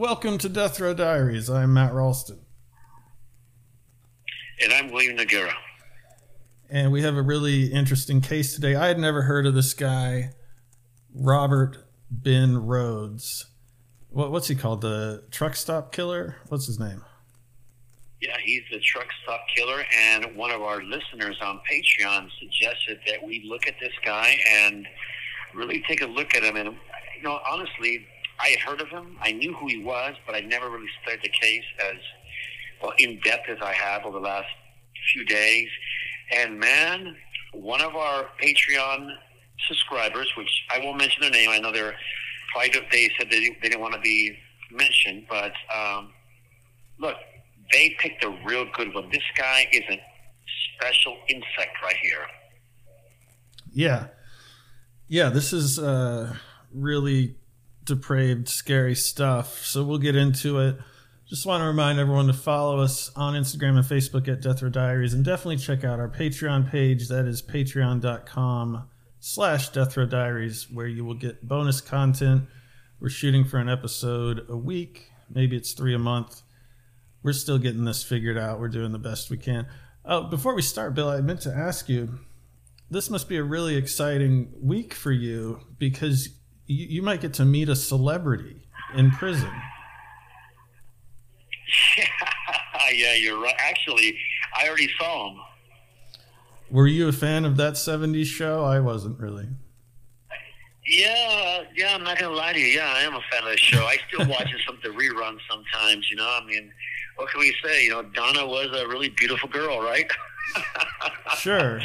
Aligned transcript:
Welcome 0.00 0.38
to 0.38 0.48
death 0.48 0.80
row 0.80 0.94
diaries. 0.94 1.50
I'm 1.50 1.74
matt 1.74 1.92
ralston. 1.92 2.38
And 4.62 4.72
I'm 4.72 4.90
William 4.90 5.18
Noguera. 5.18 5.52
and 6.70 6.90
we 6.90 7.02
have 7.02 7.18
a 7.18 7.22
really 7.22 7.66
interesting 7.66 8.22
case 8.22 8.54
today. 8.54 8.74
I 8.74 8.86
had 8.86 8.98
never 8.98 9.20
heard 9.20 9.44
of 9.44 9.52
this 9.52 9.74
guy 9.74 10.30
robert 11.14 11.84
ben 12.10 12.54
rhoades. 12.54 13.44
What, 14.08 14.32
what's 14.32 14.48
he 14.48 14.54
called? 14.54 14.80
The 14.80 15.24
truck 15.30 15.54
stop 15.54 15.92
killer? 15.92 16.36
What's 16.48 16.64
his 16.64 16.80
name? 16.80 17.04
Yeah, 18.22 18.38
he's 18.42 18.62
the 18.72 18.80
truck 18.80 19.08
stop 19.22 19.42
killer, 19.54 19.84
and 19.94 20.34
one 20.34 20.50
of 20.50 20.62
our 20.62 20.82
listeners 20.82 21.36
on 21.42 21.60
Patreon 21.70 22.26
suggested 22.40 23.00
that 23.06 23.22
we 23.22 23.44
look 23.46 23.66
at 23.66 23.74
this 23.78 23.92
guy 24.02 24.38
and 24.48 24.86
really 25.54 25.84
take 25.86 26.00
a 26.00 26.06
look 26.06 26.34
at 26.34 26.42
him. 26.42 26.56
And 26.56 26.68
you 27.18 27.22
know, 27.22 27.38
honestly, 27.46 28.06
I 28.42 28.48
had 28.50 28.60
heard 28.60 28.80
of 28.80 28.88
him. 28.88 29.16
I 29.20 29.32
knew 29.32 29.54
who 29.54 29.66
he 29.66 29.82
was, 29.82 30.14
but 30.26 30.34
I 30.34 30.40
never 30.40 30.70
really 30.70 30.88
studied 31.02 31.22
the 31.22 31.28
case 31.28 31.64
as 31.90 31.96
well 32.82 32.92
in 32.98 33.20
depth 33.20 33.48
as 33.48 33.58
I 33.62 33.72
have 33.72 34.04
over 34.04 34.18
the 34.18 34.24
last 34.24 34.48
few 35.12 35.24
days. 35.24 35.68
And 36.32 36.58
man, 36.58 37.16
one 37.52 37.82
of 37.82 37.94
our 37.96 38.28
Patreon 38.42 39.10
subscribers, 39.68 40.32
which 40.36 40.50
I 40.70 40.78
won't 40.78 40.98
mention 40.98 41.22
their 41.22 41.30
name, 41.30 41.50
I 41.50 41.58
know 41.58 41.72
they're 41.72 41.96
probably 42.52 42.80
they 42.90 43.10
said 43.18 43.28
they, 43.30 43.40
they 43.62 43.68
didn't 43.68 43.80
want 43.80 43.94
to 43.94 44.00
be 44.00 44.36
mentioned, 44.70 45.26
but 45.28 45.52
um, 45.74 46.12
look, 46.98 47.16
they 47.72 47.96
picked 47.98 48.24
a 48.24 48.30
real 48.44 48.66
good 48.74 48.94
one. 48.94 49.10
This 49.10 49.22
guy 49.36 49.66
is 49.72 49.82
a 49.90 50.00
special 50.74 51.16
insect 51.28 51.76
right 51.82 51.96
here. 52.02 52.26
Yeah. 53.72 54.06
Yeah, 55.08 55.28
this 55.28 55.52
is 55.52 55.78
uh, 55.78 56.36
really 56.72 57.36
depraved, 57.90 58.48
scary 58.48 58.94
stuff. 58.94 59.64
So 59.64 59.84
we'll 59.84 59.98
get 59.98 60.16
into 60.16 60.60
it. 60.60 60.76
Just 61.28 61.44
want 61.44 61.60
to 61.60 61.66
remind 61.66 61.98
everyone 61.98 62.28
to 62.28 62.32
follow 62.32 62.80
us 62.80 63.10
on 63.14 63.34
Instagram 63.34 63.76
and 63.76 63.84
Facebook 63.84 64.26
at 64.28 64.40
Death 64.40 64.62
Row 64.62 64.68
Diaries 64.68 65.12
and 65.12 65.24
definitely 65.24 65.58
check 65.58 65.84
out 65.84 66.00
our 66.00 66.08
Patreon 66.08 66.70
page. 66.70 67.08
That 67.08 67.26
is 67.26 67.42
patreon.com 67.42 68.88
slash 69.18 69.68
Death 69.68 69.96
Row 69.96 70.06
Diaries, 70.06 70.68
where 70.70 70.86
you 70.86 71.04
will 71.04 71.14
get 71.14 71.46
bonus 71.46 71.80
content. 71.80 72.44
We're 73.00 73.10
shooting 73.10 73.44
for 73.44 73.58
an 73.58 73.68
episode 73.68 74.46
a 74.48 74.56
week. 74.56 75.10
Maybe 75.28 75.56
it's 75.56 75.72
three 75.72 75.94
a 75.94 75.98
month. 75.98 76.42
We're 77.22 77.32
still 77.32 77.58
getting 77.58 77.84
this 77.84 78.02
figured 78.02 78.38
out. 78.38 78.60
We're 78.60 78.68
doing 78.68 78.92
the 78.92 78.98
best 78.98 79.30
we 79.30 79.36
can. 79.36 79.66
Uh, 80.04 80.22
before 80.22 80.54
we 80.54 80.62
start, 80.62 80.94
Bill, 80.94 81.08
I 81.08 81.20
meant 81.20 81.42
to 81.42 81.52
ask 81.52 81.88
you 81.88 82.20
this 82.90 83.10
must 83.10 83.28
be 83.28 83.36
a 83.36 83.42
really 83.42 83.76
exciting 83.76 84.52
week 84.60 84.94
for 84.94 85.12
you 85.12 85.60
because 85.78 86.28
you, 86.70 86.86
you 86.86 87.02
might 87.02 87.20
get 87.20 87.34
to 87.34 87.44
meet 87.44 87.68
a 87.68 87.76
celebrity 87.76 88.56
in 88.94 89.10
prison. 89.10 89.50
yeah, 92.92 93.14
you're 93.14 93.40
right. 93.40 93.54
Actually, 93.58 94.16
I 94.56 94.68
already 94.68 94.88
saw 94.98 95.30
him. 95.30 95.40
Were 96.70 96.86
you 96.86 97.08
a 97.08 97.12
fan 97.12 97.44
of 97.44 97.56
that 97.56 97.74
70s 97.74 98.26
show? 98.26 98.64
I 98.64 98.78
wasn't 98.78 99.18
really. 99.18 99.48
Yeah, 100.86 101.64
yeah, 101.76 101.94
I'm 101.94 102.04
not 102.04 102.18
gonna 102.18 102.34
lie 102.34 102.52
to 102.52 102.58
you. 102.58 102.66
Yeah, 102.66 102.92
I 102.92 103.02
am 103.02 103.14
a 103.14 103.20
fan 103.30 103.42
of 103.42 103.50
the 103.50 103.56
show. 103.56 103.84
I 103.84 103.96
still 104.08 104.26
watch 104.28 104.48
some 104.66 104.76
of 104.76 104.82
the 104.82 104.88
reruns 104.88 105.38
sometimes. 105.48 106.08
You 106.10 106.16
know, 106.16 106.38
I 106.40 106.44
mean, 106.46 106.72
what 107.16 107.30
can 107.30 107.40
we 107.40 107.54
say? 107.64 107.84
You 107.84 107.90
know, 107.90 108.02
Donna 108.02 108.46
was 108.46 108.68
a 108.74 108.86
really 108.88 109.08
beautiful 109.08 109.48
girl, 109.48 109.80
right? 109.80 110.10
Sure. 111.36 111.80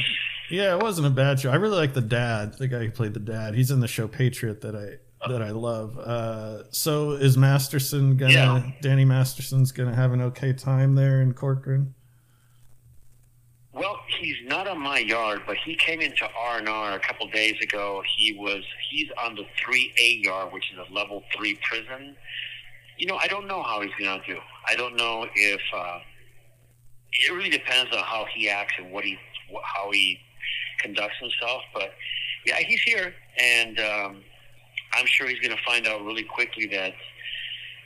Yeah, 0.50 0.76
it 0.76 0.82
wasn't 0.82 1.08
a 1.08 1.12
bad 1.12 1.40
show. 1.40 1.52
I 1.52 1.56
really 1.56 1.78
like 1.78 1.94
the 1.94 2.02
dad, 2.02 2.58
the 2.58 2.68
guy 2.68 2.86
who 2.86 2.92
played 2.92 3.14
the 3.14 3.20
dad. 3.20 3.56
He's 3.56 3.72
in 3.72 3.80
the 3.80 3.88
show 3.88 4.08
Patriot 4.08 4.62
that 4.62 4.76
I 4.76 5.28
that 5.30 5.42
I 5.42 5.50
love. 5.50 5.98
Uh, 5.98 6.64
so 6.72 7.12
is 7.12 7.36
Masterson 7.38 8.16
gonna 8.16 8.34
Yeah. 8.34 8.72
Danny 8.82 9.06
Masterson's 9.06 9.72
gonna 9.72 9.96
have 9.96 10.14
an 10.14 10.22
okay 10.22 10.54
time 10.54 10.96
there 10.96 11.22
in 11.22 11.34
Corcoran? 11.34 11.96
Well, 13.74 14.00
he's 14.20 14.38
not 14.46 14.68
on 14.68 14.80
my 14.80 15.00
yard, 15.00 15.42
but 15.46 15.58
he 15.58 15.76
came 15.76 16.00
into 16.00 16.26
R 16.38 16.60
and 16.60 16.70
R 16.70 16.94
a 16.94 17.00
couple 17.00 17.28
days 17.30 17.60
ago. 17.62 18.02
He 18.16 18.34
was 18.34 18.64
he's 18.90 19.10
on 19.22 19.36
the 19.36 19.46
three 19.60 19.94
A 20.00 20.22
yard, 20.24 20.54
which 20.54 20.72
is 20.72 20.78
a 20.78 20.94
level 20.94 21.24
three 21.36 21.60
prison. 21.68 22.16
You 22.98 23.08
know, 23.08 23.18
I 23.18 23.28
don't 23.28 23.48
know 23.48 23.62
how 23.62 23.82
he's 23.82 23.92
going 24.00 24.22
to 24.22 24.26
do. 24.26 24.40
I 24.70 24.76
don't 24.76 24.96
know 24.96 25.28
if 25.36 25.62
uh, 25.76 26.00
it 27.12 27.34
really 27.34 27.50
depends 27.50 27.92
on 27.94 28.02
how 28.04 28.26
he 28.34 28.50
acts 28.50 28.76
and 28.78 28.92
what 28.94 29.04
he 29.04 29.18
how 29.66 29.92
he 29.92 30.20
conducts 30.86 31.18
himself. 31.20 31.62
But 31.74 31.92
yeah, 32.46 32.58
he's 32.58 32.82
here, 32.82 33.14
and 33.38 33.80
um, 33.80 34.22
I'm 34.94 35.06
sure 35.06 35.28
he's 35.28 35.40
going 35.40 35.56
to 35.56 35.64
find 35.66 35.88
out 35.88 36.04
really 36.04 36.24
quickly 36.24 36.68
that 36.68 36.94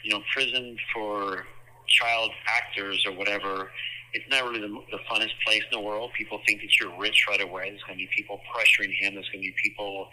you 0.03 0.11
know 0.11 0.21
prison 0.33 0.77
for 0.93 1.45
child 1.87 2.31
actors 2.47 3.03
or 3.07 3.13
whatever 3.13 3.69
it's 4.13 4.25
not 4.29 4.43
really 4.43 4.61
the, 4.61 4.67
the 4.91 4.97
funnest 5.09 5.33
place 5.45 5.61
in 5.71 5.79
the 5.79 5.79
world. 5.79 6.11
People 6.17 6.39
think 6.47 6.61
that 6.61 6.79
you're 6.79 6.97
rich 6.99 7.25
right 7.29 7.41
away. 7.41 7.69
There's 7.69 7.83
going 7.83 7.99
to 7.99 8.05
be 8.05 8.09
people 8.15 8.39
pressuring 8.53 8.93
him. 8.99 9.13
There's 9.13 9.29
going 9.29 9.43
to 9.43 9.49
be 9.49 9.55
people, 9.63 10.07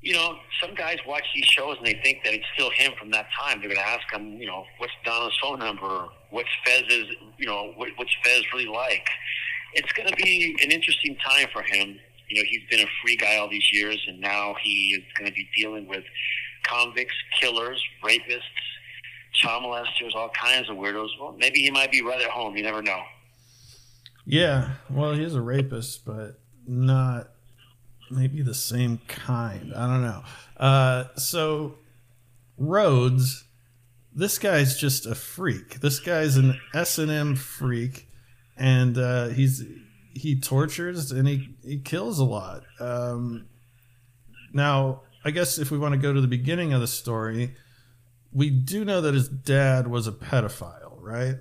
you 0.00 0.14
know, 0.14 0.38
some 0.60 0.74
guys 0.74 0.96
watch 1.06 1.24
these 1.34 1.44
shows 1.44 1.76
and 1.78 1.86
they 1.86 2.00
think 2.02 2.24
that 2.24 2.34
it's 2.34 2.46
still 2.54 2.70
him 2.70 2.92
from 2.98 3.10
that 3.10 3.26
time. 3.38 3.60
They're 3.60 3.68
going 3.68 3.80
to 3.80 3.88
ask 3.88 4.10
him, 4.12 4.38
you 4.40 4.46
know, 4.46 4.64
what's 4.78 4.92
Donna's 5.04 5.36
phone 5.42 5.58
number? 5.58 6.08
What's 6.30 6.48
Fez's, 6.64 7.06
you 7.38 7.46
know, 7.46 7.72
what, 7.76 7.90
what's 7.96 8.14
Fez 8.24 8.42
really 8.52 8.66
like? 8.66 9.06
It's 9.74 9.92
going 9.92 10.08
to 10.08 10.16
be 10.16 10.56
an 10.62 10.70
interesting 10.70 11.16
time 11.16 11.48
for 11.52 11.62
him. 11.62 11.98
You 12.28 12.42
know, 12.42 12.48
he's 12.48 12.62
been 12.70 12.80
a 12.80 12.90
free 13.02 13.16
guy 13.16 13.36
all 13.36 13.48
these 13.48 13.72
years, 13.72 14.02
and 14.08 14.20
now 14.20 14.54
he 14.62 14.94
is 14.96 15.02
going 15.18 15.28
to 15.28 15.34
be 15.34 15.48
dealing 15.56 15.86
with 15.86 16.04
convicts, 16.64 17.14
killers, 17.40 17.82
rapists, 18.02 18.40
child 19.34 19.64
molesters, 19.64 20.14
all 20.14 20.30
kinds 20.30 20.68
of 20.70 20.76
weirdos. 20.76 21.08
Well, 21.20 21.34
maybe 21.38 21.60
he 21.60 21.70
might 21.70 21.90
be 21.90 22.02
right 22.02 22.20
at 22.20 22.30
home. 22.30 22.56
You 22.56 22.62
never 22.62 22.82
know. 22.82 23.02
Yeah, 24.24 24.70
well, 24.88 25.14
he's 25.14 25.34
a 25.34 25.40
rapist, 25.40 26.04
but 26.04 26.38
not 26.66 27.28
maybe 28.10 28.42
the 28.42 28.54
same 28.54 29.00
kind. 29.08 29.72
I 29.74 29.86
don't 29.86 30.02
know. 30.02 30.22
Uh, 30.56 31.04
so 31.16 31.74
Rhoades, 32.60 33.44
this 34.14 34.38
guy's 34.38 34.78
just 34.78 35.06
a 35.06 35.14
freak. 35.14 35.80
This 35.80 35.98
guy's 35.98 36.36
an 36.36 36.60
S 36.74 36.98
and 36.98 37.10
M 37.10 37.34
freak, 37.34 38.06
and 38.56 38.98
uh, 38.98 39.28
he's 39.28 39.64
he 40.14 40.38
tortures 40.40 41.10
and 41.10 41.26
he 41.26 41.54
he 41.64 41.78
kills 41.78 42.18
a 42.18 42.24
lot. 42.24 42.62
Um, 42.80 43.46
now, 44.52 45.02
I 45.24 45.30
guess 45.30 45.58
if 45.58 45.70
we 45.70 45.78
want 45.78 45.94
to 45.94 45.98
go 45.98 46.12
to 46.12 46.20
the 46.20 46.28
beginning 46.28 46.72
of 46.72 46.80
the 46.80 46.86
story, 46.86 47.54
we 48.32 48.50
do 48.50 48.84
know 48.84 49.00
that 49.00 49.14
his 49.14 49.28
dad 49.28 49.88
was 49.88 50.06
a 50.06 50.12
pedophile, 50.12 50.98
right? 51.00 51.36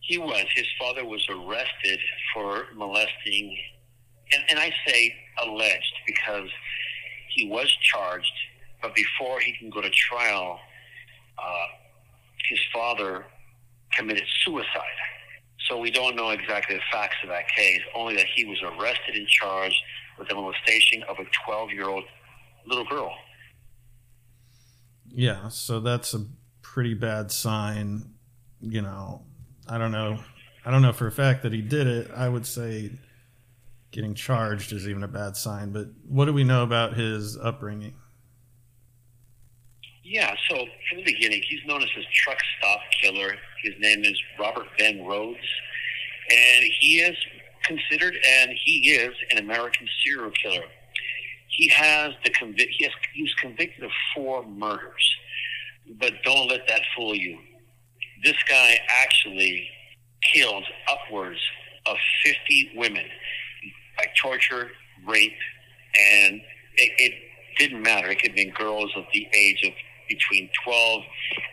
He 0.00 0.18
was. 0.18 0.44
His 0.54 0.66
father 0.78 1.04
was 1.04 1.24
arrested 1.28 2.00
for 2.34 2.64
molesting, 2.74 3.56
and, 4.32 4.42
and 4.50 4.58
I 4.58 4.72
say 4.86 5.14
alleged 5.42 5.94
because 6.06 6.48
he 7.28 7.48
was 7.48 7.70
charged, 7.80 8.32
but 8.82 8.94
before 8.94 9.38
he 9.40 9.52
can 9.52 9.70
go 9.70 9.80
to 9.80 9.90
trial, 9.90 10.58
uh, 11.38 11.66
his 12.48 12.58
father 12.72 13.24
committed 13.96 14.24
suicide. 14.44 14.66
So 15.68 15.78
we 15.78 15.90
don't 15.90 16.16
know 16.16 16.30
exactly 16.30 16.76
the 16.76 16.82
facts 16.90 17.16
of 17.22 17.28
that 17.28 17.44
case, 17.56 17.80
only 17.94 18.16
that 18.16 18.26
he 18.34 18.44
was 18.44 18.58
arrested 18.62 19.14
and 19.14 19.26
charged 19.28 19.76
with 20.18 20.28
the 20.28 20.34
molestation 20.34 21.02
of 21.04 21.18
a 21.18 21.24
12 21.44 21.70
year 21.70 21.88
old 21.88 22.04
little 22.66 22.84
girl. 22.84 23.14
Yeah, 25.12 25.48
so 25.48 25.80
that's 25.80 26.14
a 26.14 26.24
pretty 26.62 26.94
bad 26.94 27.30
sign. 27.30 28.14
You 28.60 28.82
know, 28.82 29.22
I 29.68 29.78
don't 29.78 29.92
know. 29.92 30.20
I 30.64 30.70
don't 30.70 30.82
know 30.82 30.92
for 30.92 31.06
a 31.06 31.12
fact 31.12 31.42
that 31.42 31.52
he 31.52 31.62
did 31.62 31.86
it. 31.86 32.10
I 32.14 32.28
would 32.28 32.46
say 32.46 32.92
getting 33.90 34.14
charged 34.14 34.72
is 34.72 34.88
even 34.88 35.02
a 35.02 35.08
bad 35.08 35.36
sign. 35.36 35.70
But 35.70 35.88
what 36.06 36.26
do 36.26 36.32
we 36.32 36.44
know 36.44 36.62
about 36.62 36.94
his 36.94 37.36
upbringing? 37.36 37.94
Yeah, 40.10 40.34
so 40.48 40.66
from 40.88 40.98
the 40.98 41.04
beginning, 41.04 41.40
he's 41.48 41.64
known 41.64 41.84
as 41.84 41.88
a 41.96 42.02
truck 42.12 42.38
stop 42.58 42.80
killer. 43.00 43.36
His 43.62 43.74
name 43.78 44.02
is 44.02 44.20
Robert 44.40 44.66
Ben 44.76 44.98
Rhoades, 44.98 45.36
and 46.28 46.64
he 46.80 46.96
is 46.98 47.16
considered, 47.62 48.16
and 48.26 48.50
he 48.64 48.90
is 48.90 49.14
an 49.30 49.38
American 49.38 49.86
serial 50.04 50.32
killer. 50.32 50.64
He 51.46 51.68
has 51.68 52.14
the 52.24 52.30
convict. 52.30 52.74
He, 52.76 52.86
has, 52.86 52.92
he 53.14 53.22
was 53.22 53.32
convicted 53.34 53.84
of 53.84 53.92
four 54.12 54.44
murders, 54.44 55.16
but 56.00 56.12
don't 56.24 56.48
let 56.48 56.66
that 56.66 56.82
fool 56.96 57.14
you. 57.14 57.38
This 58.24 58.36
guy 58.48 58.80
actually 58.88 59.68
killed 60.34 60.64
upwards 60.88 61.38
of 61.86 61.96
50 62.24 62.72
women 62.74 63.06
by 63.96 64.06
torture, 64.20 64.72
rape, 65.06 65.38
and 65.96 66.40
it, 66.74 66.92
it 66.98 67.14
didn't 67.58 67.82
matter. 67.82 68.08
It 68.08 68.20
could 68.20 68.34
been 68.34 68.50
girls 68.50 68.90
of 68.96 69.04
the 69.14 69.28
age 69.32 69.62
of 69.64 69.72
between 70.10 70.50
12 70.64 71.02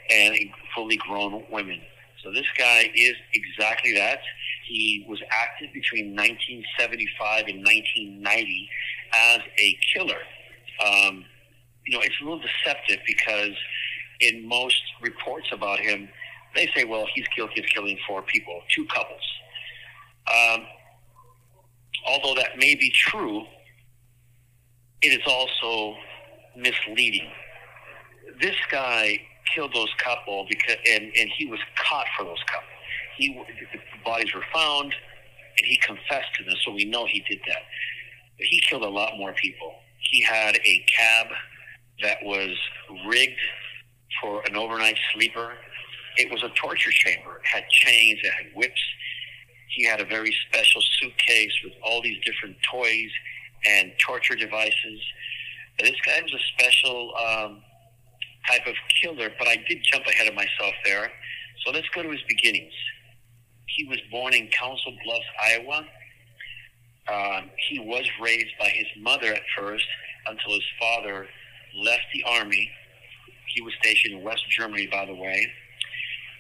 and 0.09 0.35
fully 0.75 0.97
grown 0.97 1.43
women. 1.49 1.79
So 2.23 2.33
this 2.33 2.45
guy 2.57 2.91
is 2.93 3.13
exactly 3.33 3.93
that. 3.93 4.19
He 4.67 5.05
was 5.07 5.19
active 5.31 5.69
between 5.73 6.15
1975 6.15 7.45
and 7.47 7.63
1990 7.63 8.69
as 9.13 9.39
a 9.59 9.77
killer. 9.93 10.19
Um, 10.85 11.23
you 11.85 11.95
know, 11.95 12.03
it's 12.03 12.15
a 12.19 12.23
little 12.23 12.41
deceptive 12.41 12.99
because 13.05 13.55
in 14.19 14.45
most 14.45 14.81
reports 15.01 15.47
about 15.53 15.79
him, 15.79 16.09
they 16.55 16.69
say, 16.75 16.83
well, 16.83 17.05
he's 17.13 17.25
guilty 17.35 17.61
of 17.61 17.67
killing 17.67 17.97
four 18.07 18.23
people, 18.23 18.61
two 18.75 18.85
couples. 18.87 19.21
Um, 20.27 20.65
although 22.05 22.35
that 22.35 22.57
may 22.57 22.75
be 22.75 22.91
true, 22.91 23.43
it 25.01 25.09
is 25.09 25.25
also 25.27 25.95
misleading. 26.57 27.29
This 28.41 28.55
guy 28.71 29.19
killed 29.53 29.73
those 29.73 29.93
couple 29.97 30.45
because, 30.49 30.77
and, 30.89 31.03
and 31.17 31.29
he 31.37 31.45
was 31.45 31.59
caught 31.75 32.05
for 32.17 32.25
those 32.25 32.41
couple. 32.51 32.67
He, 33.17 33.33
the 33.73 33.79
bodies 34.03 34.33
were 34.33 34.43
found, 34.53 34.93
and 35.57 35.65
he 35.65 35.77
confessed 35.77 36.35
to 36.37 36.43
them, 36.43 36.55
so 36.63 36.71
we 36.71 36.85
know 36.85 37.05
he 37.05 37.23
did 37.27 37.39
that. 37.47 37.63
But 38.37 38.47
he 38.47 38.61
killed 38.69 38.83
a 38.83 38.89
lot 38.89 39.17
more 39.17 39.33
people. 39.33 39.73
He 39.99 40.21
had 40.21 40.55
a 40.55 40.85
cab 40.95 41.27
that 42.03 42.17
was 42.23 42.55
rigged 43.07 43.39
for 44.21 44.43
an 44.47 44.55
overnight 44.55 44.97
sleeper. 45.13 45.53
It 46.17 46.31
was 46.31 46.43
a 46.43 46.49
torture 46.49 46.91
chamber. 46.91 47.37
It 47.37 47.45
had 47.45 47.67
chains, 47.69 48.19
it 48.23 48.31
had 48.31 48.55
whips. 48.55 48.81
He 49.69 49.85
had 49.85 49.99
a 49.99 50.05
very 50.05 50.33
special 50.47 50.81
suitcase 50.99 51.53
with 51.63 51.73
all 51.83 52.01
these 52.01 52.17
different 52.23 52.55
toys 52.71 53.09
and 53.65 53.91
torture 54.05 54.35
devices. 54.35 55.01
This 55.79 55.95
guy 56.05 56.21
was 56.21 56.33
a 56.33 56.39
special 56.53 57.13
um, 57.15 57.61
type 58.49 58.65
of 58.67 58.75
killer, 59.01 59.29
but 59.37 59.47
I 59.47 59.57
did 59.67 59.79
jump 59.83 60.05
ahead 60.05 60.27
of 60.27 60.33
myself 60.35 60.73
there. 60.85 61.11
So 61.65 61.71
let's 61.71 61.87
go 61.89 62.03
to 62.03 62.09
his 62.09 62.21
beginnings. 62.27 62.73
He 63.67 63.85
was 63.85 63.99
born 64.11 64.33
in 64.33 64.47
Council 64.47 64.95
Bluffs, 65.03 65.25
Iowa. 65.43 65.85
Um, 67.11 67.49
he 67.69 67.79
was 67.79 68.05
raised 68.21 68.51
by 68.59 68.69
his 68.69 68.87
mother 68.99 69.33
at 69.33 69.41
first 69.57 69.85
until 70.25 70.53
his 70.53 70.63
father 70.79 71.27
left 71.75 72.03
the 72.13 72.23
army. 72.23 72.69
He 73.53 73.61
was 73.61 73.73
stationed 73.79 74.15
in 74.15 74.23
West 74.23 74.49
Germany, 74.49 74.87
by 74.87 75.05
the 75.05 75.13
way, 75.13 75.47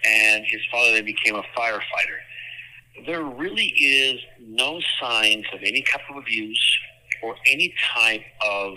and 0.05 0.43
his 0.45 0.61
father 0.71 0.91
then 0.93 1.05
became 1.05 1.35
a 1.35 1.43
firefighter. 1.57 3.05
There 3.05 3.23
really 3.23 3.67
is 3.67 4.19
no 4.41 4.81
signs 4.99 5.45
of 5.53 5.59
any 5.61 5.83
type 5.83 6.01
of 6.09 6.17
abuse 6.17 6.79
or 7.21 7.35
any 7.45 7.73
type 7.93 8.23
of 8.41 8.75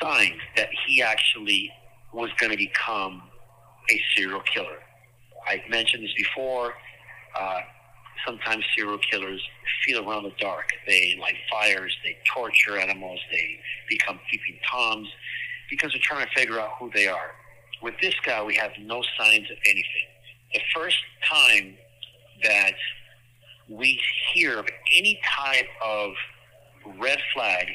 signs 0.00 0.40
that 0.56 0.68
he 0.86 1.02
actually 1.02 1.70
was 2.12 2.30
going 2.38 2.50
to 2.50 2.58
become 2.58 3.22
a 3.90 4.00
serial 4.16 4.40
killer. 4.40 4.78
I've 5.48 5.68
mentioned 5.68 6.04
this 6.04 6.14
before. 6.16 6.74
Uh, 7.38 7.60
sometimes 8.26 8.64
serial 8.76 8.98
killers 8.98 9.42
feel 9.84 10.08
around 10.08 10.24
the 10.24 10.32
dark. 10.40 10.68
They 10.86 11.16
light 11.20 11.36
fires, 11.50 11.96
they 12.02 12.16
torture 12.34 12.78
animals, 12.78 13.20
they 13.30 13.58
become 13.88 14.18
peeping 14.30 14.58
toms 14.70 15.08
because 15.70 15.92
they're 15.92 16.00
trying 16.02 16.26
to 16.26 16.32
figure 16.32 16.58
out 16.60 16.70
who 16.78 16.90
they 16.94 17.08
are. 17.08 17.30
With 17.82 17.94
this 18.00 18.14
guy, 18.24 18.42
we 18.42 18.54
have 18.56 18.72
no 18.80 19.02
signs 19.18 19.50
of 19.50 19.56
anything. 19.66 20.06
The 20.54 20.60
first 20.74 20.96
time 21.28 21.76
that 22.42 22.72
we 23.68 24.00
hear 24.32 24.58
of 24.58 24.66
any 24.96 25.20
type 25.36 25.68
of 25.84 26.12
red 26.98 27.18
flag, 27.34 27.66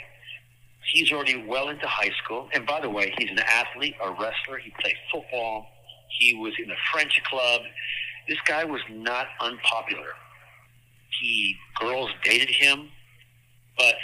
he's 0.91 1.11
already 1.11 1.43
well 1.47 1.69
into 1.69 1.87
high 1.87 2.11
school. 2.23 2.49
And 2.53 2.65
by 2.65 2.81
the 2.81 2.89
way, 2.89 3.13
he's 3.17 3.29
an 3.29 3.39
athlete, 3.39 3.95
a 4.03 4.09
wrestler. 4.11 4.57
He 4.63 4.73
played 4.79 4.95
football. 5.11 5.67
He 6.19 6.33
was 6.35 6.53
in 6.63 6.69
a 6.69 6.75
French 6.91 7.21
club. 7.29 7.61
This 8.27 8.39
guy 8.45 8.63
was 8.63 8.81
not 8.89 9.27
unpopular. 9.39 10.13
He 11.21 11.55
girls 11.79 12.09
dated 12.23 12.49
him, 12.49 12.89
but 13.77 13.95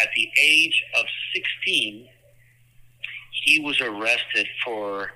at 0.00 0.08
the 0.14 0.28
age 0.40 0.84
of 0.98 1.06
16, 1.34 2.08
he 3.44 3.60
was 3.60 3.80
arrested 3.80 4.46
for 4.64 5.10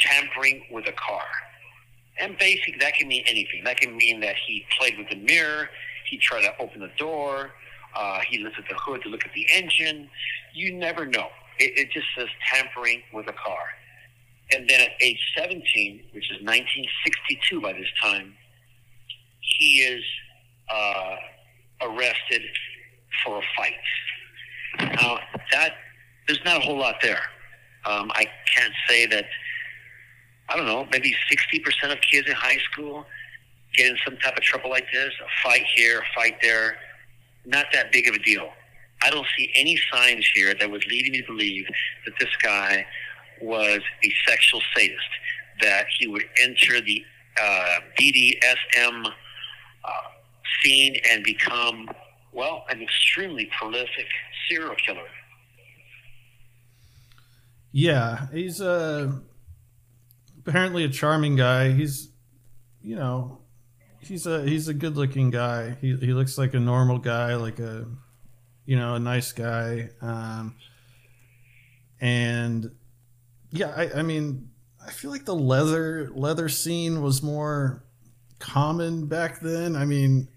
tampering 0.00 0.64
with 0.70 0.86
a 0.86 0.92
car. 0.92 1.24
And 2.20 2.36
basically, 2.38 2.76
that 2.80 2.94
can 2.94 3.08
mean 3.08 3.24
anything. 3.26 3.62
That 3.64 3.78
can 3.78 3.96
mean 3.96 4.20
that 4.20 4.36
he 4.46 4.64
played 4.78 4.98
with 4.98 5.08
the 5.08 5.16
mirror, 5.16 5.68
he 6.10 6.18
tried 6.18 6.42
to 6.42 6.52
open 6.58 6.80
the 6.80 6.90
door, 6.98 7.52
uh, 7.98 8.20
he 8.28 8.38
lifted 8.38 8.64
the 8.70 8.76
hood 8.76 9.02
to 9.02 9.08
look 9.08 9.24
at 9.24 9.32
the 9.34 9.46
engine. 9.52 10.08
You 10.54 10.72
never 10.72 11.04
know. 11.04 11.26
It, 11.58 11.76
it 11.76 11.90
just 11.90 12.06
says 12.16 12.28
tampering 12.52 13.02
with 13.12 13.28
a 13.28 13.32
car. 13.32 13.58
And 14.54 14.68
then 14.70 14.80
at 14.80 14.90
age 15.02 15.20
17, 15.36 16.04
which 16.12 16.30
is 16.30 16.40
1962 16.42 17.60
by 17.60 17.72
this 17.72 17.88
time, 18.00 18.34
he 19.40 19.80
is 19.80 20.04
uh, 20.72 21.16
arrested 21.82 22.42
for 23.24 23.38
a 23.38 23.42
fight. 23.56 23.74
Now, 24.78 25.18
that 25.50 25.74
there's 26.26 26.40
not 26.44 26.58
a 26.58 26.60
whole 26.60 26.78
lot 26.78 26.96
there. 27.02 27.22
Um, 27.84 28.12
I 28.14 28.26
can't 28.54 28.74
say 28.88 29.06
that, 29.06 29.24
I 30.48 30.56
don't 30.56 30.66
know, 30.66 30.86
maybe 30.92 31.14
60% 31.30 31.92
of 31.92 31.98
kids 32.00 32.28
in 32.28 32.34
high 32.34 32.58
school 32.58 33.06
get 33.74 33.90
in 33.90 33.98
some 34.04 34.16
type 34.18 34.36
of 34.36 34.42
trouble 34.42 34.70
like 34.70 34.86
this 34.92 35.12
a 35.20 35.48
fight 35.48 35.64
here, 35.74 36.00
a 36.00 36.14
fight 36.14 36.36
there. 36.40 36.76
Not 37.48 37.64
that 37.72 37.90
big 37.92 38.06
of 38.06 38.14
a 38.14 38.18
deal. 38.18 38.50
I 39.02 39.08
don't 39.08 39.26
see 39.36 39.50
any 39.56 39.80
signs 39.90 40.28
here 40.34 40.54
that 40.54 40.70
would 40.70 40.84
lead 40.86 41.10
me 41.10 41.22
to 41.22 41.26
believe 41.26 41.66
that 42.04 42.12
this 42.20 42.28
guy 42.42 42.84
was 43.40 43.80
a 44.04 44.12
sexual 44.26 44.60
sadist, 44.76 45.08
that 45.62 45.86
he 45.98 46.06
would 46.06 46.24
enter 46.42 46.82
the 46.82 47.02
uh, 47.40 47.76
BDSM 47.98 49.06
uh, 49.06 49.90
scene 50.62 50.96
and 51.10 51.24
become, 51.24 51.88
well, 52.32 52.64
an 52.68 52.82
extremely 52.82 53.50
prolific 53.58 54.06
serial 54.50 54.74
killer. 54.84 55.08
Yeah, 57.72 58.26
he's 58.30 58.60
uh, 58.60 59.10
apparently 60.46 60.84
a 60.84 60.90
charming 60.90 61.36
guy. 61.36 61.70
He's, 61.72 62.10
you 62.82 62.96
know, 62.96 63.37
he's 64.08 64.26
a 64.26 64.42
he's 64.42 64.68
a 64.68 64.74
good 64.74 64.96
looking 64.96 65.30
guy. 65.30 65.76
He 65.80 65.94
he 65.96 66.12
looks 66.12 66.38
like 66.38 66.54
a 66.54 66.60
normal 66.60 66.98
guy, 66.98 67.36
like 67.36 67.58
a, 67.58 67.86
you 68.64 68.76
know, 68.76 68.94
a 68.94 68.98
nice 68.98 69.32
guy. 69.32 69.90
Um, 70.00 70.56
and 72.00 72.70
yeah, 73.50 73.72
I, 73.76 73.98
I 73.98 74.02
mean, 74.02 74.50
I 74.84 74.90
feel 74.90 75.10
like 75.10 75.24
the 75.24 75.34
leather 75.34 76.10
leather 76.14 76.48
scene 76.48 77.02
was 77.02 77.22
more 77.22 77.84
common 78.38 79.06
back 79.06 79.40
then. 79.40 79.76
I 79.76 79.84
mean, 79.84 80.28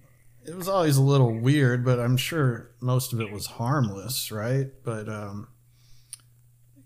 it 0.46 0.56
was 0.56 0.68
always 0.68 0.98
a 0.98 1.02
little 1.02 1.34
weird, 1.34 1.86
but 1.86 2.00
I'm 2.00 2.18
sure 2.18 2.72
most 2.82 3.14
of 3.14 3.22
it 3.22 3.32
was 3.32 3.46
harmless, 3.46 4.32
right? 4.32 4.68
But 4.84 5.08
um, 5.08 5.48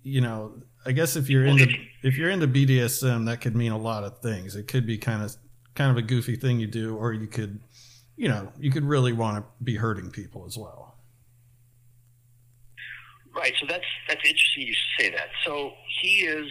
you 0.03 0.21
know, 0.21 0.61
I 0.85 0.91
guess 0.91 1.15
if 1.15 1.29
you're 1.29 1.45
into 1.45 1.67
if 2.03 2.17
you're 2.17 2.29
into 2.29 2.47
BDSM, 2.47 3.25
that 3.25 3.41
could 3.41 3.55
mean 3.55 3.71
a 3.71 3.77
lot 3.77 4.03
of 4.03 4.19
things. 4.19 4.55
It 4.55 4.67
could 4.67 4.85
be 4.85 4.97
kind 4.97 5.23
of 5.23 5.35
kind 5.75 5.91
of 5.91 5.97
a 5.97 6.01
goofy 6.01 6.35
thing 6.35 6.59
you 6.59 6.67
do, 6.67 6.95
or 6.95 7.13
you 7.13 7.27
could, 7.27 7.59
you 8.15 8.27
know, 8.27 8.51
you 8.59 8.71
could 8.71 8.83
really 8.83 9.13
want 9.13 9.37
to 9.37 9.63
be 9.63 9.75
hurting 9.75 10.09
people 10.09 10.45
as 10.45 10.57
well. 10.57 10.95
Right. 13.35 13.53
So 13.59 13.65
that's 13.67 13.85
that's 14.07 14.21
interesting 14.23 14.63
you 14.67 14.73
say 14.97 15.09
that. 15.11 15.27
So 15.45 15.71
he 16.01 16.19
is 16.21 16.49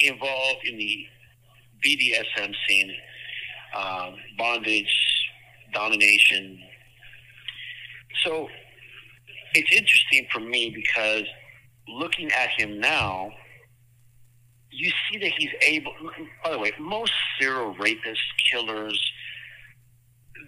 involved 0.00 0.60
in 0.66 0.76
the 0.76 1.06
BDSM 1.84 2.54
scene, 2.68 2.94
um, 3.74 4.16
bondage, 4.36 4.94
domination. 5.72 6.60
So 8.22 8.48
it's 9.54 9.70
interesting 9.72 10.26
for 10.30 10.40
me 10.40 10.70
because 10.74 11.24
looking 11.88 12.30
at 12.32 12.50
him 12.50 12.78
now, 12.78 13.30
you 14.76 14.92
see 15.10 15.18
that 15.18 15.32
he's 15.38 15.50
able. 15.62 15.92
By 16.44 16.50
the 16.50 16.58
way, 16.58 16.72
most 16.78 17.12
serial 17.38 17.74
rapists, 17.76 18.18
killers, 18.50 19.12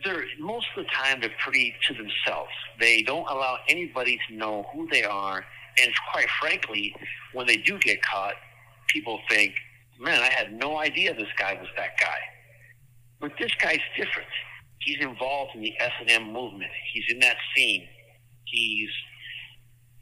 they're 0.04 0.24
most 0.38 0.66
of 0.76 0.84
the 0.84 0.90
time 0.90 1.20
they're 1.20 1.30
pretty 1.42 1.74
to 1.88 1.94
themselves. 1.94 2.50
They 2.78 3.02
don't 3.02 3.28
allow 3.28 3.58
anybody 3.68 4.18
to 4.28 4.34
know 4.34 4.66
who 4.72 4.86
they 4.92 5.02
are, 5.02 5.44
and 5.82 5.92
quite 6.12 6.28
frankly, 6.40 6.94
when 7.32 7.46
they 7.46 7.56
do 7.56 7.78
get 7.78 8.02
caught, 8.02 8.34
people 8.88 9.20
think, 9.30 9.54
"Man, 9.98 10.20
I 10.22 10.30
had 10.30 10.52
no 10.52 10.78
idea 10.78 11.14
this 11.14 11.32
guy 11.38 11.54
was 11.54 11.68
that 11.76 11.98
guy." 11.98 12.18
But 13.20 13.32
this 13.38 13.52
guy's 13.54 13.80
different. 13.96 14.28
He's 14.80 15.00
involved 15.00 15.54
in 15.54 15.62
the 15.62 15.74
S 15.80 15.92
and 16.00 16.10
M 16.10 16.32
movement. 16.32 16.70
He's 16.92 17.04
in 17.08 17.18
that 17.20 17.36
scene. 17.54 17.88
He's, 18.44 18.90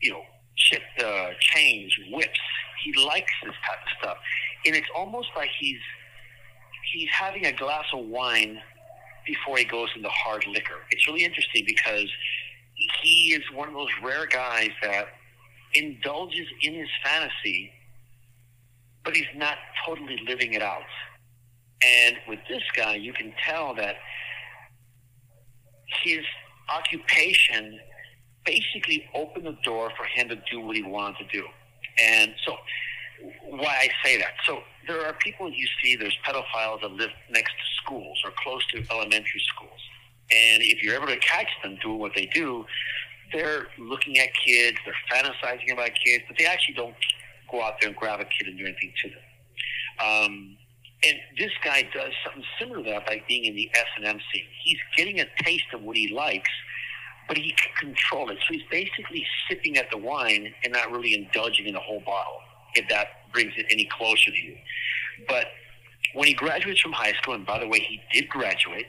you 0.03 0.13
know, 0.13 0.23
chipped 0.57 1.03
uh, 1.03 1.31
chains, 1.41 1.93
whips. 2.11 2.41
He 2.85 3.07
likes 3.07 3.33
this 3.43 3.55
type 3.67 3.79
of 3.83 3.99
stuff, 3.99 4.17
and 4.65 4.75
it's 4.77 4.89
almost 4.95 5.29
like 5.37 5.51
he's 5.59 5.81
he's 6.93 7.09
having 7.11 7.47
a 7.47 7.53
glass 7.53 7.85
of 7.93 8.07
wine 8.07 8.61
before 9.27 9.59
he 9.59 9.65
goes 9.65 9.89
into 9.97 10.09
hard 10.09 10.47
liquor. 10.47 10.79
It's 10.91 11.07
really 11.07 11.25
interesting 11.25 11.65
because 11.67 12.09
he 13.03 13.35
is 13.35 13.43
one 13.53 13.69
of 13.69 13.75
those 13.75 13.91
rare 14.03 14.27
guys 14.27 14.71
that 14.83 15.09
indulges 15.75 16.47
in 16.63 16.75
his 16.75 16.89
fantasy, 17.05 17.73
but 19.05 19.17
he's 19.17 19.27
not 19.35 19.57
totally 19.85 20.19
living 20.27 20.55
it 20.55 20.63
out. 20.63 20.83
And 21.85 22.17
with 22.29 22.39
this 22.49 22.63
guy, 22.75 22.95
you 22.95 23.13
can 23.13 23.33
tell 23.45 23.75
that 23.75 23.97
his 26.03 26.21
occupation 26.75 27.79
basically 28.45 29.05
opened 29.15 29.47
the 29.47 29.57
door 29.65 29.91
for 29.97 30.05
him 30.05 30.29
to 30.29 30.37
do 30.51 30.61
what 30.61 30.77
he 30.77 30.83
wanted 30.83 31.29
to 31.29 31.39
do. 31.41 31.47
And 32.03 32.35
so, 32.45 32.57
why 33.49 33.89
I 33.89 33.89
say 34.05 34.19
that. 34.19 34.35
So, 34.45 34.61
there 34.87 35.05
are 35.05 35.15
people 35.15 35.51
you 35.51 35.67
see, 35.83 35.97
there's 35.97 36.17
pedophiles 36.25 36.83
that 36.83 36.93
live 36.93 37.11
next 37.31 37.51
to 37.51 37.83
schools 37.83 38.19
or 38.25 38.31
close 38.43 38.65
to 38.69 38.85
elementary 38.91 39.43
schools. 39.55 39.81
And 40.31 40.63
if 40.63 40.83
you're 40.83 40.95
ever 40.95 41.07
to 41.07 41.17
catch 41.19 41.49
them 41.63 41.79
doing 41.83 41.99
what 41.99 42.13
they 42.15 42.27
do, 42.27 42.65
they're 43.33 43.67
looking 43.79 44.19
at 44.19 44.29
kids, 44.45 44.79
they're 44.85 44.95
fantasizing 45.13 45.73
about 45.73 45.91
kids, 46.05 46.25
but 46.29 46.39
they 46.39 46.47
actually 46.47 46.75
don't 46.75 46.95
go 47.51 47.63
out 47.63 47.75
there 47.81 47.89
and 47.89 47.97
grab 47.99 48.21
a 48.21 48.25
kid 48.25 48.49
and 48.49 48.59
do 48.59 48.65
anything 48.65 48.93
to 49.03 49.09
them. 49.11 49.19
Um, 50.05 50.57
and 51.05 51.17
this 51.39 51.51
guy 51.65 51.83
does 51.95 52.13
something 52.25 52.45
similar 52.59 52.83
to 52.83 52.91
that 52.91 53.07
by 53.07 53.23
being 53.29 53.45
in 53.45 53.55
the 53.55 53.71
S 53.75 53.87
and 53.97 54.05
M 54.05 54.19
scene. 54.33 54.45
He's 54.65 54.79
getting 54.97 55.21
a 55.21 55.27
taste 55.43 55.67
of 55.73 55.83
what 55.83 55.97
he 55.97 56.09
likes, 56.09 56.51
but 57.29 57.37
he 57.37 57.53
can 57.53 57.93
control 57.93 58.31
it. 58.31 58.39
So 58.47 58.55
he's 58.55 58.63
basically 58.71 59.25
sipping 59.49 59.77
at 59.77 59.91
the 59.91 59.99
wine 59.99 60.53
and 60.65 60.73
not 60.73 60.91
really 60.91 61.15
indulging 61.15 61.67
in 61.67 61.75
the 61.75 61.81
whole 61.81 62.03
bottle. 62.07 62.39
If 62.75 62.89
that 62.89 63.07
brings 63.33 63.53
it 63.57 63.67
any 63.71 63.89
closer 63.99 64.31
to 64.31 64.37
you, 64.37 64.57
but 65.29 65.47
when 66.15 66.27
he 66.29 66.35
graduates 66.35 66.81
from 66.81 66.93
high 66.93 67.13
school, 67.15 67.35
and 67.35 67.47
by 67.47 67.59
the 67.59 67.67
way, 67.67 67.81
he 67.81 68.01
did 68.13 68.29
graduate, 68.29 68.87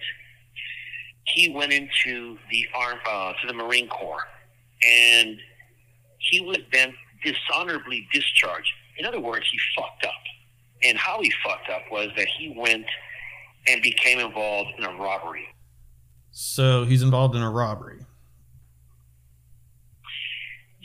he 1.25 1.49
went 1.49 1.73
into 1.73 2.37
the 2.49 2.65
arm 2.75 2.99
uh, 3.07 3.33
to 3.41 3.47
the 3.47 3.53
Marine 3.53 3.87
Corps, 3.89 4.23
and 4.83 5.37
he 6.19 6.41
was 6.41 6.57
then 6.71 6.93
dishonorably 7.23 8.07
discharged. 8.13 8.71
In 8.97 9.05
other 9.05 9.19
words, 9.19 9.45
he 9.51 9.59
fucked 9.75 10.05
up. 10.05 10.11
And 10.83 10.97
how 10.97 11.21
he 11.21 11.31
fucked 11.43 11.69
up 11.69 11.81
was 11.91 12.09
that 12.17 12.27
he 12.37 12.53
went 12.55 12.85
and 13.67 13.81
became 13.81 14.19
involved 14.19 14.69
in 14.77 14.85
a 14.85 14.93
robbery. 14.95 15.47
So 16.31 16.85
he's 16.85 17.01
involved 17.01 17.35
in 17.35 17.41
a 17.41 17.49
robbery. 17.49 17.99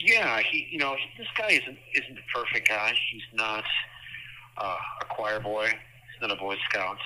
Yeah, 0.03 0.41
he, 0.51 0.67
you 0.69 0.79
know, 0.79 0.95
this 1.17 1.27
guy 1.37 1.49
isn't 1.51 1.77
isn't 1.95 2.15
the 2.15 2.21
perfect 2.33 2.67
guy. 2.67 2.93
He's 3.11 3.23
not 3.33 3.63
uh, 4.57 4.77
a 5.01 5.05
choir 5.05 5.39
boy. 5.39 5.67
He's 5.67 6.21
not 6.21 6.31
a 6.31 6.35
Boy 6.35 6.57
Scout. 6.69 6.97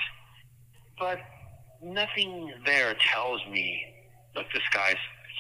But 0.99 1.19
nothing 1.81 2.51
there 2.65 2.95
tells 3.13 3.41
me 3.51 3.83
that 4.35 4.45
this 4.51 4.63
guy's 4.73 4.95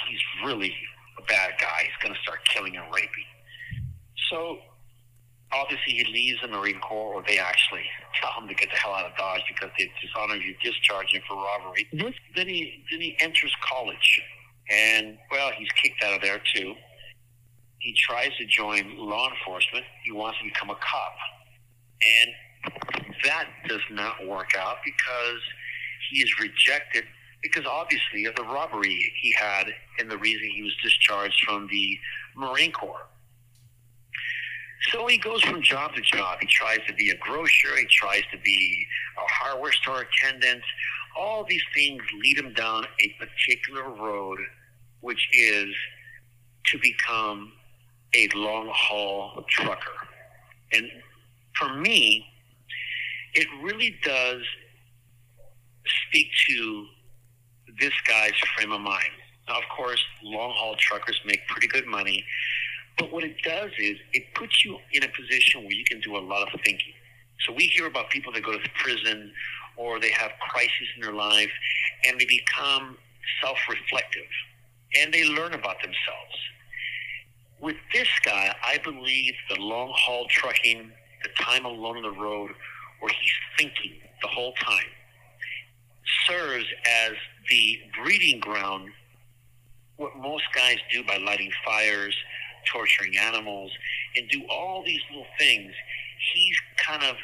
he's 0.07 0.19
really 0.45 0.71
a 1.17 1.23
bad 1.23 1.53
guy. 1.59 1.81
He's 1.83 2.03
going 2.03 2.13
to 2.13 2.21
start 2.21 2.39
killing 2.47 2.77
and 2.77 2.85
raping. 2.93 3.25
So 4.29 4.59
obviously 5.51 5.93
he 5.93 6.03
leaves 6.11 6.39
the 6.41 6.47
Marine 6.47 6.79
Corps, 6.79 7.15
or 7.15 7.23
they 7.27 7.39
actually 7.39 7.83
tell 8.21 8.39
him 8.39 8.47
to 8.47 8.53
get 8.53 8.69
the 8.69 8.75
hell 8.75 8.93
out 8.93 9.05
of 9.05 9.17
Dodge 9.17 9.41
because 9.47 9.71
they 9.79 9.89
dishonor 10.01 10.35
you, 10.35 10.55
discharge 10.63 11.11
him 11.11 11.23
for 11.27 11.37
robbery. 11.37 11.87
Then 12.35 12.47
he 12.47 12.85
then 12.91 13.01
he 13.01 13.17
enters 13.19 13.55
college, 13.67 14.21
and 14.69 15.17
well, 15.31 15.51
he's 15.57 15.69
kicked 15.81 16.03
out 16.03 16.13
of 16.13 16.21
there 16.21 16.39
too. 16.53 16.75
He 17.79 17.95
tries 18.07 18.31
to 18.37 18.45
join 18.45 18.97
law 18.97 19.29
enforcement. 19.29 19.85
He 20.03 20.11
wants 20.11 20.39
to 20.39 20.45
become 20.45 20.69
a 20.69 20.75
cop, 20.75 21.15
and 22.01 22.73
that 23.23 23.45
does 23.67 23.81
not 23.91 24.25
work 24.27 24.55
out 24.57 24.77
because 24.83 25.41
he 26.11 26.19
is 26.19 26.39
rejected 26.39 27.03
because 27.41 27.65
obviously 27.65 28.25
of 28.25 28.35
the 28.35 28.43
robbery 28.43 29.13
he 29.21 29.33
had 29.37 29.67
and 29.99 30.09
the 30.09 30.17
reason 30.17 30.49
he 30.55 30.63
was 30.63 30.75
discharged 30.83 31.39
from 31.45 31.67
the 31.67 31.97
Marine 32.35 32.71
Corps. 32.71 33.07
So 34.91 35.07
he 35.07 35.17
goes 35.17 35.41
from 35.41 35.61
job 35.61 35.93
to 35.95 36.01
job. 36.01 36.39
He 36.41 36.47
tries 36.47 36.79
to 36.87 36.93
be 36.93 37.09
a 37.09 37.17
grocer. 37.17 37.75
He 37.77 37.85
tries 37.85 38.23
to 38.31 38.37
be 38.43 38.87
a 39.17 39.21
hardware 39.43 39.71
store 39.71 40.05
attendant. 40.05 40.63
All 41.17 41.45
these 41.47 41.63
things 41.75 42.01
lead 42.21 42.37
him 42.37 42.53
down 42.53 42.85
a 43.01 43.15
particular 43.19 43.89
road, 43.89 44.39
which 45.01 45.27
is 45.33 45.73
to 46.67 46.79
become 46.79 47.51
a 48.15 48.29
long 48.35 48.69
haul 48.73 49.43
trucker. 49.49 49.91
And 50.73 50.89
for 51.57 51.73
me, 51.75 52.25
it 53.33 53.47
really 53.61 53.97
does 54.03 54.41
speak 56.07 56.27
to 56.49 56.85
this 57.79 57.93
guy's 58.07 58.33
frame 58.55 58.71
of 58.71 58.81
mind. 58.81 59.11
Now, 59.47 59.57
of 59.57 59.63
course, 59.75 60.03
long 60.23 60.53
haul 60.55 60.75
truckers 60.77 61.19
make 61.25 61.45
pretty 61.47 61.67
good 61.67 61.85
money, 61.85 62.23
but 62.97 63.11
what 63.11 63.23
it 63.23 63.41
does 63.43 63.71
is 63.77 63.97
it 64.13 64.23
puts 64.33 64.65
you 64.65 64.77
in 64.91 65.03
a 65.03 65.07
position 65.09 65.61
where 65.61 65.71
you 65.71 65.85
can 65.85 66.01
do 66.01 66.17
a 66.17 66.19
lot 66.19 66.53
of 66.53 66.59
thinking. 66.61 66.93
So 67.45 67.53
we 67.53 67.67
hear 67.67 67.85
about 67.85 68.09
people 68.09 68.33
that 68.33 68.43
go 68.43 68.51
to 68.53 68.69
prison 68.75 69.31
or 69.77 69.99
they 69.99 70.11
have 70.11 70.31
crises 70.49 70.87
in 70.95 71.03
their 71.03 71.13
life 71.13 71.51
and 72.05 72.19
they 72.19 72.25
become 72.25 72.97
self 73.41 73.57
reflective 73.69 74.27
and 74.99 75.13
they 75.13 75.23
learn 75.25 75.53
about 75.53 75.77
themselves. 75.81 76.35
With 77.59 77.75
this 77.91 78.07
guy, 78.23 78.53
I 78.63 78.77
believe 78.83 79.33
the 79.49 79.59
long 79.59 79.91
haul 79.95 80.27
trucking, 80.29 80.91
the 81.23 81.43
time 81.43 81.65
alone 81.65 81.97
on 81.97 82.03
the 82.03 82.11
road, 82.11 82.51
where 82.99 83.11
he's 83.11 83.31
thinking 83.57 83.99
the 84.21 84.27
whole 84.27 84.53
time, 84.53 84.85
serves 86.27 86.65
as 86.85 87.13
the 87.49 87.79
breeding 88.03 88.39
ground. 88.39 88.89
What 89.95 90.15
most 90.17 90.43
guys 90.53 90.77
do 90.91 91.03
by 91.03 91.17
lighting 91.17 91.51
fires, 91.65 92.15
torturing 92.71 93.17
animals, 93.17 93.71
and 94.15 94.29
do 94.29 94.43
all 94.51 94.83
these 94.85 95.01
little 95.09 95.25
things, 95.39 95.73
he's 96.33 96.57
kind 96.85 97.03
of 97.03 97.15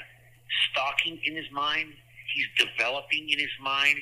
stalking 0.72 1.20
in 1.26 1.36
his 1.36 1.52
mind. 1.52 1.94
He's 2.34 2.68
developing 2.68 3.30
in 3.30 3.38
his 3.38 3.54
mind, 3.62 4.00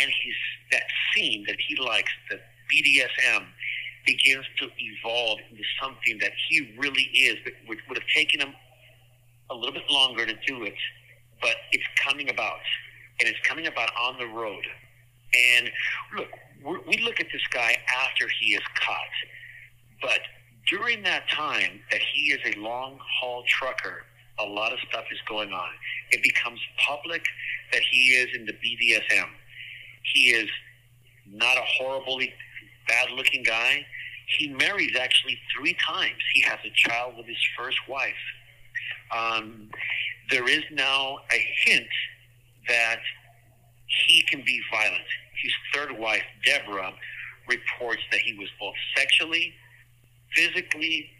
and 0.00 0.10
he's 0.22 0.34
that 0.72 0.84
scene 1.12 1.44
that 1.46 1.56
he 1.66 1.76
likes, 1.76 2.10
the 2.30 2.40
BDSM, 2.72 3.44
begins 4.08 4.46
to 4.58 4.68
evolve 4.78 5.38
into 5.50 5.62
something 5.80 6.18
that 6.20 6.32
he 6.48 6.74
really 6.78 7.02
is. 7.12 7.36
But 7.44 7.52
would, 7.68 7.98
have 7.98 8.06
taken 8.16 8.40
him 8.40 8.54
a 9.50 9.54
little 9.54 9.72
bit 9.72 9.88
longer 9.90 10.24
to 10.24 10.34
do 10.46 10.64
it, 10.64 10.74
but 11.42 11.54
it's 11.72 11.84
coming 12.02 12.30
about, 12.30 12.64
and 13.20 13.28
it's 13.28 13.38
coming 13.46 13.66
about 13.66 13.90
on 14.00 14.18
the 14.18 14.26
road. 14.26 14.64
And 15.34 15.70
look, 16.16 16.28
we 16.86 16.96
look 16.98 17.20
at 17.20 17.26
this 17.32 17.46
guy 17.52 17.76
after 18.02 18.26
he 18.40 18.54
is 18.54 18.62
caught, 18.80 19.16
but 20.00 20.20
during 20.70 21.02
that 21.02 21.28
time 21.28 21.80
that 21.90 22.00
he 22.14 22.32
is 22.32 22.40
a 22.54 22.58
long 22.58 22.98
haul 23.20 23.44
trucker, 23.46 24.04
a 24.38 24.44
lot 24.44 24.72
of 24.72 24.78
stuff 24.88 25.04
is 25.10 25.18
going 25.28 25.52
on. 25.52 25.68
It 26.12 26.22
becomes 26.22 26.60
public 26.88 27.22
that 27.72 27.82
he 27.90 28.10
is 28.10 28.28
in 28.34 28.46
the 28.46 28.52
BDSM. 28.52 29.28
He 30.14 30.30
is 30.30 30.48
not 31.30 31.58
a 31.58 31.62
horribly 31.78 32.32
bad 32.86 33.10
looking 33.10 33.42
guy. 33.42 33.84
He 34.36 34.48
marries 34.48 34.96
actually 34.96 35.38
three 35.56 35.76
times. 35.86 36.18
He 36.34 36.42
has 36.42 36.58
a 36.64 36.70
child 36.74 37.16
with 37.16 37.26
his 37.26 37.42
first 37.56 37.78
wife. 37.88 38.14
Um, 39.16 39.70
there 40.30 40.48
is 40.48 40.62
now 40.70 41.18
a 41.32 41.48
hint 41.64 41.88
that 42.68 43.00
he 44.06 44.22
can 44.22 44.42
be 44.44 44.60
violent. 44.70 45.04
His 45.42 45.52
third 45.72 45.98
wife, 45.98 46.22
Deborah, 46.44 46.92
reports 47.48 48.02
that 48.12 48.20
he 48.20 48.34
was 48.34 48.48
both 48.60 48.74
sexually, 48.94 49.54
physically, 50.34 51.10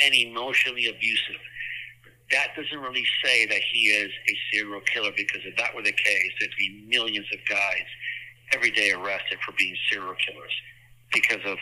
and 0.00 0.14
emotionally 0.14 0.86
abusive. 0.88 1.40
That 2.30 2.48
doesn't 2.56 2.78
really 2.78 3.04
say 3.24 3.46
that 3.46 3.60
he 3.72 3.88
is 3.88 4.10
a 4.10 4.34
serial 4.52 4.80
killer 4.82 5.10
because 5.16 5.40
if 5.44 5.56
that 5.56 5.74
were 5.74 5.82
the 5.82 5.92
case, 5.92 6.30
there'd 6.38 6.54
be 6.58 6.86
millions 6.88 7.26
of 7.32 7.40
guys 7.48 7.84
every 8.54 8.70
day 8.70 8.92
arrested 8.92 9.38
for 9.44 9.52
being 9.58 9.74
serial 9.90 10.14
killers 10.26 10.52
because 11.12 11.40
of 11.44 11.58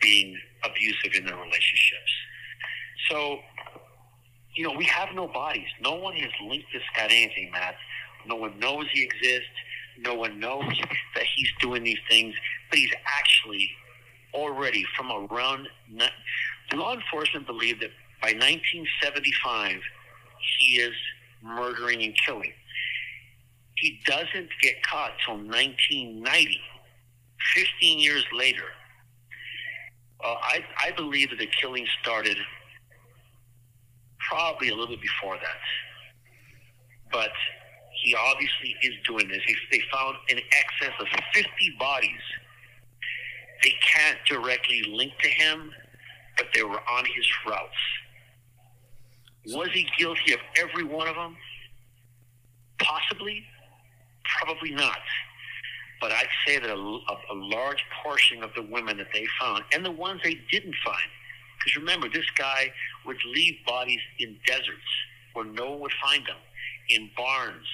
being 0.00 0.38
abusive 0.64 1.14
in 1.14 1.24
their 1.26 1.36
relationships. 1.36 2.12
So 3.10 3.38
you 4.58 4.64
know, 4.64 4.74
we 4.76 4.86
have 4.86 5.10
no 5.14 5.28
bodies. 5.28 5.68
No 5.80 5.94
one 5.94 6.14
has 6.14 6.32
linked 6.44 6.66
this 6.72 6.82
guy 6.96 7.06
to 7.06 7.14
anything, 7.14 7.50
Matt. 7.52 7.76
No 8.26 8.34
one 8.34 8.58
knows 8.58 8.86
he 8.92 9.04
exists. 9.04 9.46
No 9.98 10.14
one 10.14 10.40
knows 10.40 10.64
that 11.14 11.24
he's 11.36 11.48
doing 11.60 11.84
these 11.84 12.00
things, 12.10 12.34
but 12.68 12.78
he's 12.80 12.92
actually 13.06 13.70
already 14.34 14.84
from 14.96 15.12
around. 15.12 15.68
Law 16.74 16.94
enforcement 16.94 17.46
believe 17.46 17.78
that 17.80 17.90
by 18.20 18.32
1975, 18.32 19.80
he 20.58 20.76
is 20.76 20.94
murdering 21.40 22.02
and 22.02 22.14
killing. 22.26 22.52
He 23.76 24.00
doesn't 24.06 24.48
get 24.60 24.82
caught 24.82 25.12
till 25.24 25.36
1990, 25.36 26.60
15 27.54 27.98
years 28.00 28.24
later. 28.32 28.64
Uh, 30.24 30.34
I, 30.42 30.64
I 30.84 30.90
believe 30.92 31.30
that 31.30 31.38
the 31.38 31.48
killing 31.60 31.86
started 32.02 32.36
probably 34.28 34.68
a 34.68 34.74
little 34.74 34.88
bit 34.88 35.00
before 35.00 35.36
that. 35.36 35.60
But 37.12 37.30
he 38.02 38.14
obviously 38.14 38.74
is 38.82 38.94
doing 39.06 39.28
this. 39.28 39.40
He, 39.46 39.54
they 39.70 39.80
found 39.92 40.16
in 40.28 40.38
excess 40.38 40.94
of 41.00 41.06
50 41.34 41.48
bodies. 41.78 42.20
They 43.62 43.74
can't 43.92 44.18
directly 44.28 44.82
link 44.88 45.12
to 45.20 45.28
him, 45.28 45.72
but 46.36 46.46
they 46.54 46.62
were 46.62 46.80
on 46.90 47.04
his 47.04 47.26
routes. 47.46 47.70
Was 49.46 49.68
he 49.72 49.88
guilty 49.98 50.34
of 50.34 50.40
every 50.56 50.84
one 50.84 51.08
of 51.08 51.14
them? 51.14 51.36
Possibly, 52.80 53.44
probably 54.40 54.70
not. 54.70 54.98
But 56.00 56.12
I'd 56.12 56.28
say 56.46 56.58
that 56.58 56.70
a, 56.70 56.74
a, 56.74 57.34
large 57.34 57.84
portion 58.04 58.44
of 58.44 58.50
the 58.54 58.62
women 58.62 58.98
that 58.98 59.08
they 59.12 59.26
found, 59.40 59.64
and 59.72 59.84
the 59.84 59.90
ones 59.90 60.20
they 60.22 60.38
didn't 60.50 60.76
find, 60.84 61.10
because 61.58 61.76
remember, 61.76 62.08
this 62.08 62.28
guy 62.36 62.70
would 63.04 63.16
leave 63.26 63.54
bodies 63.66 64.00
in 64.20 64.36
deserts 64.46 64.78
where 65.32 65.44
no 65.44 65.70
one 65.70 65.80
would 65.80 65.92
find 66.02 66.24
them, 66.26 66.36
in 66.90 67.10
barns. 67.16 67.66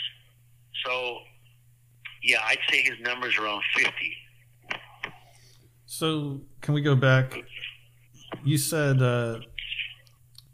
So, 0.84 1.18
yeah, 2.22 2.38
I'd 2.46 2.58
say 2.70 2.82
his 2.82 2.98
number's 3.00 3.36
around 3.38 3.62
50. 3.76 3.92
So, 5.86 6.40
can 6.60 6.74
we 6.74 6.80
go 6.80 6.96
back? 6.96 7.38
You 8.42 8.58
said 8.58 9.00
uh, 9.00 9.40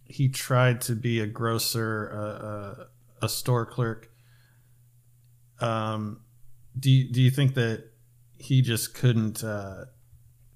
he 0.06 0.28
tried 0.28 0.80
to 0.82 0.94
be 0.94 1.20
a 1.20 1.26
grocer, 1.26 2.12
uh, 2.12 2.46
uh, 2.46 2.84
a 3.22 3.28
store 3.28 3.64
clerk. 3.64 4.10
Um, 5.60 6.20
do 6.80 6.90
you, 6.90 7.12
do 7.12 7.22
you 7.22 7.30
think 7.30 7.54
that 7.54 7.84
he 8.38 8.62
just 8.62 8.94
couldn't 8.94 9.44
uh, 9.44 9.84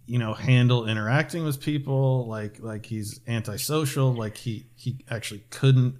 you 0.06 0.18
know 0.18 0.34
handle 0.34 0.88
interacting 0.88 1.44
with 1.44 1.60
people? 1.60 2.26
Like 2.26 2.58
like 2.60 2.86
he's 2.86 3.20
antisocial 3.28 4.12
like 4.12 4.36
he 4.36 4.66
he 4.74 5.04
actually 5.10 5.44
couldn't 5.50 5.98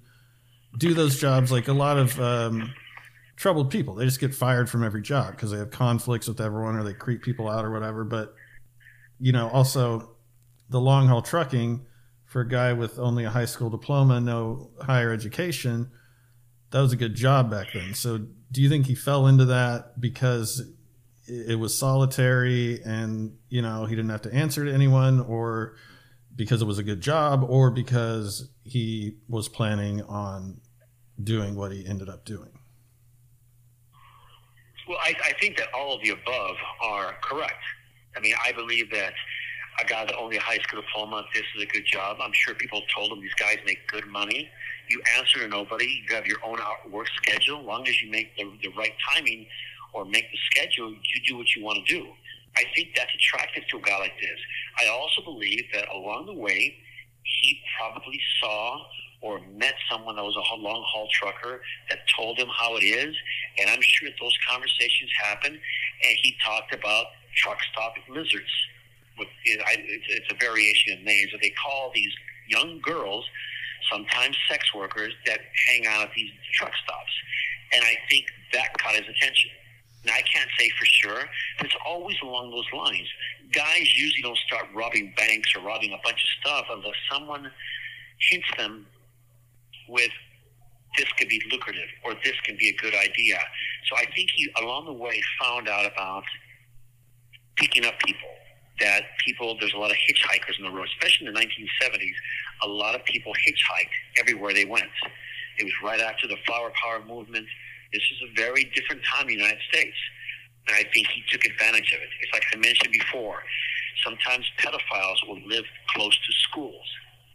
do 0.77 0.93
those 0.93 1.19
jobs. 1.19 1.51
Like 1.51 1.67
a 1.67 1.73
lot 1.73 1.97
of 1.97 2.19
um, 2.19 2.73
troubled 3.35 3.69
people. 3.69 3.95
They 3.95 4.05
just 4.05 4.19
get 4.19 4.33
fired 4.33 4.69
from 4.69 4.83
every 4.83 5.01
job 5.01 5.31
because 5.31 5.51
they 5.51 5.57
have 5.57 5.71
conflicts 5.71 6.27
with 6.27 6.41
everyone 6.41 6.75
or 6.75 6.83
they 6.83 6.93
creep 6.93 7.21
people 7.21 7.49
out 7.49 7.63
or 7.63 7.71
whatever. 7.71 8.03
But 8.03 8.33
you 9.19 9.31
know 9.31 9.49
also 9.49 10.15
the 10.69 10.79
long 10.79 11.07
haul 11.07 11.21
trucking 11.21 11.85
for 12.25 12.41
a 12.41 12.47
guy 12.47 12.73
with 12.73 12.99
only 12.99 13.23
a 13.23 13.29
high 13.29 13.45
school 13.45 13.69
diploma 13.69 14.19
no 14.19 14.71
higher 14.81 15.11
education 15.11 15.89
that 16.71 16.81
was 16.81 16.91
a 16.91 16.97
good 16.97 17.15
job 17.15 17.49
back 17.49 17.67
then. 17.73 17.93
So 17.93 18.19
do 18.51 18.61
you 18.61 18.69
think 18.69 18.85
he 18.85 18.95
fell 18.95 19.27
into 19.27 19.45
that 19.45 19.99
because 19.99 20.63
it 21.27 21.57
was 21.59 21.77
solitary 21.77 22.81
and 22.83 23.35
you 23.49 23.61
know 23.61 23.85
he 23.85 23.95
didn't 23.95 24.11
have 24.11 24.21
to 24.21 24.33
answer 24.33 24.65
to 24.65 24.73
anyone 24.73 25.19
or 25.21 25.75
because 26.35 26.61
it 26.61 26.65
was 26.65 26.77
a 26.77 26.83
good 26.83 27.01
job 27.01 27.43
or 27.47 27.71
because 27.71 28.49
he 28.63 29.17
was 29.27 29.47
planning 29.47 30.01
on 30.03 30.59
doing 31.21 31.55
what 31.55 31.71
he 31.71 31.85
ended 31.85 32.09
up 32.09 32.25
doing? 32.25 32.59
Well 34.87 34.99
I, 35.01 35.15
I 35.23 35.33
think 35.39 35.57
that 35.57 35.67
all 35.73 35.95
of 35.95 36.01
the 36.03 36.11
above 36.11 36.55
are 36.81 37.15
correct. 37.23 37.63
I 38.15 38.19
mean 38.19 38.35
i 38.43 38.51
believe 38.51 38.91
that 38.91 39.13
a 39.81 39.85
guy 39.85 40.05
that 40.05 40.15
only 40.15 40.37
a 40.37 40.41
high 40.41 40.59
school 40.59 40.81
diploma 40.81 41.25
this 41.33 41.43
is 41.55 41.63
a 41.63 41.65
good 41.65 41.85
job. 41.85 42.17
I'm 42.21 42.31
sure 42.33 42.53
people 42.53 42.81
told 42.95 43.11
him 43.11 43.21
these 43.21 43.33
guys 43.33 43.57
make 43.65 43.87
good 43.87 44.07
money 44.07 44.49
you 44.89 45.01
answer 45.17 45.39
to 45.39 45.47
nobody 45.47 46.03
you 46.07 46.15
have 46.15 46.25
your 46.25 46.37
own 46.45 46.59
work 46.91 47.07
schedule 47.17 47.59
as 47.59 47.65
long 47.65 47.87
as 47.87 48.01
you 48.01 48.09
make 48.09 48.35
the, 48.37 48.43
the 48.63 48.69
right 48.77 48.93
timing 49.13 49.45
or 49.93 50.05
make 50.05 50.29
the 50.31 50.37
schedule, 50.51 50.91
you 50.91 51.21
do 51.25 51.37
what 51.37 51.47
you 51.55 51.63
want 51.63 51.85
to 51.85 51.93
do. 51.93 52.07
I 52.57 52.63
think 52.75 52.89
that's 52.95 53.11
attractive 53.15 53.63
to 53.69 53.77
a 53.77 53.81
guy 53.81 53.97
like 53.99 54.19
this. 54.19 54.39
I 54.81 54.87
also 54.87 55.21
believe 55.23 55.63
that 55.73 55.87
along 55.93 56.25
the 56.25 56.33
way, 56.33 56.75
he 57.23 57.59
probably 57.79 58.19
saw 58.41 58.85
or 59.21 59.39
met 59.57 59.73
someone 59.89 60.15
that 60.15 60.23
was 60.23 60.35
a 60.35 60.55
long 60.55 60.83
haul 60.87 61.07
trucker 61.11 61.61
that 61.89 61.99
told 62.15 62.37
him 62.37 62.47
how 62.55 62.75
it 62.75 62.83
is. 62.83 63.15
And 63.59 63.69
I'm 63.69 63.81
sure 63.81 64.09
those 64.21 64.37
conversations 64.47 65.09
happened. 65.23 65.55
And 65.55 66.17
he 66.21 66.35
talked 66.45 66.73
about 66.73 67.07
truck 67.35 67.57
stop 67.71 67.93
lizards. 68.09 68.51
It's 69.45 70.31
a 70.31 70.35
variation 70.35 70.99
of 70.99 71.03
names 71.03 71.31
that 71.31 71.41
they 71.41 71.51
call 71.51 71.91
these 71.95 72.11
young 72.47 72.79
girls, 72.81 73.25
sometimes 73.91 74.37
sex 74.49 74.73
workers, 74.73 75.13
that 75.25 75.39
hang 75.67 75.85
out 75.87 76.03
at 76.03 76.13
these 76.15 76.31
truck 76.53 76.71
stops. 76.83 77.11
And 77.73 77.83
I 77.83 77.95
think 78.09 78.25
that 78.53 78.77
caught 78.77 78.95
his 78.95 79.07
attention. 79.07 79.51
Now, 80.05 80.13
I 80.13 80.21
can't 80.21 80.49
say 80.59 80.69
for 80.77 80.85
sure, 80.85 81.23
but 81.57 81.65
it's 81.65 81.75
always 81.85 82.15
along 82.21 82.51
those 82.51 82.67
lines. 82.73 83.07
Guys 83.51 83.93
usually 83.95 84.21
don't 84.21 84.37
start 84.37 84.67
robbing 84.75 85.13
banks 85.17 85.55
or 85.55 85.61
robbing 85.61 85.91
a 85.93 85.99
bunch 86.03 86.23
of 86.23 86.29
stuff 86.41 86.65
unless 86.71 86.95
someone 87.11 87.51
hints 88.29 88.47
them 88.57 88.85
with 89.89 90.11
this 90.97 91.07
could 91.17 91.27
be 91.27 91.41
lucrative 91.51 91.89
or 92.03 92.13
this 92.23 92.39
can 92.43 92.55
be 92.57 92.69
a 92.69 92.75
good 92.81 92.93
idea. 92.95 93.39
So 93.89 93.97
I 93.97 94.05
think 94.15 94.29
he, 94.35 94.49
along 94.61 94.85
the 94.85 94.93
way, 94.93 95.21
found 95.41 95.67
out 95.67 95.91
about 95.91 96.23
picking 97.55 97.85
up 97.85 97.99
people. 97.99 98.29
That 98.79 99.03
people, 99.25 99.55
there's 99.59 99.73
a 99.73 99.77
lot 99.77 99.91
of 99.91 99.97
hitchhikers 99.97 100.59
on 100.59 100.65
the 100.65 100.77
road, 100.77 100.87
especially 100.97 101.27
in 101.27 101.33
the 101.33 101.39
1970s. 101.39 102.13
A 102.63 102.67
lot 102.67 102.95
of 102.95 103.05
people 103.05 103.31
hitchhiked 103.31 104.19
everywhere 104.19 104.53
they 104.53 104.65
went. 104.65 104.89
It 105.57 105.63
was 105.63 105.73
right 105.83 106.01
after 106.01 106.27
the 106.27 106.35
flower 106.45 106.71
power 106.81 107.03
movement 107.05 107.47
this 107.95 108.03
is 108.11 108.29
a 108.29 108.33
very 108.35 108.65
different 108.75 109.01
time 109.05 109.23
in 109.23 109.27
the 109.27 109.41
United 109.41 109.61
States. 109.71 109.95
And 110.67 110.75
I 110.75 110.83
think 110.93 111.07
he 111.07 111.23
took 111.31 111.45
advantage 111.45 111.93
of 111.93 112.01
it. 112.01 112.09
It's 112.21 112.33
like 112.33 112.43
I 112.53 112.57
mentioned 112.57 112.91
before. 112.91 113.39
Sometimes 114.03 114.45
pedophiles 114.59 115.15
will 115.27 115.39
live 115.47 115.63
close 115.95 116.13
to 116.13 116.31
schools. 116.49 116.87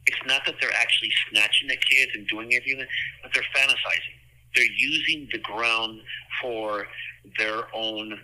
It's 0.07 0.21
not 0.27 0.43
that 0.45 0.57
they're 0.61 0.77
actually 0.77 1.11
snatching 1.31 1.69
the 1.69 1.77
kids 1.77 2.13
and 2.15 2.29
doing 2.29 2.53
anything, 2.53 2.85
but 3.23 3.33
they're 3.33 3.47
fantasizing. 3.57 4.19
They're 4.55 4.65
using 4.77 5.29
the 5.33 5.39
ground 5.39 6.01
for 6.43 6.87
their 7.39 7.75
own 7.75 8.19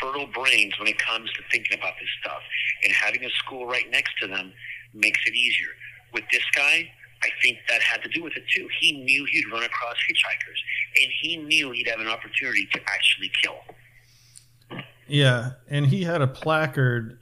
fertile 0.00 0.26
brains 0.26 0.78
when 0.78 0.88
it 0.88 0.98
comes 0.98 1.30
to 1.32 1.42
thinking 1.50 1.78
about 1.78 1.94
this 2.00 2.08
stuff. 2.20 2.42
And 2.84 2.92
having 2.92 3.24
a 3.24 3.30
school 3.30 3.66
right 3.66 3.90
next 3.90 4.12
to 4.20 4.26
them 4.26 4.52
makes 4.94 5.20
it 5.26 5.34
easier. 5.34 5.70
With 6.12 6.24
this 6.30 6.44
guy, 6.54 6.90
I 7.22 7.28
think 7.42 7.58
that 7.68 7.80
had 7.82 8.02
to 8.02 8.08
do 8.08 8.22
with 8.22 8.36
it 8.36 8.44
too. 8.54 8.68
He 8.80 8.92
knew 9.04 9.26
he'd 9.30 9.50
run 9.52 9.62
across 9.62 9.94
hitchhikers, 9.94 11.02
and 11.02 11.12
he 11.22 11.36
knew 11.36 11.70
he'd 11.70 11.88
have 11.88 12.00
an 12.00 12.08
opportunity 12.08 12.68
to 12.72 12.80
actually 12.80 13.30
kill. 13.42 14.82
Yeah, 15.06 15.52
and 15.68 15.86
he 15.86 16.04
had 16.04 16.20
a 16.20 16.26
placard 16.26 17.18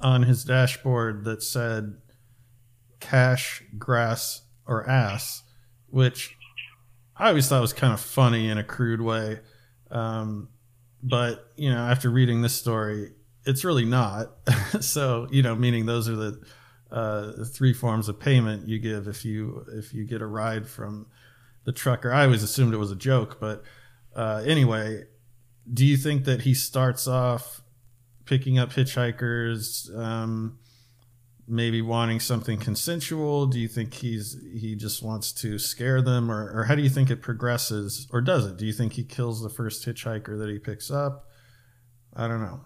on 0.00 0.24
his 0.24 0.44
dashboard 0.44 1.24
that 1.24 1.42
said 1.42 1.96
cash, 3.00 3.62
grass, 3.78 4.42
or 4.66 4.88
ass, 4.88 5.42
which 5.88 6.36
I 7.16 7.28
always 7.28 7.48
thought 7.48 7.60
was 7.60 7.72
kind 7.72 7.92
of 7.92 8.00
funny 8.00 8.48
in 8.48 8.58
a 8.58 8.64
crude 8.64 9.00
way. 9.00 9.40
Um, 9.90 10.48
but, 11.02 11.52
you 11.56 11.70
know, 11.70 11.78
after 11.78 12.10
reading 12.10 12.42
this 12.42 12.54
story, 12.54 13.12
it's 13.44 13.64
really 13.64 13.84
not. 13.84 14.30
so, 14.80 15.26
you 15.30 15.42
know, 15.42 15.54
meaning 15.54 15.86
those 15.86 16.08
are 16.08 16.16
the 16.16 16.40
uh, 16.90 17.44
three 17.44 17.72
forms 17.72 18.08
of 18.08 18.18
payment 18.18 18.68
you 18.68 18.78
give 18.78 19.08
if 19.08 19.24
you 19.24 19.64
if 19.72 19.92
you 19.92 20.04
get 20.04 20.22
a 20.22 20.26
ride 20.26 20.66
from 20.66 21.06
the 21.64 21.72
trucker. 21.72 22.12
I 22.12 22.24
always 22.24 22.42
assumed 22.42 22.72
it 22.72 22.78
was 22.78 22.90
a 22.90 22.96
joke, 22.96 23.38
but 23.40 23.62
uh, 24.14 24.42
anyway, 24.44 25.04
do 25.72 25.84
you 25.84 25.96
think 25.96 26.24
that 26.24 26.42
he 26.42 26.54
starts 26.54 27.06
off 27.06 27.62
picking 28.24 28.58
up 28.58 28.72
hitchhikers, 28.72 29.94
um, 29.96 30.58
maybe 31.48 31.82
wanting 31.82 32.20
something 32.20 32.58
consensual? 32.58 33.46
Do 33.46 33.58
you 33.58 33.68
think 33.68 33.94
he's 33.94 34.36
he 34.52 34.74
just 34.74 35.02
wants 35.02 35.32
to 35.32 35.58
scare 35.58 36.02
them, 36.02 36.30
or, 36.30 36.50
or 36.52 36.64
how 36.64 36.74
do 36.74 36.82
you 36.82 36.90
think 36.90 37.10
it 37.10 37.22
progresses, 37.22 38.06
or 38.12 38.20
does 38.20 38.46
it? 38.46 38.56
Do 38.56 38.66
you 38.66 38.72
think 38.72 38.94
he 38.94 39.04
kills 39.04 39.42
the 39.42 39.48
first 39.48 39.86
hitchhiker 39.86 40.38
that 40.38 40.48
he 40.48 40.58
picks 40.58 40.90
up? 40.90 41.26
I 42.14 42.28
don't 42.28 42.40
know. 42.40 42.60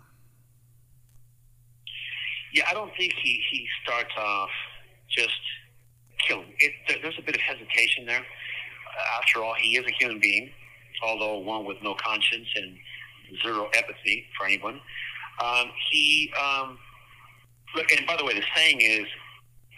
Yeah, 2.54 2.64
I 2.68 2.74
don't 2.74 2.92
think 2.96 3.14
he, 3.22 3.42
he 3.50 3.66
starts 3.82 4.12
off 4.18 4.50
just 5.08 5.40
killing. 6.28 6.52
It, 6.58 6.72
there's 7.02 7.18
a 7.18 7.22
bit 7.22 7.34
of 7.34 7.40
hesitation 7.40 8.04
there. 8.06 8.24
After 9.18 9.42
all, 9.42 9.54
he 9.58 9.78
is 9.78 9.86
a 9.86 9.92
human 9.98 10.20
being, 10.20 10.50
although 11.02 11.38
one 11.38 11.64
with 11.64 11.78
no 11.82 11.94
conscience 11.94 12.48
and 12.54 12.76
zero 13.42 13.68
empathy 13.74 14.26
for 14.36 14.46
anyone. 14.46 14.80
Um, 15.42 15.70
he, 15.90 16.30
um, 16.38 16.78
and 17.74 18.06
by 18.06 18.16
the 18.16 18.24
way, 18.24 18.34
the 18.34 18.44
saying 18.54 18.80
is 18.80 19.06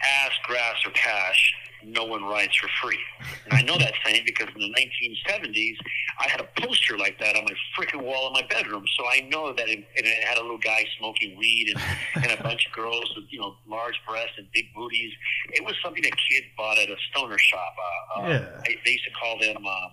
ass, 0.02 0.32
grass, 0.44 0.76
or 0.84 0.90
cash. 0.92 1.54
no 1.86 2.04
one 2.04 2.24
rides 2.24 2.54
for 2.56 2.68
free. 2.82 2.98
And 3.44 3.52
I 3.54 3.62
know 3.62 3.76
that 3.78 3.92
saying 4.04 4.22
because 4.24 4.48
in 4.54 4.60
the 4.60 4.74
1970s, 4.74 5.76
I 6.18 6.28
had 6.28 6.40
a 6.40 6.48
poster 6.60 6.96
like 6.96 7.18
that 7.20 7.36
on 7.36 7.44
my 7.44 7.52
freaking 7.76 8.02
wall 8.02 8.26
in 8.28 8.32
my 8.32 8.42
bedroom. 8.48 8.84
So 8.98 9.04
I 9.06 9.20
know 9.28 9.52
that 9.52 9.68
it, 9.68 9.78
and 9.96 10.06
it 10.06 10.24
had 10.24 10.38
a 10.38 10.42
little 10.42 10.58
guy 10.58 10.84
smoking 10.98 11.36
weed 11.38 11.74
and, 11.74 12.24
and 12.30 12.38
a 12.38 12.42
bunch 12.42 12.66
of 12.66 12.72
girls 12.72 13.12
with, 13.14 13.26
you 13.30 13.38
know, 13.40 13.54
large 13.68 13.94
breasts 14.08 14.32
and 14.38 14.46
big 14.54 14.64
booties. 14.74 15.12
It 15.52 15.62
was 15.64 15.74
something 15.84 16.04
a 16.04 16.10
kid 16.10 16.44
bought 16.56 16.78
at 16.78 16.88
a 16.88 16.96
stoner 17.10 17.36
shop. 17.38 17.74
Uh, 18.16 18.20
uh, 18.20 18.28
Yeah. 18.28 18.60
They, 18.66 18.78
they 18.84 18.90
used 18.92 19.04
to 19.04 19.10
call 19.10 19.38
them, 19.38 19.64
uh, 19.66 19.88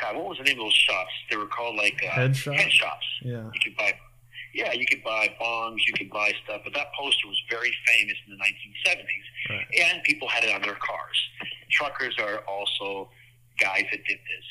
God, 0.00 0.14
what 0.16 0.26
was 0.26 0.38
the 0.38 0.44
name 0.44 0.60
of 0.60 0.66
those 0.66 0.74
shops? 0.74 1.10
They 1.30 1.36
were 1.36 1.46
called 1.48 1.74
like 1.76 2.00
uh, 2.06 2.10
Head 2.10 2.36
shop? 2.36 2.54
Head 2.54 2.70
shops. 2.70 3.06
Yeah. 3.22 3.50
You 3.52 3.60
could 3.64 3.76
buy, 3.76 3.92
yeah, 4.54 4.72
you 4.72 4.86
could 4.86 5.02
buy 5.04 5.34
bongs, 5.40 5.78
you 5.86 5.92
could 5.94 6.10
buy 6.10 6.32
stuff, 6.44 6.62
but 6.64 6.72
that 6.74 6.88
poster 6.98 7.26
was 7.28 7.40
very 7.50 7.72
famous 7.86 8.14
in 8.26 8.32
the 8.36 8.38
1970s, 8.38 9.50
Right. 9.50 9.66
and 9.84 10.02
people 10.02 10.28
had 10.28 10.44
it 10.44 10.54
on 10.54 10.62
their 10.62 10.74
cars. 10.76 11.28
Truckers 11.70 12.16
are 12.18 12.38
also 12.48 13.10
guys 13.60 13.84
that 13.90 14.04
did 14.06 14.18
this. 14.18 14.44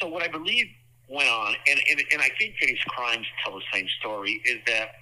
So 0.00 0.08
what 0.08 0.22
I 0.22 0.28
believe 0.28 0.66
went 1.08 1.28
on, 1.28 1.54
and 1.68 1.80
and, 1.90 2.02
and 2.12 2.20
I 2.22 2.30
think 2.38 2.54
that 2.60 2.68
his 2.68 2.78
crimes 2.88 3.26
tell 3.44 3.54
the 3.54 3.64
same 3.72 3.86
story, 4.00 4.40
is 4.44 4.58
that 4.66 4.96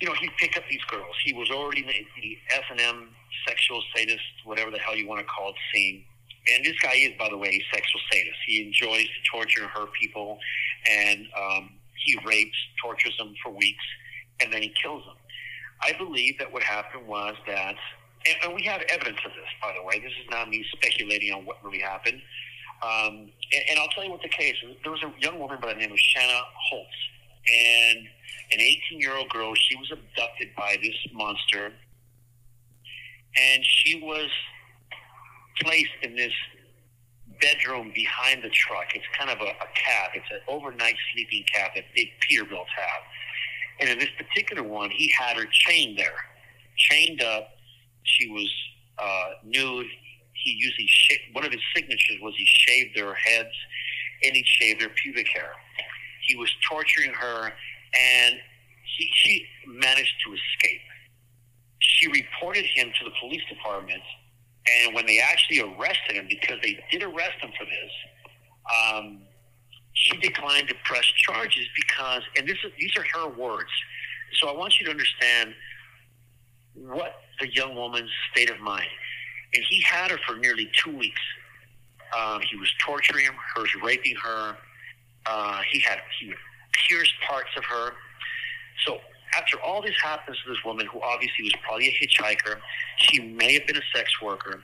you 0.00 0.08
know 0.08 0.14
he'd 0.14 0.30
pick 0.38 0.56
up 0.56 0.64
these 0.70 0.82
girls. 0.84 1.14
He 1.24 1.32
was 1.32 1.50
already 1.50 1.80
in 1.82 1.86
the, 1.86 2.06
the 2.20 2.38
S 2.50 2.62
and 2.70 2.80
M 2.80 3.08
sexual 3.46 3.82
sadist, 3.94 4.22
whatever 4.44 4.70
the 4.70 4.78
hell 4.78 4.96
you 4.96 5.06
want 5.08 5.20
to 5.20 5.26
call 5.26 5.50
it, 5.50 5.56
scene. 5.72 6.04
And 6.52 6.64
this 6.64 6.78
guy 6.80 6.94
is, 6.96 7.12
by 7.18 7.28
the 7.28 7.36
way, 7.36 7.48
a 7.48 7.74
sexual 7.74 8.00
sadist. 8.10 8.36
He 8.46 8.62
enjoys 8.66 9.04
to 9.04 9.20
torture 9.30 9.62
and 9.62 9.70
hurt 9.70 9.92
people, 9.92 10.38
and 10.90 11.26
um, 11.38 11.70
he 12.04 12.18
rapes, 12.26 12.56
tortures 12.82 13.16
them 13.18 13.34
for 13.42 13.50
weeks, 13.50 13.84
and 14.40 14.52
then 14.52 14.62
he 14.62 14.72
kills 14.82 15.04
them. 15.04 15.16
I 15.82 15.92
believe 15.92 16.38
that 16.38 16.52
what 16.52 16.62
happened 16.62 17.06
was 17.06 17.34
that, 17.46 17.74
and, 18.26 18.36
and 18.44 18.54
we 18.54 18.62
have 18.64 18.82
evidence 18.90 19.18
of 19.24 19.32
this, 19.32 19.48
by 19.62 19.74
the 19.76 19.82
way. 19.82 19.98
This 19.98 20.12
is 20.12 20.30
not 20.30 20.48
me 20.48 20.64
speculating 20.72 21.32
on 21.32 21.46
what 21.46 21.62
really 21.64 21.80
happened. 21.80 22.20
Um, 22.82 23.30
and, 23.52 23.62
and 23.70 23.78
I'll 23.78 23.88
tell 23.88 24.04
you 24.04 24.10
what 24.10 24.22
the 24.22 24.28
case. 24.28 24.54
There 24.82 24.92
was 24.92 25.02
a 25.02 25.12
young 25.20 25.38
woman 25.38 25.58
by 25.60 25.74
the 25.74 25.80
name 25.80 25.92
of 25.92 25.98
Shanna 25.98 26.40
Holtz, 26.70 26.88
and 27.48 27.98
an 28.52 28.60
18 28.60 29.00
year 29.00 29.16
old 29.16 29.28
girl. 29.30 29.54
She 29.54 29.76
was 29.76 29.90
abducted 29.92 30.48
by 30.56 30.76
this 30.82 30.96
monster, 31.12 31.72
and 33.36 33.64
she 33.64 34.00
was 34.02 34.28
placed 35.60 35.90
in 36.02 36.16
this 36.16 36.32
bedroom 37.40 37.92
behind 37.94 38.42
the 38.42 38.50
truck. 38.50 38.86
It's 38.94 39.04
kind 39.18 39.30
of 39.30 39.38
a, 39.40 39.50
a 39.50 39.68
cab. 39.74 40.10
It's 40.14 40.30
an 40.30 40.40
overnight 40.48 40.96
sleeping 41.12 41.44
cab 41.52 41.72
that 41.74 41.84
big 41.94 42.08
Peterbilt 42.20 42.66
have. 42.76 43.02
And 43.80 43.88
in 43.88 43.98
this 43.98 44.10
particular 44.16 44.62
one, 44.62 44.90
he 44.90 45.12
had 45.18 45.36
her 45.36 45.46
chained 45.50 45.98
there, 45.98 46.16
chained 46.76 47.22
up. 47.22 47.48
She 48.04 48.28
was 48.30 48.50
uh, 48.98 49.30
nude. 49.44 49.86
He 50.34 50.52
usually 50.52 50.86
sh- 50.86 51.20
one 51.32 51.44
of 51.44 51.52
his 51.52 51.60
signatures 51.74 52.18
was 52.20 52.34
he 52.36 52.46
shaved 52.46 52.96
their 52.96 53.14
heads 53.14 53.54
and 54.24 54.34
he 54.34 54.44
shaved 54.44 54.80
their 54.80 54.90
pubic 54.90 55.28
hair. 55.28 55.52
He 56.26 56.36
was 56.36 56.50
torturing 56.68 57.12
her, 57.12 57.46
and 57.46 58.34
he, 58.96 59.08
she 59.14 59.46
managed 59.66 60.14
to 60.26 60.32
escape. 60.32 60.80
She 61.78 62.06
reported 62.08 62.64
him 62.66 62.92
to 62.98 63.04
the 63.04 63.10
police 63.20 63.42
department, 63.48 64.02
and 64.66 64.94
when 64.94 65.06
they 65.06 65.18
actually 65.18 65.60
arrested 65.60 66.16
him, 66.16 66.26
because 66.28 66.58
they 66.62 66.78
did 66.90 67.02
arrest 67.02 67.38
him 67.40 67.50
for 67.58 67.64
this, 67.64 67.92
um, 68.74 69.22
she 69.92 70.16
declined 70.18 70.68
to 70.68 70.74
press 70.84 71.04
charges 71.04 71.66
because, 71.76 72.22
and 72.36 72.46
this 72.46 72.58
is, 72.64 72.72
these 72.78 72.92
are 72.96 73.04
her 73.14 73.28
words. 73.28 73.70
So 74.40 74.48
I 74.48 74.52
want 74.56 74.78
you 74.78 74.86
to 74.86 74.90
understand 74.90 75.54
what 76.74 77.14
the 77.40 77.52
young 77.52 77.74
woman's 77.74 78.10
state 78.32 78.50
of 78.50 78.60
mind. 78.60 78.88
And 79.54 79.64
he 79.68 79.80
had 79.80 80.10
her 80.10 80.18
for 80.26 80.36
nearly 80.36 80.70
two 80.72 80.96
weeks. 80.96 81.20
Um, 82.16 82.40
he 82.48 82.56
was 82.56 82.72
torturing 82.84 83.26
her, 83.26 83.60
was 83.60 83.74
raping 83.82 84.14
her. 84.16 84.56
Uh, 85.26 85.60
he 85.70 85.80
had 85.80 85.98
he 86.20 86.28
would 86.28 86.36
pierce 86.88 87.12
parts 87.28 87.50
of 87.56 87.64
her. 87.64 87.92
So 88.86 88.98
after 89.36 89.60
all 89.60 89.82
this 89.82 89.94
happens 90.02 90.38
to 90.44 90.50
this 90.50 90.64
woman, 90.64 90.86
who 90.86 91.00
obviously 91.02 91.44
was 91.44 91.52
probably 91.62 91.88
a 91.88 91.92
hitchhiker, 91.92 92.58
she 92.96 93.20
may 93.20 93.54
have 93.54 93.66
been 93.66 93.76
a 93.76 93.96
sex 93.96 94.10
worker. 94.22 94.62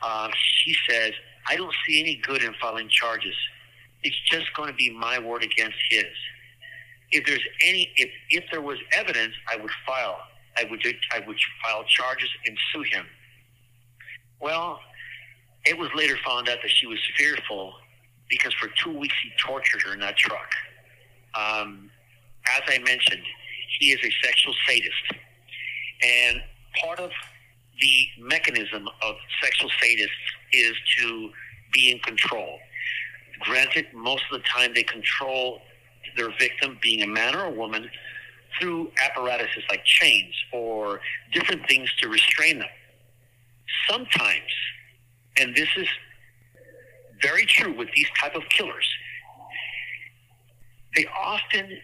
Uh, 0.00 0.30
she 0.34 0.74
says, 0.88 1.12
"I 1.46 1.56
don't 1.56 1.74
see 1.86 2.00
any 2.00 2.16
good 2.16 2.42
in 2.42 2.54
filing 2.60 2.88
charges. 2.88 3.34
It's 4.02 4.18
just 4.30 4.52
going 4.54 4.68
to 4.68 4.74
be 4.74 4.90
my 4.90 5.18
word 5.18 5.44
against 5.44 5.78
his. 5.90 6.04
If 7.10 7.26
there's 7.26 7.44
any, 7.64 7.92
if 7.96 8.10
if 8.30 8.44
there 8.50 8.62
was 8.62 8.78
evidence, 8.92 9.34
I 9.50 9.56
would 9.56 9.70
file. 9.86 10.18
I 10.56 10.64
would 10.64 10.82
I 11.12 11.20
would 11.26 11.38
file 11.62 11.84
charges 11.84 12.28
and 12.46 12.58
sue 12.72 12.82
him." 12.82 13.06
Well, 14.40 14.80
it 15.64 15.78
was 15.78 15.88
later 15.94 16.16
found 16.26 16.48
out 16.48 16.58
that 16.62 16.70
she 16.70 16.86
was 16.86 16.98
fearful 17.16 17.74
because 18.28 18.52
for 18.54 18.68
two 18.82 18.98
weeks 18.98 19.14
he 19.22 19.30
tortured 19.38 19.82
her 19.82 19.94
in 19.94 20.00
that 20.00 20.16
truck. 20.16 20.50
Um, 21.38 21.90
as 22.46 22.62
I 22.66 22.78
mentioned, 22.78 23.22
he 23.78 23.92
is 23.92 23.98
a 24.04 24.10
sexual 24.24 24.54
sadist. 24.66 25.12
And 26.02 26.42
part 26.80 26.98
of 26.98 27.10
the 27.80 28.06
mechanism 28.18 28.88
of 29.02 29.16
sexual 29.42 29.70
sadists 29.82 30.08
is 30.52 30.74
to 30.98 31.30
be 31.72 31.90
in 31.90 31.98
control. 32.00 32.58
Granted, 33.40 33.86
most 33.92 34.24
of 34.30 34.40
the 34.40 34.48
time 34.48 34.72
they 34.74 34.82
control 34.82 35.60
their 36.16 36.30
victim, 36.38 36.78
being 36.82 37.02
a 37.02 37.06
man 37.06 37.34
or 37.34 37.44
a 37.46 37.50
woman, 37.50 37.90
through 38.60 38.90
apparatuses 39.02 39.64
like 39.70 39.84
chains 39.84 40.34
or 40.52 41.00
different 41.32 41.66
things 41.68 41.90
to 42.00 42.08
restrain 42.08 42.58
them. 42.58 42.68
Sometimes, 43.88 44.52
and 45.38 45.54
this 45.54 45.68
is 45.76 45.88
very 47.22 47.46
true 47.46 47.76
with 47.76 47.88
these 47.94 48.08
type 48.20 48.34
of 48.34 48.42
killers, 48.50 48.86
they 50.94 51.06
often 51.18 51.78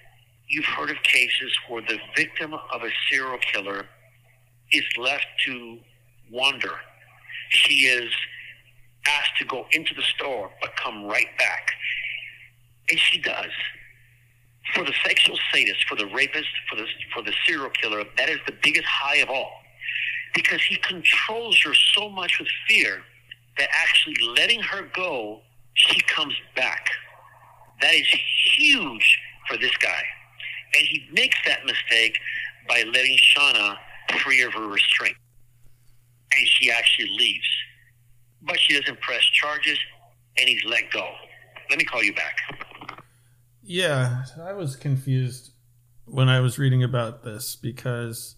you've 0.49 0.65
heard 0.65 0.91
of 0.91 0.97
cases 1.03 1.53
where 1.69 1.83
the 1.83 1.99
victim 2.17 2.55
of 2.55 2.83
a 2.83 2.91
serial 3.11 3.39
killer 3.39 3.87
is 4.73 4.85
left 4.99 5.27
to 5.47 5.79
wander. 6.31 6.73
She 7.51 7.87
is 7.87 8.11
asked 9.07 9.37
to 9.39 9.45
go 9.45 9.67
into 9.73 9.95
the 9.95 10.03
store 10.03 10.51
but 10.61 10.75
come 10.77 11.05
right 11.05 11.37
back. 11.39 11.71
And 12.91 12.99
she 12.99 13.21
does. 13.21 13.51
For 14.75 14.85
the 14.85 14.93
sexual 15.05 15.39
sadist, 15.53 15.85
for 15.89 15.97
the 15.97 16.07
rapist, 16.07 16.49
for 16.69 16.77
the 16.77 16.87
for 17.15 17.23
the 17.23 17.33
serial 17.47 17.71
killer, 17.71 18.05
that 18.19 18.29
is 18.29 18.39
the 18.47 18.53
biggest 18.63 18.85
high 18.85 19.17
of 19.17 19.31
all. 19.31 19.51
Because 20.35 20.61
he 20.63 20.77
controls 20.77 21.59
her 21.65 21.73
so 21.95 22.11
much 22.11 22.39
with 22.39 22.49
fear 22.69 23.03
that 23.57 23.69
actually 23.75 24.17
letting 24.37 24.61
her 24.61 24.83
go, 24.95 25.41
she 25.75 26.01
comes 26.03 26.35
back. 26.55 26.87
That 27.81 27.95
is 27.95 28.07
huge 28.57 29.19
for 29.49 29.57
this 29.57 29.75
guy. 29.79 30.03
And 30.75 30.87
he 30.87 31.09
makes 31.13 31.37
that 31.47 31.65
mistake 31.65 32.19
by 32.69 32.85
letting 32.93 33.19
Shauna 33.35 33.77
free 34.23 34.43
of 34.43 34.53
her 34.55 34.69
restraint. 34.69 35.17
And 36.37 36.47
she 36.47 36.71
actually 36.71 37.09
leaves. 37.17 37.49
But 38.43 38.59
she 38.61 38.79
doesn't 38.79 39.01
press 39.01 39.23
charges, 39.25 39.79
and 40.39 40.49
he's 40.49 40.65
let 40.65 40.91
go. 40.93 41.11
Let 41.71 41.79
me 41.79 41.85
call 41.85 42.03
you 42.03 42.15
back. 42.15 42.37
Yeah, 43.63 44.25
I 44.41 44.53
was 44.53 44.77
confused 44.77 45.53
when 46.11 46.29
I 46.29 46.41
was 46.41 46.59
reading 46.59 46.83
about 46.83 47.23
this 47.23 47.57
because 47.57 48.37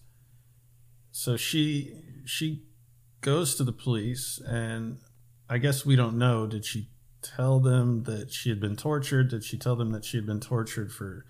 so 1.11 1.37
she 1.37 1.95
she 2.25 2.63
goes 3.21 3.55
to 3.55 3.63
the 3.63 3.71
police 3.71 4.41
and 4.45 4.99
I 5.49 5.57
guess 5.57 5.85
we 5.85 5.95
don't 5.95 6.17
know 6.17 6.47
did 6.47 6.65
she 6.65 6.89
tell 7.21 7.59
them 7.59 8.03
that 8.03 8.31
she 8.33 8.49
had 8.49 8.59
been 8.59 8.75
tortured 8.75 9.29
did 9.29 9.43
she 9.43 9.57
tell 9.57 9.75
them 9.75 9.91
that 9.91 10.03
she 10.03 10.17
had 10.17 10.25
been 10.25 10.39
tortured 10.39 10.91
for 10.91 11.25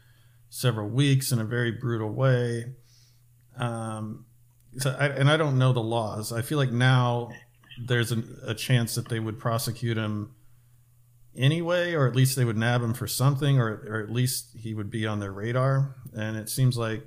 several 0.51 0.87
weeks 0.87 1.31
in 1.31 1.39
a 1.39 1.45
very 1.45 1.71
brutal 1.71 2.11
way 2.11 2.65
um 3.57 4.25
so 4.77 4.95
I, 4.97 5.07
and 5.07 5.29
I 5.29 5.37
don't 5.37 5.57
know 5.57 5.73
the 5.73 5.81
laws 5.81 6.31
I 6.31 6.43
feel 6.43 6.59
like 6.59 6.71
now 6.71 7.31
there's 7.83 8.11
an, 8.11 8.37
a 8.45 8.53
chance 8.53 8.95
that 8.95 9.09
they 9.09 9.19
would 9.19 9.39
prosecute 9.39 9.97
him 9.97 10.35
anyway, 11.35 11.93
or 11.93 12.07
at 12.07 12.15
least 12.15 12.35
they 12.35 12.45
would 12.45 12.57
nab 12.57 12.81
him 12.81 12.93
for 12.93 13.07
something, 13.07 13.59
or 13.59 13.83
or 13.87 14.01
at 14.01 14.11
least 14.11 14.49
he 14.57 14.73
would 14.73 14.89
be 14.89 15.05
on 15.05 15.19
their 15.19 15.31
radar. 15.31 15.95
And 16.13 16.37
it 16.37 16.49
seems 16.49 16.77
like 16.77 17.03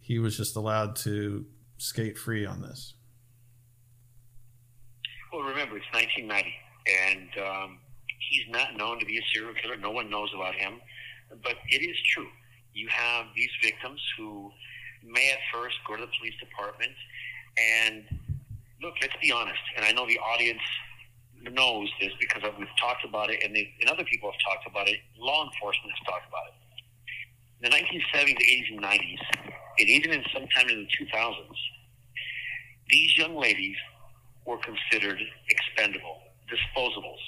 he 0.00 0.18
was 0.18 0.36
just 0.36 0.56
allowed 0.56 0.96
to 0.96 1.46
skate 1.78 2.18
free 2.18 2.44
on 2.44 2.62
this. 2.62 2.94
Well, 5.32 5.42
remember, 5.42 5.76
it's 5.76 5.86
1990, 5.92 6.52
and 7.08 7.46
um, 7.46 7.78
he's 8.28 8.48
not 8.50 8.76
known 8.76 8.98
to 9.00 9.06
be 9.06 9.18
a 9.18 9.22
serial 9.32 9.54
killer. 9.54 9.76
No 9.76 9.90
one 9.90 10.10
knows 10.10 10.30
about 10.34 10.54
him. 10.54 10.80
But 11.42 11.54
it 11.70 11.78
is 11.78 11.96
true. 12.12 12.28
You 12.74 12.88
have 12.88 13.26
these 13.36 13.50
victims 13.62 14.00
who 14.16 14.50
may 15.04 15.30
at 15.30 15.38
first 15.52 15.76
go 15.86 15.96
to 15.96 16.02
the 16.02 16.12
police 16.18 16.34
department 16.40 16.92
and 17.58 18.04
look, 18.82 18.94
let's 19.00 19.14
be 19.20 19.30
honest, 19.30 19.60
and 19.76 19.84
I 19.84 19.92
know 19.92 20.06
the 20.06 20.18
audience 20.18 20.62
knows 21.50 21.90
this 22.00 22.12
because 22.20 22.42
we've 22.58 22.68
talked 22.80 23.04
about 23.04 23.30
it 23.30 23.42
and, 23.44 23.54
they, 23.54 23.72
and 23.80 23.90
other 23.90 24.04
people 24.04 24.30
have 24.30 24.40
talked 24.40 24.66
about 24.68 24.88
it. 24.88 24.98
Law 25.18 25.44
enforcement 25.44 25.92
has 25.96 26.06
talked 26.06 26.28
about 26.28 26.46
it. 26.48 26.54
In 27.62 27.70
the 27.70 27.76
1970s, 27.76 28.38
80s, 28.38 28.70
and 28.70 28.82
90s, 28.82 29.52
and 29.78 29.88
even 29.88 30.12
in 30.12 30.24
sometime 30.32 30.68
in 30.68 30.86
the 30.86 31.06
2000s, 31.06 31.34
these 32.88 33.16
young 33.16 33.36
ladies 33.36 33.76
were 34.46 34.58
considered 34.58 35.20
expendable, 35.48 36.18
disposables. 36.50 37.22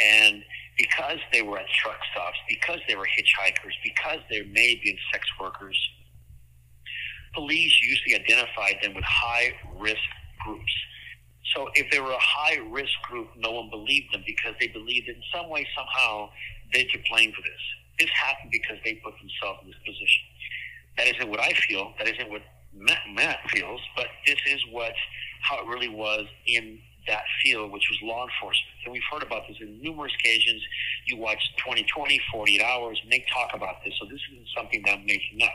And 0.00 0.42
because 0.76 1.18
they 1.32 1.42
were 1.42 1.58
at 1.58 1.66
truck 1.82 1.98
stops, 2.12 2.36
because 2.48 2.78
they 2.88 2.96
were 2.96 3.06
hitchhikers, 3.06 3.72
because 3.82 4.18
they 4.30 4.42
may 4.42 4.74
have 4.74 4.84
been 4.84 4.98
sex 5.12 5.26
workers, 5.40 5.76
police 7.34 7.72
usually 7.82 8.14
identified 8.14 8.76
them 8.82 8.94
with 8.94 9.04
high 9.04 9.52
risk 9.78 10.00
groups. 10.44 10.72
So 11.54 11.68
if 11.74 11.90
they 11.90 12.00
were 12.00 12.10
a 12.10 12.20
high 12.20 12.58
risk 12.70 12.92
group, 13.08 13.28
no 13.36 13.52
one 13.52 13.70
believed 13.70 14.12
them 14.12 14.22
because 14.26 14.54
they 14.60 14.68
believed 14.68 15.08
in 15.08 15.20
some 15.34 15.48
way, 15.48 15.66
somehow, 15.76 16.28
they're 16.72 16.84
to 16.84 16.98
blame 17.10 17.32
for 17.32 17.42
this. 17.42 17.60
This 17.98 18.10
happened 18.10 18.50
because 18.50 18.76
they 18.84 18.94
put 18.94 19.14
themselves 19.18 19.60
in 19.62 19.68
this 19.68 19.78
position. 19.86 20.24
That 20.98 21.06
isn't 21.14 21.30
what 21.30 21.40
I 21.40 21.52
feel. 21.68 21.92
That 21.98 22.08
isn't 22.08 22.30
what 22.30 22.42
Matt, 22.74 23.00
Matt 23.14 23.38
feels. 23.50 23.80
But 23.94 24.06
this 24.26 24.36
is 24.46 24.60
what 24.70 24.92
how 25.42 25.62
it 25.62 25.68
really 25.68 25.88
was 25.88 26.26
in 26.46 26.78
that 27.08 27.22
field, 27.42 27.70
which 27.72 27.88
was 27.90 27.98
law 28.02 28.24
enforcement. 28.24 28.74
And 28.84 28.92
we've 28.92 29.02
heard 29.12 29.22
about 29.22 29.46
this 29.48 29.56
in 29.60 29.80
numerous 29.82 30.12
occasions. 30.18 30.62
You 31.06 31.16
watch 31.16 31.40
2020, 31.58 32.20
48 32.32 32.62
hours, 32.62 33.00
and 33.02 33.10
they 33.10 33.24
talk 33.32 33.50
about 33.54 33.84
this. 33.84 33.94
So 33.98 34.06
this 34.06 34.20
isn't 34.32 34.48
something 34.56 34.82
that 34.84 34.98
I'm 34.98 35.06
making 35.06 35.42
up. 35.42 35.54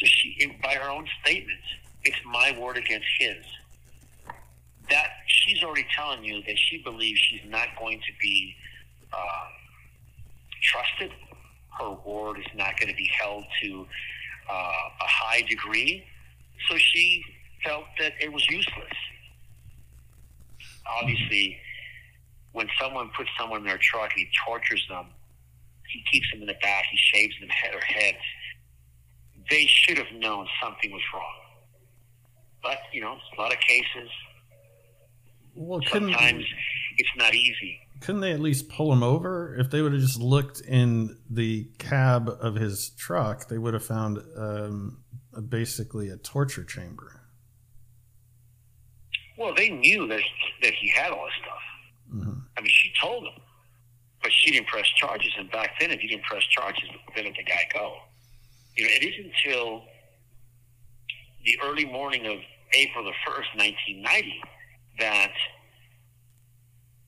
So 0.00 0.06
she, 0.06 0.56
by 0.62 0.74
her 0.74 0.90
own 0.90 1.06
statement, 1.22 1.60
it's 2.04 2.16
my 2.24 2.56
word 2.58 2.76
against 2.78 3.06
his. 3.18 3.44
That 4.90 5.08
she's 5.26 5.62
already 5.62 5.86
telling 5.94 6.24
you 6.24 6.42
that 6.46 6.58
she 6.58 6.82
believes 6.82 7.20
she's 7.20 7.48
not 7.48 7.68
going 7.78 7.98
to 8.00 8.12
be 8.20 8.54
uh, 9.12 9.48
trusted. 10.62 11.12
Her 11.78 11.90
word 12.04 12.38
is 12.38 12.46
not 12.54 12.78
going 12.78 12.88
to 12.88 12.96
be 12.96 13.10
held 13.18 13.44
to 13.62 13.86
uh, 14.50 14.52
a 14.52 15.06
high 15.06 15.42
degree. 15.42 16.04
So 16.68 16.76
she 16.76 17.22
felt 17.64 17.84
that 17.98 18.12
it 18.20 18.32
was 18.32 18.46
useless. 18.48 18.92
Obviously, 20.86 21.58
when 22.52 22.68
someone 22.80 23.10
puts 23.16 23.30
someone 23.38 23.60
in 23.60 23.66
their 23.66 23.78
truck, 23.78 24.10
he 24.14 24.28
tortures 24.46 24.84
them. 24.88 25.06
He 25.88 26.02
keeps 26.10 26.30
them 26.32 26.40
in 26.42 26.46
the 26.46 26.56
back. 26.62 26.84
He 26.90 26.96
shaves 26.96 27.34
them 27.40 27.48
their 27.70 27.80
heads. 27.80 28.18
They 29.50 29.66
should 29.66 29.98
have 29.98 30.12
known 30.14 30.46
something 30.62 30.90
was 30.90 31.02
wrong. 31.12 31.34
But 32.62 32.78
you 32.92 33.00
know, 33.00 33.16
a 33.36 33.40
lot 33.40 33.52
of 33.52 33.60
cases. 33.60 34.08
Well, 35.54 35.80
sometimes 35.90 36.44
it's 36.96 37.10
not 37.16 37.34
easy. 37.34 37.78
Couldn't 38.00 38.20
they 38.20 38.32
at 38.32 38.40
least 38.40 38.68
pull 38.68 38.92
him 38.92 39.02
over? 39.02 39.54
If 39.56 39.70
they 39.70 39.82
would 39.82 39.92
have 39.92 40.00
just 40.00 40.20
looked 40.20 40.60
in 40.60 41.18
the 41.30 41.68
cab 41.78 42.28
of 42.28 42.54
his 42.54 42.90
truck, 42.90 43.48
they 43.48 43.58
would 43.58 43.74
have 43.74 43.84
found 43.84 44.18
um, 44.36 45.04
basically 45.48 46.08
a 46.08 46.16
torture 46.16 46.64
chamber. 46.64 47.21
Well, 49.36 49.54
they 49.54 49.70
knew 49.70 50.06
that 50.08 50.20
that 50.62 50.72
he 50.74 50.90
had 50.90 51.10
all 51.10 51.24
this 51.24 51.34
stuff. 51.42 52.14
Mm-hmm. 52.14 52.38
I 52.56 52.60
mean, 52.60 52.70
she 52.70 52.92
told 53.00 53.24
them, 53.24 53.40
but 54.22 54.30
she 54.32 54.50
didn't 54.52 54.68
press 54.68 54.86
charges. 54.96 55.32
And 55.38 55.50
back 55.50 55.72
then, 55.80 55.90
if 55.90 56.02
you 56.02 56.08
didn't 56.08 56.24
press 56.24 56.44
charges, 56.44 56.84
then 57.16 57.24
let 57.24 57.34
the 57.36 57.44
guy 57.44 57.68
go. 57.72 57.96
You 58.76 58.84
know, 58.84 58.90
it 58.90 59.02
isn't 59.02 59.32
until 59.44 59.84
the 61.44 61.58
early 61.64 61.84
morning 61.84 62.26
of 62.26 62.38
April 62.74 63.04
the 63.04 63.12
first, 63.26 63.48
nineteen 63.56 64.02
ninety, 64.02 64.40
that 64.98 65.32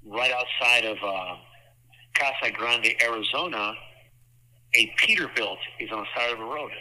right 0.04 0.32
outside 0.32 0.84
of 0.84 0.96
uh, 1.02 1.36
Casa 2.14 2.52
Grande, 2.52 2.94
Arizona, 3.02 3.74
a 4.74 4.92
Peterbilt 4.98 5.58
is 5.80 5.90
on 5.90 6.00
the 6.00 6.06
side 6.16 6.32
of 6.32 6.38
the 6.38 6.44
road. 6.44 6.72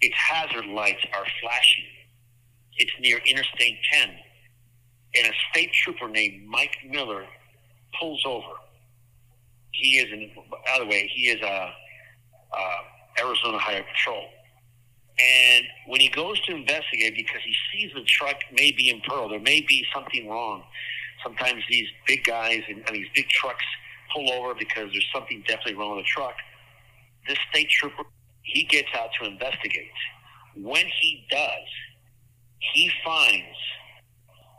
Its 0.00 0.14
hazard 0.14 0.66
lights 0.66 1.04
are 1.14 1.24
flashing. 1.40 1.84
It's 2.76 2.92
near 3.00 3.18
Interstate 3.26 3.78
10 3.92 4.10
and 5.18 5.26
a 5.26 5.32
state 5.50 5.72
trooper 5.72 6.08
named 6.08 6.46
Mike 6.46 6.76
Miller 6.88 7.24
pulls 7.98 8.22
over. 8.26 8.54
He 9.72 9.98
is, 9.98 10.12
in, 10.12 10.30
by 10.50 10.78
the 10.78 10.86
way, 10.86 11.10
he 11.14 11.28
is 11.28 11.40
a, 11.42 11.46
a 12.56 13.22
Arizona 13.22 13.58
Highway 13.58 13.84
Patrol. 13.92 14.24
And 15.18 15.64
when 15.86 16.00
he 16.00 16.08
goes 16.08 16.40
to 16.42 16.54
investigate, 16.54 17.14
because 17.16 17.40
he 17.44 17.54
sees 17.72 17.92
the 17.94 18.04
truck 18.04 18.36
may 18.52 18.72
be 18.72 18.90
in 18.90 19.00
Pearl, 19.00 19.28
there 19.28 19.40
may 19.40 19.62
be 19.62 19.84
something 19.94 20.28
wrong. 20.28 20.62
Sometimes 21.22 21.62
these 21.70 21.88
big 22.06 22.24
guys 22.24 22.62
and, 22.68 22.82
and 22.86 22.94
these 22.94 23.08
big 23.14 23.28
trucks 23.28 23.64
pull 24.14 24.30
over 24.32 24.54
because 24.54 24.90
there's 24.92 25.08
something 25.14 25.42
definitely 25.46 25.74
wrong 25.74 25.96
with 25.96 26.04
the 26.04 26.08
truck. 26.08 26.34
This 27.26 27.38
state 27.50 27.68
trooper, 27.70 28.04
he 28.42 28.64
gets 28.64 28.88
out 28.94 29.08
to 29.20 29.28
investigate. 29.28 29.90
When 30.54 30.86
he 31.00 31.26
does, 31.30 31.68
he 32.74 32.90
finds 33.04 33.56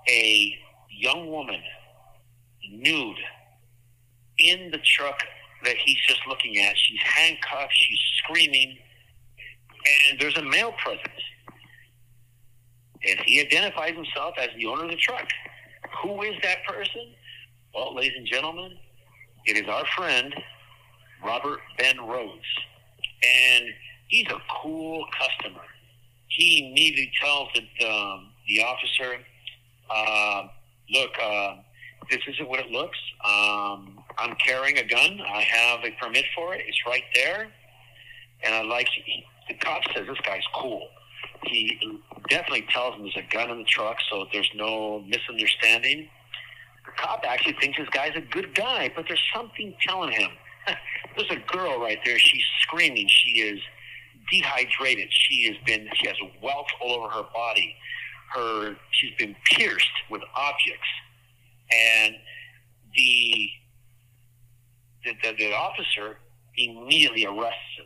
a 0.09 0.57
young 0.89 1.29
woman 1.29 1.61
nude 2.71 3.17
in 4.39 4.71
the 4.71 4.79
truck 4.79 5.19
that 5.63 5.75
he's 5.77 5.97
just 6.07 6.21
looking 6.27 6.59
at. 6.59 6.75
She's 6.77 7.01
handcuffed, 7.01 7.73
she's 7.73 7.99
screaming, 8.23 8.77
and 10.09 10.19
there's 10.19 10.37
a 10.37 10.43
male 10.43 10.73
present. 10.83 11.09
And 13.07 13.19
he 13.25 13.41
identifies 13.41 13.95
himself 13.95 14.35
as 14.39 14.49
the 14.57 14.65
owner 14.65 14.83
of 14.83 14.89
the 14.89 14.97
truck. 14.97 15.27
Who 16.03 16.21
is 16.23 16.35
that 16.43 16.63
person? 16.65 17.13
Well, 17.73 17.95
ladies 17.95 18.17
and 18.17 18.25
gentlemen, 18.25 18.71
it 19.45 19.57
is 19.57 19.67
our 19.69 19.85
friend, 19.95 20.33
Robert 21.23 21.59
Ben 21.77 21.97
Rhoades. 21.97 22.41
And 23.23 23.65
he's 24.07 24.27
a 24.27 24.41
cool 24.61 25.05
customer. 25.17 25.61
He 26.27 26.69
immediately 26.69 27.11
tells 27.21 27.49
the, 27.53 27.87
um, 27.87 28.31
the 28.47 28.63
officer, 28.63 29.17
uh, 29.89 30.47
look, 30.89 31.11
uh, 31.21 31.55
this 32.09 32.19
isn't 32.27 32.47
what 32.47 32.59
it 32.59 32.71
looks. 32.71 32.97
Um, 33.25 33.99
I'm 34.17 34.35
carrying 34.43 34.77
a 34.77 34.83
gun. 34.83 35.19
I 35.21 35.41
have 35.41 35.79
a 35.83 35.91
permit 36.01 36.25
for 36.35 36.53
it. 36.53 36.61
It's 36.67 36.79
right 36.85 37.03
there. 37.13 37.47
And 38.43 38.55
I 38.55 38.63
like, 38.63 38.87
he, 39.05 39.23
the 39.47 39.55
cop 39.55 39.81
says 39.93 40.07
this 40.07 40.19
guy's 40.25 40.43
cool. 40.55 40.87
He 41.43 41.79
definitely 42.29 42.65
tells 42.71 42.95
him 42.95 43.03
there's 43.03 43.17
a 43.17 43.33
gun 43.33 43.49
in 43.51 43.59
the 43.59 43.65
truck, 43.65 43.97
so 44.09 44.25
there's 44.31 44.49
no 44.55 45.03
misunderstanding. 45.07 46.09
The 46.85 46.91
cop 46.97 47.23
actually 47.27 47.55
thinks 47.59 47.77
this 47.77 47.89
guy's 47.89 48.15
a 48.15 48.21
good 48.21 48.55
guy, 48.55 48.91
but 48.95 49.05
there's 49.07 49.23
something 49.33 49.75
telling 49.85 50.11
him. 50.11 50.29
there's 51.17 51.29
a 51.31 51.51
girl 51.51 51.79
right 51.79 51.99
there. 52.05 52.17
She's 52.19 52.43
screaming. 52.61 53.07
She 53.07 53.41
is 53.41 53.59
dehydrated. 54.31 55.07
She 55.11 55.45
has 55.47 55.57
been, 55.65 55.87
she 55.95 56.07
has 56.07 56.17
welts 56.41 56.71
all 56.81 56.91
over 56.91 57.09
her 57.09 57.25
body 57.33 57.75
her 58.33 58.75
she's 58.91 59.13
been 59.17 59.35
pierced 59.45 59.85
with 60.09 60.21
objects, 60.35 60.87
and 61.71 62.15
the 62.95 63.49
the, 65.03 65.13
the, 65.23 65.35
the 65.37 65.53
officer 65.53 66.17
immediately 66.57 67.25
arrests 67.25 67.77
him. 67.77 67.85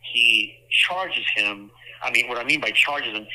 He 0.00 0.56
charges 0.70 1.24
him. 1.36 1.70
I 2.02 2.10
mean, 2.10 2.28
what 2.28 2.38
I 2.38 2.44
mean 2.44 2.60
by 2.60 2.70
charges 2.70 3.12
him, 3.12 3.26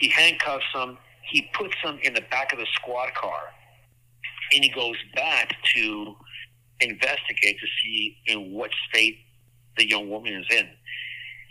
he 0.00 0.08
handcuffs 0.08 0.64
him. 0.74 0.96
He 1.30 1.50
puts 1.52 1.74
him 1.82 1.98
in 2.02 2.14
the 2.14 2.22
back 2.30 2.52
of 2.52 2.58
the 2.58 2.66
squad 2.74 3.12
car, 3.14 3.52
and 4.54 4.64
he 4.64 4.70
goes 4.70 4.96
back 5.14 5.54
to 5.74 6.16
investigate 6.80 7.56
to 7.58 7.66
see 7.82 8.16
in 8.26 8.52
what 8.52 8.70
state 8.88 9.18
the 9.76 9.88
young 9.88 10.08
woman 10.08 10.32
is 10.32 10.46
in. 10.56 10.68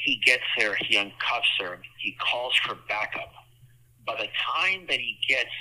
He 0.03 0.21
gets 0.25 0.43
there, 0.57 0.75
he 0.87 0.95
uncuffs 0.95 1.59
her, 1.59 1.79
he 1.99 2.15
calls 2.19 2.55
for 2.65 2.75
backup 2.87 3.33
by 4.07 4.15
the 4.15 4.29
time 4.55 4.85
that 4.87 4.99
he 4.99 5.19
gets 5.27 5.51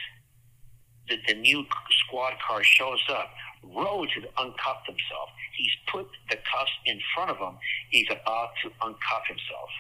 the, 1.09 1.17
the 1.27 1.35
new 1.35 1.65
squad 2.07 2.35
car 2.47 2.63
shows 2.63 3.03
up, 3.11 3.31
Rhoades 3.65 4.11
has 4.13 4.25
uncuffed 4.39 4.87
himself. 4.87 5.29
He's 5.57 5.77
put 5.91 6.07
the 6.31 6.37
cuffs 6.37 6.71
in 6.87 7.01
front 7.15 7.31
of 7.31 7.39
him. 7.39 7.59
He's 7.91 8.07
about 8.11 8.51
to 8.63 8.71
uncuff 8.81 9.27
himself. 9.27 9.71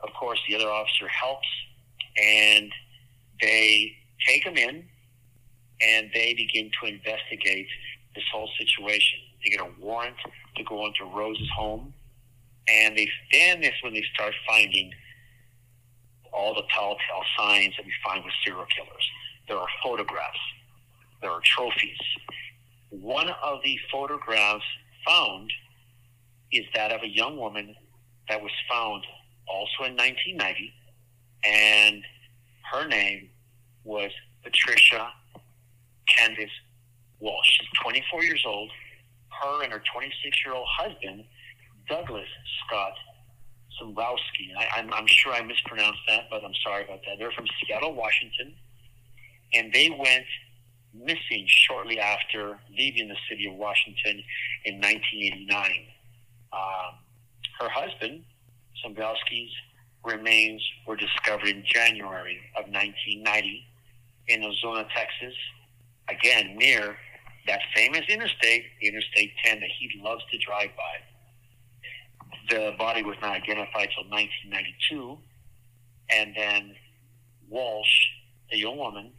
Of 0.00 0.10
course, 0.14 0.40
the 0.48 0.54
other 0.56 0.70
officer 0.70 1.08
helps, 1.08 1.48
and 2.16 2.72
they 3.42 3.96
take 4.26 4.44
him 4.44 4.56
in, 4.56 4.84
and 5.82 6.10
they 6.14 6.34
begin 6.34 6.70
to 6.80 6.88
investigate 6.88 7.66
this 8.14 8.24
whole 8.32 8.48
situation. 8.58 9.18
They 9.44 9.50
get 9.50 9.60
a 9.60 9.68
warrant 9.80 10.16
to 10.56 10.64
go 10.64 10.86
into 10.86 11.04
Rhoades's 11.04 11.50
home, 11.50 11.92
and 12.68 12.96
they 12.96 13.08
then 13.32 13.60
this 13.60 13.74
when 13.82 13.94
they 13.94 14.04
start 14.14 14.34
finding 14.46 14.92
all 16.32 16.54
the 16.54 16.62
telltale 16.74 17.24
signs 17.36 17.74
that 17.76 17.86
we 17.86 17.92
find 18.04 18.24
with 18.24 18.32
serial 18.44 18.66
killers. 18.74 19.10
There 19.48 19.58
are 19.58 19.68
photographs, 19.82 20.38
there 21.20 21.30
are 21.30 21.40
trophies. 21.44 21.98
One 22.90 23.28
of 23.42 23.60
the 23.62 23.78
photographs 23.90 24.64
found 25.06 25.52
is 26.52 26.64
that 26.74 26.92
of 26.92 27.02
a 27.02 27.08
young 27.08 27.36
woman 27.36 27.74
that 28.28 28.42
was 28.42 28.52
found 28.68 29.04
also 29.48 29.84
in 29.84 29.96
1990, 29.96 30.72
and 31.44 32.02
her 32.72 32.86
name 32.86 33.28
was 33.84 34.10
Patricia 34.42 35.08
Candice 36.08 36.48
Walsh. 37.18 37.46
She's 37.58 37.68
24 37.82 38.24
years 38.24 38.44
old. 38.46 38.70
Her 39.28 39.62
and 39.62 39.72
her 39.72 39.82
26 39.92 40.36
year 40.44 40.54
old 40.54 40.66
husband, 40.78 41.24
Douglas 41.88 42.28
Scott 42.66 42.92
Zimbrowski. 43.80 44.50
I, 44.58 44.80
I'm, 44.80 44.92
I'm 44.92 45.06
sure 45.06 45.32
I 45.32 45.42
mispronounced 45.42 46.00
that, 46.08 46.28
but 46.30 46.44
I'm 46.44 46.54
sorry 46.64 46.84
about 46.84 47.00
that. 47.06 47.16
They're 47.18 47.32
from 47.32 47.46
Seattle, 47.60 47.94
Washington, 47.94 48.54
and 49.54 49.72
they 49.72 49.90
went 49.90 50.26
missing 50.94 51.46
shortly 51.46 52.00
after 52.00 52.58
leaving 52.76 53.08
the 53.08 53.16
city 53.28 53.46
of 53.46 53.54
Washington 53.54 54.22
in 54.64 54.76
1989. 54.76 55.70
Um, 56.52 56.98
her 57.60 57.68
husband, 57.68 58.24
Sombelski's 58.84 59.52
remains 60.04 60.62
were 60.86 60.96
discovered 60.96 61.48
in 61.48 61.62
January 61.64 62.38
of 62.56 62.64
1990 62.64 63.66
in 64.28 64.42
Ozona, 64.42 64.86
Texas, 64.94 65.34
again 66.08 66.56
near 66.56 66.96
that 67.46 67.60
famous 67.74 68.02
interstate, 68.08 68.64
Interstate 68.82 69.32
10 69.44 69.60
that 69.60 69.70
he 69.78 70.00
loves 70.02 70.22
to 70.30 70.38
drive 70.38 70.70
by. 70.76 71.09
The 72.50 72.74
body 72.76 73.04
was 73.04 73.16
not 73.22 73.36
identified 73.36 73.88
until 73.96 74.10
1992, 74.10 75.18
and 76.10 76.34
then 76.36 76.74
Walsh, 77.48 78.10
a 78.52 78.56
young 78.56 78.76
woman, 78.76 79.12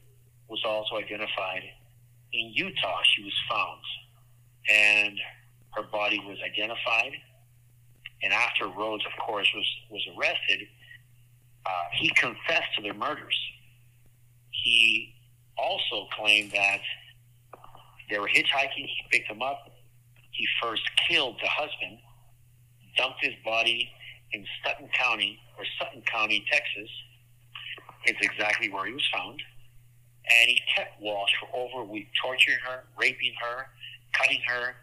was 0.50 0.62
also 0.66 0.98
identified 0.98 1.64
in 2.34 2.52
Utah. 2.54 2.98
She 3.16 3.24
was 3.24 3.34
found, 3.50 3.82
and 4.70 5.18
her 5.76 5.84
body 5.84 6.20
was 6.28 6.38
identified. 6.46 7.14
And 8.24 8.34
after 8.34 8.66
Rhoades, 8.66 9.06
of 9.06 9.26
course, 9.26 9.48
was 9.56 9.66
was 9.90 10.06
arrested, 10.18 10.68
uh, 11.66 11.84
he 12.00 12.10
confessed 12.10 12.76
to 12.76 12.82
their 12.82 12.94
murders. 12.94 13.40
He 14.52 15.16
also 15.58 16.08
claimed 16.18 16.52
that 16.52 16.82
they 18.10 18.20
were 18.20 18.28
hitchhiking. 18.28 18.86
He 18.86 19.04
picked 19.10 19.30
them 19.30 19.42
up. 19.42 19.72
He 20.32 20.46
first 20.62 20.84
killed 21.08 21.38
the 21.42 21.48
husband, 21.48 22.00
dumped 22.98 23.20
his 23.22 23.34
body 23.44 23.90
in 24.34 24.46
Sutton 24.64 24.90
County 24.98 25.40
or 25.58 25.66
Sutton 25.80 26.02
County, 26.04 26.44
Texas. 26.52 26.90
It's 28.06 28.20
exactly 28.22 28.70
where 28.70 28.86
he 28.86 28.94
was 28.94 29.08
found. 29.14 29.42
And 30.30 30.50
he 30.50 30.60
kept 30.76 31.02
Walsh 31.02 31.32
for 31.40 31.56
over 31.56 31.82
a 31.82 31.92
week, 31.92 32.08
torturing 32.22 32.58
her, 32.66 32.84
raping 32.98 33.34
her, 33.42 33.66
cutting 34.14 34.42
her, 34.48 34.76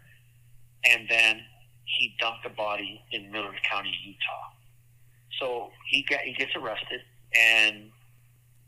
and 0.85 1.07
then 1.09 1.41
he 1.85 2.15
dumped 2.19 2.43
the 2.43 2.49
body 2.49 3.01
in 3.11 3.31
Millard 3.31 3.59
County, 3.69 3.91
Utah. 4.05 4.49
So 5.39 5.69
he 5.89 6.05
got 6.09 6.19
he 6.21 6.33
gets 6.33 6.51
arrested, 6.55 7.01
and 7.35 7.89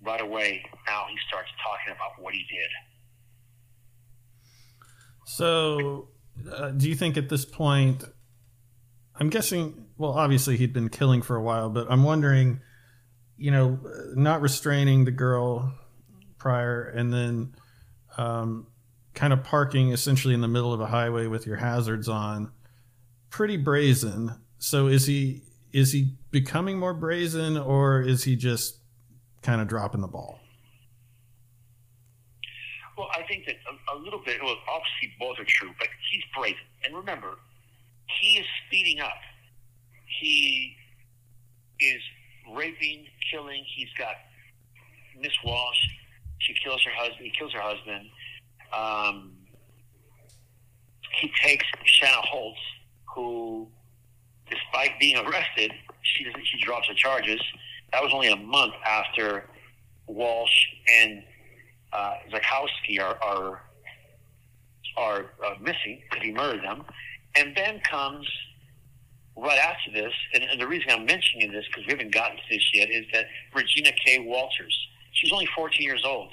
right 0.04 0.22
away 0.22 0.64
now 0.88 1.06
he 1.10 1.16
starts 1.28 1.50
talking 1.64 1.94
about 1.94 2.22
what 2.22 2.34
he 2.34 2.46
did. 2.50 2.70
So, 5.26 6.10
uh, 6.52 6.72
do 6.72 6.90
you 6.90 6.96
think 6.96 7.18
at 7.18 7.30
this 7.30 7.46
point, 7.46 8.04
I'm 9.22 9.30
guessing, 9.30 9.86
well, 10.00 10.14
obviously 10.14 10.58
he'd 10.58 10.74
been 10.74 10.90
killing 10.90 11.22
for 11.22 11.36
a 11.36 11.44
while, 11.44 11.70
but 11.70 11.86
I'm 11.92 12.02
wondering, 12.02 12.60
you 13.38 13.52
know, 13.52 13.80
not 14.16 14.42
restraining 14.42 15.06
the 15.06 15.12
girl 15.12 15.76
prior 16.40 16.86
and 16.86 17.14
then 17.14 17.54
um, 18.18 18.66
kind 19.14 19.32
of 19.32 19.44
parking 19.44 19.92
essentially 19.92 20.34
in 20.34 20.42
the 20.42 20.48
middle 20.48 20.74
of 20.74 20.82
a 20.82 20.88
highway 20.88 21.28
with 21.28 21.46
your 21.46 21.58
hazards 21.58 22.10
on, 22.10 22.52
pretty 23.30 23.58
brazen. 23.58 24.42
So 24.58 24.88
is 24.88 25.06
he 25.06 25.44
is 25.72 25.92
he 25.92 26.16
becoming 26.32 26.80
more 26.80 26.96
brazen 26.96 27.60
or 27.60 28.02
is 28.02 28.24
he 28.24 28.36
just 28.36 28.80
kind 29.44 29.62
of 29.62 29.68
dropping 29.68 30.02
the 30.02 30.08
ball? 30.08 30.40
Well, 32.98 33.10
I 33.14 33.22
think 33.28 33.46
that 33.46 33.58
a, 33.70 33.96
a 33.96 33.98
little 34.00 34.24
bit, 34.26 34.42
well, 34.42 34.56
obviously 34.68 35.16
both 35.20 35.38
are 35.38 35.46
true, 35.48 35.70
but 35.78 35.90
he's 36.10 36.24
brazen. 36.36 36.66
And 36.84 36.96
remember, 36.98 37.38
he 38.20 38.38
is 38.38 38.46
speeding 38.68 39.00
up. 39.00 39.20
He 40.20 40.76
is 41.80 42.02
raping, 42.54 43.06
killing. 43.32 43.64
He's 43.76 43.90
got 43.98 44.16
Miss 45.20 45.32
Walsh. 45.44 45.78
She 46.40 46.54
kills 46.64 46.84
her 46.84 46.92
husband. 46.94 47.26
He 47.26 47.32
kills 47.32 47.54
her 47.54 47.62
husband. 47.62 48.10
Um, 48.74 49.34
he 51.20 51.32
takes 51.44 51.66
Shanna 51.86 52.22
Holtz, 52.22 52.60
who, 53.14 53.68
despite 54.50 55.00
being 55.00 55.18
arrested, 55.18 55.72
she. 56.02 56.26
She 56.44 56.60
drops 56.62 56.88
the 56.88 56.96
charges. 56.96 57.42
That 57.92 58.02
was 58.02 58.14
only 58.14 58.30
a 58.30 58.36
month 58.36 58.74
after 58.86 59.50
Walsh 60.08 60.68
and 61.02 61.24
uh, 61.94 62.16
Zakowski 62.32 63.02
are 63.02 63.18
are, 63.22 63.62
are 64.98 65.26
uh, 65.46 65.56
missing 65.60 66.02
because 66.10 66.24
he 66.24 66.32
murdered 66.32 66.64
them, 66.64 66.84
and 67.36 67.56
then 67.56 67.80
comes 67.90 68.28
right 69.38 69.58
after 69.58 69.92
this, 69.92 70.14
and, 70.34 70.44
and 70.44 70.60
the 70.60 70.68
reason 70.68 70.90
I'm 70.90 71.06
mentioning 71.06 71.52
this 71.52 71.66
because 71.68 71.86
we 71.86 71.92
haven't 71.92 72.14
gotten 72.14 72.38
to 72.38 72.44
this 72.50 72.70
yet 72.74 72.90
is 72.90 73.06
that 73.14 73.26
Regina 73.56 73.92
K. 73.92 74.20
Walters, 74.20 74.88
she's 75.14 75.32
only 75.32 75.48
14 75.56 75.82
years 75.82 76.04
old, 76.06 76.32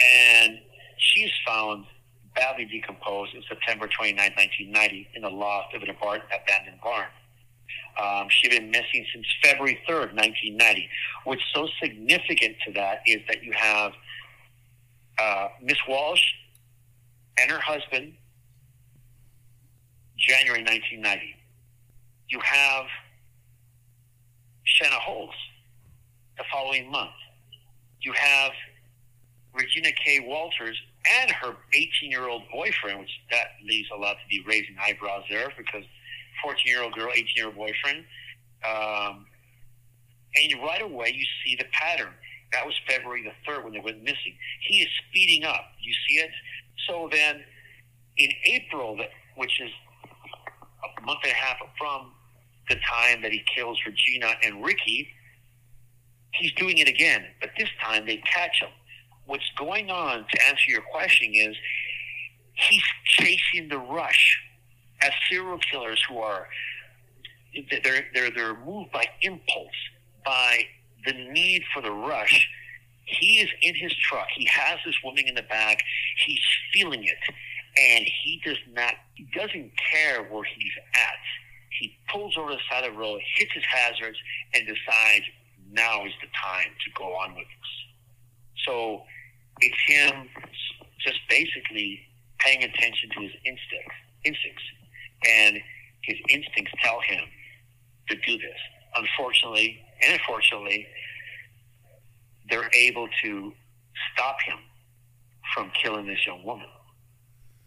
and 0.00 0.58
she's 0.98 1.30
found 1.46 1.86
badly 2.34 2.64
decomposed 2.64 3.34
in 3.34 3.42
September 3.48 3.88
29, 3.88 4.16
1990, 4.16 5.08
in 5.14 5.22
the 5.22 5.28
loft 5.28 5.74
of 5.74 5.82
an 5.82 5.90
abandoned 5.90 6.80
barn. 6.82 7.08
Um, 8.02 8.26
she'd 8.30 8.50
been 8.50 8.70
missing 8.70 9.04
since 9.12 9.26
February 9.42 9.78
3rd, 9.88 10.14
1990. 10.14 10.88
What's 11.24 11.42
so 11.54 11.68
significant 11.82 12.56
to 12.66 12.72
that 12.72 13.02
is 13.06 13.20
that 13.28 13.42
you 13.42 13.52
have 13.52 13.92
uh, 15.18 15.48
Miss 15.62 15.76
Walsh 15.86 16.22
and 17.38 17.50
her 17.50 17.60
husband, 17.60 18.14
January 20.22 20.62
1990. 20.62 21.34
You 22.28 22.40
have 22.40 22.86
Shanna 24.64 24.96
Holtz 24.96 25.34
the 26.38 26.44
following 26.50 26.90
month. 26.90 27.10
You 28.00 28.12
have 28.14 28.52
Regina 29.54 29.90
K. 29.92 30.20
Walters 30.20 30.80
and 31.20 31.30
her 31.30 31.56
18 31.74 32.10
year 32.10 32.28
old 32.28 32.42
boyfriend, 32.52 33.00
which 33.00 33.20
that 33.30 33.48
leaves 33.64 33.88
a 33.94 33.98
lot 33.98 34.14
to 34.14 34.28
be 34.30 34.42
raising 34.46 34.76
eyebrows 34.80 35.24
there 35.28 35.52
because 35.56 35.84
14 36.42 36.60
year 36.66 36.82
old 36.82 36.94
girl, 36.94 37.10
18 37.12 37.26
year 37.36 37.46
old 37.46 37.56
boyfriend. 37.56 38.04
Um, 38.64 39.26
and 40.34 40.62
right 40.62 40.82
away 40.82 41.12
you 41.14 41.24
see 41.44 41.56
the 41.56 41.66
pattern. 41.72 42.12
That 42.52 42.64
was 42.66 42.74
February 42.86 43.24
the 43.24 43.50
3rd 43.50 43.64
when 43.64 43.72
they 43.72 43.80
went 43.80 44.02
missing. 44.02 44.36
He 44.68 44.82
is 44.82 44.88
speeding 45.08 45.44
up. 45.44 45.72
You 45.80 45.92
see 46.06 46.16
it? 46.16 46.30
So 46.86 47.08
then 47.10 47.42
in 48.18 48.30
April, 48.44 48.98
which 49.36 49.60
is 49.60 49.70
a 50.84 51.06
month 51.06 51.20
and 51.24 51.32
a 51.32 51.34
half 51.34 51.56
from 51.78 52.12
the 52.68 52.76
time 52.76 53.22
that 53.22 53.32
he 53.32 53.42
kills 53.54 53.78
Regina 53.86 54.34
and 54.44 54.64
Ricky, 54.64 55.08
he's 56.32 56.52
doing 56.52 56.78
it 56.78 56.88
again. 56.88 57.24
But 57.40 57.50
this 57.58 57.68
time 57.82 58.06
they 58.06 58.18
catch 58.18 58.60
him. 58.60 58.70
What's 59.26 59.50
going 59.56 59.90
on, 59.90 60.26
to 60.28 60.46
answer 60.46 60.64
your 60.68 60.82
question, 60.82 61.32
is 61.34 61.56
he's 62.54 62.82
chasing 63.04 63.68
the 63.68 63.78
rush 63.78 64.38
as 65.02 65.12
serial 65.28 65.58
killers 65.58 66.02
who 66.08 66.18
are 66.18 66.48
they're 67.70 68.06
they're 68.14 68.30
they're 68.30 68.58
moved 68.64 68.92
by 68.92 69.04
impulse, 69.20 69.70
by 70.24 70.64
the 71.04 71.12
need 71.12 71.62
for 71.72 71.82
the 71.82 71.90
rush. 71.90 72.48
He 73.04 73.40
is 73.40 73.50
in 73.60 73.74
his 73.74 73.94
truck. 73.96 74.28
He 74.34 74.46
has 74.46 74.78
this 74.86 74.94
woman 75.04 75.24
in 75.26 75.34
the 75.34 75.42
back. 75.42 75.82
He's 76.24 76.40
feeling 76.72 77.04
it, 77.04 77.18
and 77.78 78.04
he 78.22 78.40
does 78.44 78.58
not. 78.72 78.94
He 79.14 79.26
doesn't 79.34 79.72
care 79.92 80.24
where 80.24 80.44
he's 80.44 80.72
at. 80.94 81.18
He 81.78 81.96
pulls 82.10 82.36
over 82.36 82.50
the 82.50 82.58
side 82.70 82.84
of 82.84 82.92
the 82.92 82.98
road, 82.98 83.20
hits 83.36 83.52
his 83.52 83.64
hazards, 83.64 84.18
and 84.54 84.66
decides 84.66 85.24
now 85.70 86.04
is 86.04 86.12
the 86.20 86.28
time 86.42 86.68
to 86.84 86.90
go 86.96 87.04
on 87.16 87.34
with 87.34 87.46
this. 87.46 88.64
So 88.66 89.02
it's 89.60 89.76
him 89.86 90.28
just 91.00 91.18
basically 91.28 92.00
paying 92.38 92.62
attention 92.62 93.10
to 93.10 93.20
his 93.22 93.32
instincts, 93.44 93.96
instincts, 94.24 94.62
and 95.28 95.58
his 96.02 96.16
instincts 96.28 96.72
tell 96.82 97.00
him 97.00 97.24
to 98.08 98.16
do 98.26 98.38
this. 98.38 98.58
Unfortunately, 98.96 99.80
and 100.02 100.12
unfortunately, 100.14 100.86
they're 102.50 102.70
able 102.74 103.08
to 103.22 103.52
stop 104.12 104.36
him 104.42 104.58
from 105.54 105.70
killing 105.82 106.06
this 106.06 106.26
young 106.26 106.44
woman. 106.44 106.66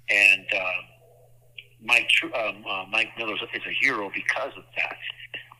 And 0.09 0.45
uh, 0.53 0.81
Mike 1.81 2.09
um, 2.23 2.63
uh, 2.69 2.85
Mike 2.89 3.09
Miller 3.17 3.35
is 3.35 3.41
a 3.65 3.75
hero 3.81 4.11
because 4.13 4.51
of 4.57 4.63
that. 4.77 4.97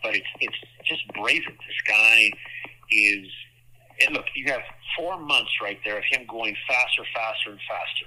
But 0.03 0.15
it's 0.15 0.27
it's 0.39 0.57
just 0.85 1.01
brazen. 1.13 1.53
This 1.53 1.81
guy 1.87 2.31
is. 2.91 3.27
And 4.05 4.13
look, 4.13 4.25
you 4.35 4.51
have 4.51 4.61
four 4.97 5.17
months 5.17 5.51
right 5.61 5.79
there 5.85 5.97
of 5.97 6.03
him 6.11 6.27
going 6.29 6.53
faster, 6.67 7.03
faster, 7.15 7.51
and 7.51 7.59
faster. 7.63 8.05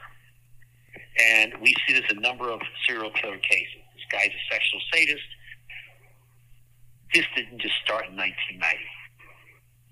And 1.18 1.62
we 1.62 1.74
see 1.86 1.94
this 1.94 2.04
in 2.10 2.18
a 2.18 2.20
number 2.20 2.50
of 2.50 2.60
serial 2.86 3.10
killer 3.12 3.38
cases. 3.38 3.80
This 3.96 4.04
guy's 4.12 4.28
a 4.28 4.52
sexual 4.52 4.80
sadist 4.92 5.24
this 7.14 7.24
didn't 7.34 7.60
just 7.60 7.74
start 7.84 8.06
in 8.08 8.16
1990. 8.16 8.60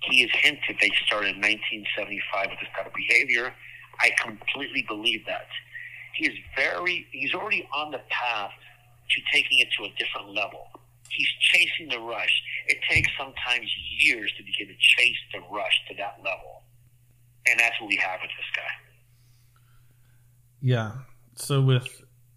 He 0.04 0.20
has 0.22 0.30
hinted 0.42 0.76
they 0.80 0.92
started 1.06 1.34
in 1.34 1.40
1975 1.40 2.50
with 2.50 2.60
this 2.60 2.68
type 2.76 2.86
of 2.86 2.92
behavior. 2.92 3.54
I 4.00 4.12
completely 4.20 4.84
believe 4.86 5.24
that. 5.26 5.48
He 6.16 6.26
is 6.26 6.34
very, 6.54 7.06
he's 7.12 7.34
already 7.34 7.68
on 7.74 7.90
the 7.90 8.00
path 8.08 8.50
to 9.10 9.20
taking 9.32 9.58
it 9.58 9.68
to 9.78 9.84
a 9.84 9.88
different 9.98 10.34
level. 10.34 10.68
He's 11.10 11.28
chasing 11.40 11.88
the 11.88 12.00
rush. 12.00 12.42
It 12.66 12.78
takes 12.90 13.08
sometimes 13.18 13.70
years 13.98 14.32
to 14.36 14.42
begin 14.42 14.74
to 14.74 14.80
chase 14.80 15.16
the 15.32 15.40
rush 15.54 15.80
to 15.88 15.94
that 15.96 16.18
level. 16.18 16.62
And 17.46 17.60
that's 17.60 17.80
what 17.80 17.88
we 17.88 17.96
have 17.96 18.20
with 18.20 18.30
this 18.30 18.46
guy. 18.54 18.62
Yeah. 20.60 20.92
So 21.36 21.62
with 21.62 21.86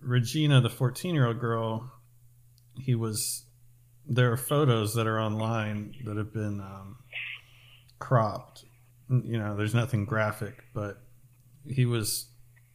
Regina, 0.01 0.61
the 0.61 0.69
14 0.69 1.15
year 1.15 1.27
old 1.27 1.39
girl, 1.39 1.91
he 2.77 2.95
was. 2.95 3.45
There 4.11 4.32
are 4.32 4.38
photos 4.38 4.95
that 4.95 5.05
are 5.05 5.19
online 5.19 5.93
that 6.05 6.17
have 6.17 6.34
been 6.34 6.59
um, 6.61 6.97
cropped. 7.99 8.65
You 9.07 9.38
know, 9.38 9.55
there's 9.55 9.75
nothing 9.75 10.05
graphic, 10.05 10.63
but 10.73 10.97
he 11.67 11.86
was 11.86 12.27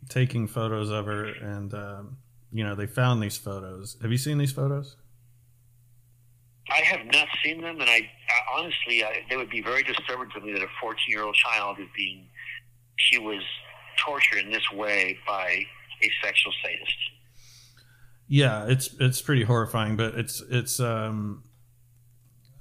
taking 0.08 0.46
photos 0.46 0.90
of 0.90 1.06
her, 1.06 1.24
and 1.24 1.72
um, 1.74 2.16
you 2.52 2.64
know, 2.64 2.74
they 2.74 2.86
found 2.86 3.22
these 3.22 3.36
photos. 3.36 3.96
Have 4.02 4.10
you 4.10 4.18
seen 4.18 4.38
these 4.38 4.52
photos? 4.52 4.96
I 6.70 6.80
have 6.80 7.04
not 7.06 7.28
seen 7.44 7.60
them, 7.60 7.80
and 7.80 7.90
I, 7.90 8.10
I 8.28 8.58
honestly, 8.58 9.04
I, 9.04 9.24
they 9.28 9.36
would 9.36 9.50
be 9.50 9.60
very 9.60 9.82
disturbing 9.82 10.30
to 10.34 10.40
me 10.40 10.52
that 10.54 10.62
a 10.62 10.68
14 10.80 10.98
year 11.08 11.22
old 11.22 11.34
child 11.34 11.78
is 11.78 11.88
being, 11.94 12.26
she 12.96 13.18
was 13.18 13.42
tortured 13.98 14.38
in 14.38 14.50
this 14.50 14.70
way 14.72 15.18
by 15.26 15.64
a 16.02 16.10
sexual 16.22 16.52
sadist. 16.64 16.96
Yeah, 18.26 18.66
it's 18.66 18.94
it's 18.98 19.20
pretty 19.20 19.44
horrifying, 19.44 19.96
but 19.96 20.14
it's 20.14 20.42
it's 20.50 20.80
um, 20.80 21.42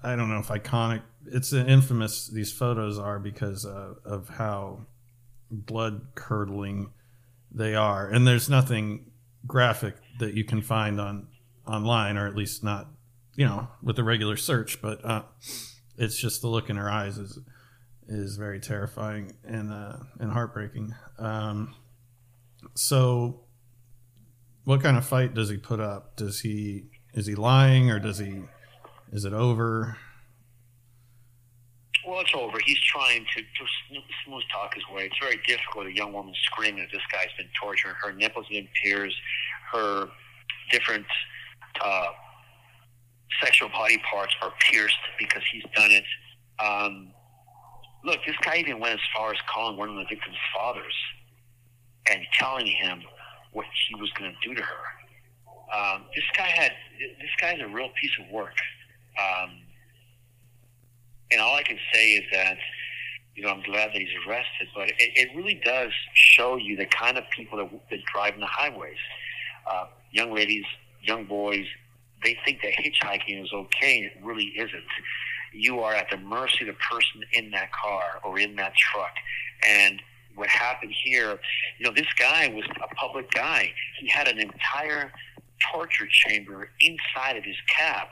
I 0.04 0.16
don't 0.16 0.30
know 0.30 0.39
if 0.39 0.48
iconic. 0.48 1.02
It's 1.26 1.54
infamous. 1.54 2.28
These 2.28 2.52
photos 2.52 3.00
are 3.00 3.18
because 3.18 3.66
uh, 3.66 3.94
of 4.04 4.28
how 4.28 4.86
blood 5.50 6.08
curdling 6.16 6.91
they 7.54 7.76
are, 7.76 8.08
and 8.08 8.28
there's 8.28 8.49
nothing 8.49 9.12
graphic 9.45 9.95
that 10.20 10.34
you 10.34 10.43
can 10.43 10.62
find 10.62 10.99
on 10.99 11.28
online, 11.68 12.18
or 12.18 12.28
at 12.28 12.36
least 12.36 12.64
not 12.64 12.88
you 13.36 13.45
know 13.45 13.68
with 13.82 13.97
a 13.99 14.04
regular 14.04 14.38
search. 14.38 14.82
But 14.82 15.04
uh, 15.06 15.24
it's 15.97 16.20
just 16.20 16.41
the 16.41 16.47
look 16.47 16.70
in 16.70 16.76
her 16.78 16.89
eyes 16.89 17.18
is 17.18 17.39
is 18.08 18.38
very 18.38 18.60
terrifying 18.60 19.34
and 19.43 19.72
uh, 19.72 19.97
and 20.20 20.32
heartbreaking. 20.32 20.93
Um, 21.20 21.76
so 22.76 23.41
what 24.64 24.82
kind 24.82 24.97
of 24.97 25.06
fight 25.06 25.34
does 25.34 25.49
he 25.49 25.58
put 25.58 25.80
up? 25.80 26.16
Does 26.16 26.41
he 26.41 26.86
is 27.14 27.28
he 27.28 27.36
lying 27.36 27.89
or 27.89 27.99
does 27.99 28.18
he 28.18 28.43
is 29.12 29.26
it 29.26 29.34
over? 29.34 29.97
Well, 32.14 32.22
it's 32.22 32.36
over. 32.36 32.59
He's 32.64 32.80
trying 32.82 33.26
to, 33.36 33.41
smooth 34.24 34.43
talk 34.53 34.76
his 34.76 34.84
way. 34.93 35.05
It's 35.05 35.18
very 35.20 35.41
difficult. 35.47 35.88
A 35.88 35.95
young 35.95 36.14
woman 36.14 36.36
screaming 36.45 36.82
that 36.82 36.91
this 36.91 37.01
guy's 37.11 37.34
been 37.39 37.49
torturing 37.59 37.95
her 38.03 38.14
nipples 38.14 38.45
been 38.49 38.68
pierced, 38.84 39.16
her 39.72 40.09
different 40.70 41.07
uh, 41.84 42.09
sexual 43.41 43.70
body 43.70 43.99
parts 44.11 44.32
are 44.43 44.53
pierced 44.59 44.99
because 45.18 45.41
he's 45.51 45.64
done 45.76 45.89
it. 45.89 46.03
Um, 46.64 47.14
look, 48.05 48.20
this 48.28 48.36
guy 48.43 48.57
even 48.57 48.80
went 48.80 48.93
as 48.93 49.07
far 49.18 49.32
as 49.32 49.39
calling 49.51 49.76
one 49.76 49.89
of 49.89 49.95
the 49.95 50.05
victim's 50.07 50.38
fathers 50.55 50.93
and 52.11 52.22
telling 52.38 52.68
him 52.68 53.01
what 53.53 53.66
he 53.89 53.95
was 53.99 54.11
going 54.11 54.36
to 54.39 54.47
do 54.47 54.53
to 54.53 54.61
her. 54.61 55.76
Um, 55.76 56.03
this 56.14 56.26
guy 56.38 56.45
had 56.45 56.74
this 56.99 57.32
guy's 57.41 57.59
a 57.59 57.68
real 57.74 57.89
piece 57.99 58.16
of 58.24 58.32
work, 58.32 58.53
um, 59.18 59.62
and 61.34 61.42
all 61.42 61.56
I 61.56 61.64
can 61.64 61.78
say 61.94 62.12
is 62.12 62.24
that 62.32 62.58
you 63.36 63.44
know 63.44 63.50
I'm 63.50 63.64
glad 63.64 63.90
that 63.90 63.98
he's 63.98 64.16
arrested, 64.28 64.68
but 64.76 64.90
it, 64.90 64.96
it 65.00 65.30
really 65.36 65.60
does 65.66 65.92
show 66.14 66.56
you 66.56 66.78
the 66.78 66.86
kind 66.86 67.18
of 67.18 67.24
people 67.36 67.58
that, 67.58 67.70
that 67.90 68.00
drive 68.14 68.36
in 68.36 68.42
the 68.42 68.48
highways. 68.48 68.98
Uh, 69.70 69.86
young 70.12 70.34
ladies, 70.34 70.66
young 71.02 71.26
boys, 71.26 71.66
they 72.24 72.38
think 72.46 72.62
that 72.62 72.74
hitchhiking 72.74 73.44
is 73.44 73.52
okay, 73.54 73.98
and 73.98 74.06
it 74.06 74.14
really 74.22 74.54
isn't. 74.56 74.84
You 75.52 75.82
are 75.82 75.94
at 75.94 76.10
the 76.10 76.18
mercy 76.18 76.68
of 76.68 76.68
the 76.68 76.80
person 76.92 77.24
in 77.34 77.52
that 77.52 77.72
car 77.72 78.20
or 78.24 78.40
in 78.40 78.56
that 78.56 78.74
truck, 78.76 79.14
and 79.68 80.02
what 80.36 80.50
happened 80.50 80.94
here, 81.04 81.40
you 81.78 81.86
know, 81.86 81.94
this 81.96 82.12
guy 82.18 82.48
was 82.48 82.66
a 82.82 82.96
public 82.96 83.30
guy. 83.32 83.72
He 84.00 84.08
had 84.10 84.28
an 84.28 84.40
entire 84.40 85.12
torture 85.72 86.08
chamber 86.10 86.70
inside 86.80 87.38
of 87.38 87.44
his 87.44 87.56
cab. 87.68 88.08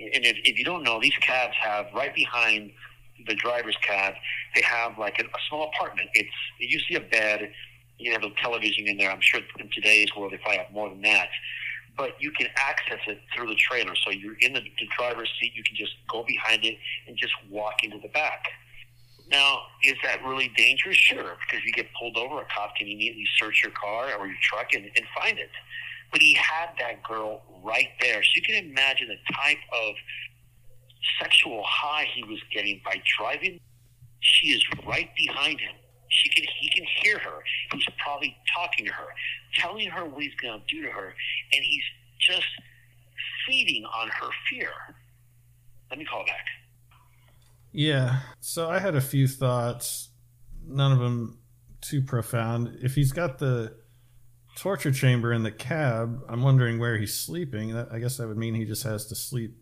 And 0.00 0.24
if, 0.24 0.36
if 0.44 0.58
you 0.58 0.64
don't 0.64 0.82
know, 0.82 1.00
these 1.00 1.16
cabs 1.20 1.54
have 1.60 1.86
right 1.94 2.14
behind 2.14 2.70
the 3.26 3.34
driver's 3.34 3.76
cab, 3.82 4.14
they 4.54 4.62
have 4.62 4.98
like 4.98 5.18
a, 5.18 5.24
a 5.24 5.40
small 5.48 5.70
apartment. 5.74 6.08
It's 6.14 6.30
usually 6.58 6.96
a 6.96 7.08
bed. 7.08 7.50
You 7.98 8.12
have 8.12 8.22
a 8.22 8.30
television 8.40 8.86
in 8.86 8.96
there. 8.96 9.10
I'm 9.10 9.20
sure 9.20 9.40
in 9.58 9.68
today's 9.72 10.08
world 10.16 10.32
they 10.32 10.36
probably 10.38 10.58
have 10.58 10.72
more 10.72 10.88
than 10.88 11.02
that. 11.02 11.28
But 11.96 12.10
you 12.20 12.30
can 12.30 12.46
access 12.56 13.00
it 13.08 13.20
through 13.34 13.48
the 13.48 13.56
trailer. 13.56 13.94
So 13.96 14.10
you're 14.10 14.36
in 14.40 14.52
the, 14.52 14.60
the 14.60 14.86
driver's 14.96 15.30
seat. 15.40 15.52
You 15.56 15.64
can 15.64 15.74
just 15.74 15.94
go 16.08 16.24
behind 16.24 16.64
it 16.64 16.76
and 17.08 17.16
just 17.16 17.32
walk 17.50 17.82
into 17.82 17.98
the 17.98 18.08
back. 18.08 18.44
Now, 19.30 19.62
is 19.82 19.96
that 20.04 20.24
really 20.24 20.50
dangerous? 20.56 20.96
Sure, 20.96 21.36
because 21.40 21.64
you 21.64 21.72
get 21.72 21.86
pulled 21.98 22.16
over, 22.16 22.40
a 22.40 22.46
cop 22.54 22.76
can 22.76 22.86
immediately 22.86 23.26
search 23.38 23.62
your 23.62 23.72
car 23.72 24.14
or 24.18 24.26
your 24.26 24.36
truck 24.40 24.72
and, 24.72 24.84
and 24.84 25.04
find 25.18 25.38
it. 25.38 25.50
But 26.10 26.20
he 26.20 26.34
had 26.34 26.70
that 26.78 27.02
girl 27.02 27.42
right 27.62 27.88
there. 28.00 28.22
So 28.22 28.30
you 28.36 28.42
can 28.42 28.64
imagine 28.70 29.08
the 29.08 29.34
type 29.34 29.58
of 29.72 29.94
sexual 31.20 31.62
high 31.66 32.06
he 32.14 32.24
was 32.24 32.40
getting 32.52 32.80
by 32.84 33.00
driving. 33.18 33.60
She 34.20 34.48
is 34.48 34.64
right 34.86 35.10
behind 35.16 35.60
him. 35.60 35.74
She 36.10 36.30
can 36.30 36.44
he 36.60 36.70
can 36.70 36.84
hear 37.02 37.18
her. 37.18 37.42
He's 37.72 37.86
probably 38.02 38.34
talking 38.54 38.86
to 38.86 38.92
her, 38.92 39.06
telling 39.54 39.88
her 39.88 40.04
what 40.04 40.22
he's 40.22 40.34
going 40.40 40.60
to 40.60 40.74
do 40.74 40.82
to 40.82 40.90
her, 40.90 41.14
and 41.52 41.64
he's 41.64 41.82
just 42.20 42.46
feeding 43.46 43.84
on 43.84 44.08
her 44.08 44.30
fear. 44.50 44.70
Let 45.90 45.98
me 45.98 46.04
call 46.04 46.24
back. 46.24 46.46
Yeah. 47.72 48.20
So 48.40 48.68
I 48.68 48.78
had 48.78 48.94
a 48.94 49.00
few 49.00 49.28
thoughts, 49.28 50.08
none 50.66 50.92
of 50.92 50.98
them 50.98 51.38
too 51.80 52.02
profound. 52.02 52.78
If 52.82 52.94
he's 52.94 53.12
got 53.12 53.38
the 53.38 53.76
torture 54.58 54.90
chamber 54.90 55.32
in 55.32 55.42
the 55.42 55.50
cab, 55.50 56.20
I'm 56.28 56.42
wondering 56.42 56.78
where 56.78 56.98
he's 56.98 57.14
sleeping. 57.14 57.74
That, 57.74 57.88
I 57.92 57.98
guess 57.98 58.16
that 58.16 58.26
would 58.26 58.36
mean 58.36 58.54
he 58.54 58.64
just 58.64 58.82
has 58.82 59.06
to 59.06 59.14
sleep 59.14 59.56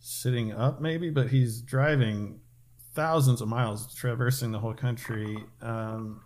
sitting 0.00 0.52
up, 0.52 0.80
maybe, 0.80 1.10
but 1.10 1.28
he's 1.28 1.60
driving 1.60 2.40
thousands 2.94 3.42
of 3.42 3.48
miles, 3.48 3.94
traversing 3.94 4.52
the 4.52 4.58
whole 4.58 4.72
country. 4.72 5.36
Um, 5.60 6.22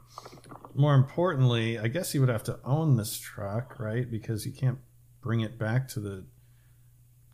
more 0.75 0.95
importantly, 0.95 1.79
I 1.79 1.89
guess 1.89 2.13
he 2.13 2.19
would 2.19 2.29
have 2.29 2.45
to 2.45 2.61
own 2.65 2.97
this 2.97 3.19
truck, 3.19 3.81
right? 3.81 4.09
Because 4.09 4.45
he 4.45 4.53
can't 4.53 4.79
bring 5.21 5.41
it 5.41 5.59
back 5.59 5.89
to 5.89 6.01
the 6.01 6.27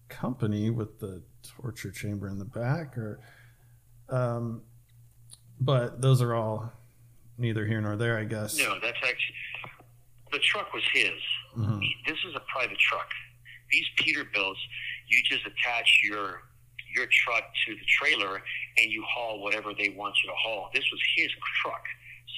company 0.08 0.70
with 0.70 1.00
the 1.00 1.22
torture 1.42 1.90
chamber 1.90 2.28
in 2.28 2.38
the 2.38 2.44
back 2.44 2.96
or 2.96 3.20
um, 4.08 4.62
but 5.60 6.00
those 6.00 6.22
are 6.22 6.34
all 6.34 6.72
neither 7.38 7.66
here 7.66 7.80
nor 7.80 7.96
there, 7.96 8.18
I 8.18 8.24
guess. 8.24 8.56
No, 8.58 8.74
that's 8.80 8.98
actually 8.98 9.34
the 10.36 10.42
truck 10.44 10.72
was 10.74 10.82
his. 10.92 11.16
Mm-hmm. 11.56 11.80
This 12.06 12.18
is 12.28 12.36
a 12.36 12.44
private 12.52 12.78
truck. 12.78 13.08
These 13.70 13.86
Peterbilts, 13.96 14.60
you 15.08 15.22
just 15.24 15.46
attach 15.46 15.88
your 16.04 16.42
your 16.94 17.06
truck 17.24 17.44
to 17.66 17.74
the 17.74 17.86
trailer 18.00 18.40
and 18.78 18.90
you 18.90 19.02
haul 19.08 19.42
whatever 19.42 19.72
they 19.76 19.90
want 19.90 20.14
you 20.22 20.30
to 20.30 20.36
haul. 20.36 20.70
This 20.74 20.84
was 20.92 21.00
his 21.16 21.28
truck. 21.62 21.82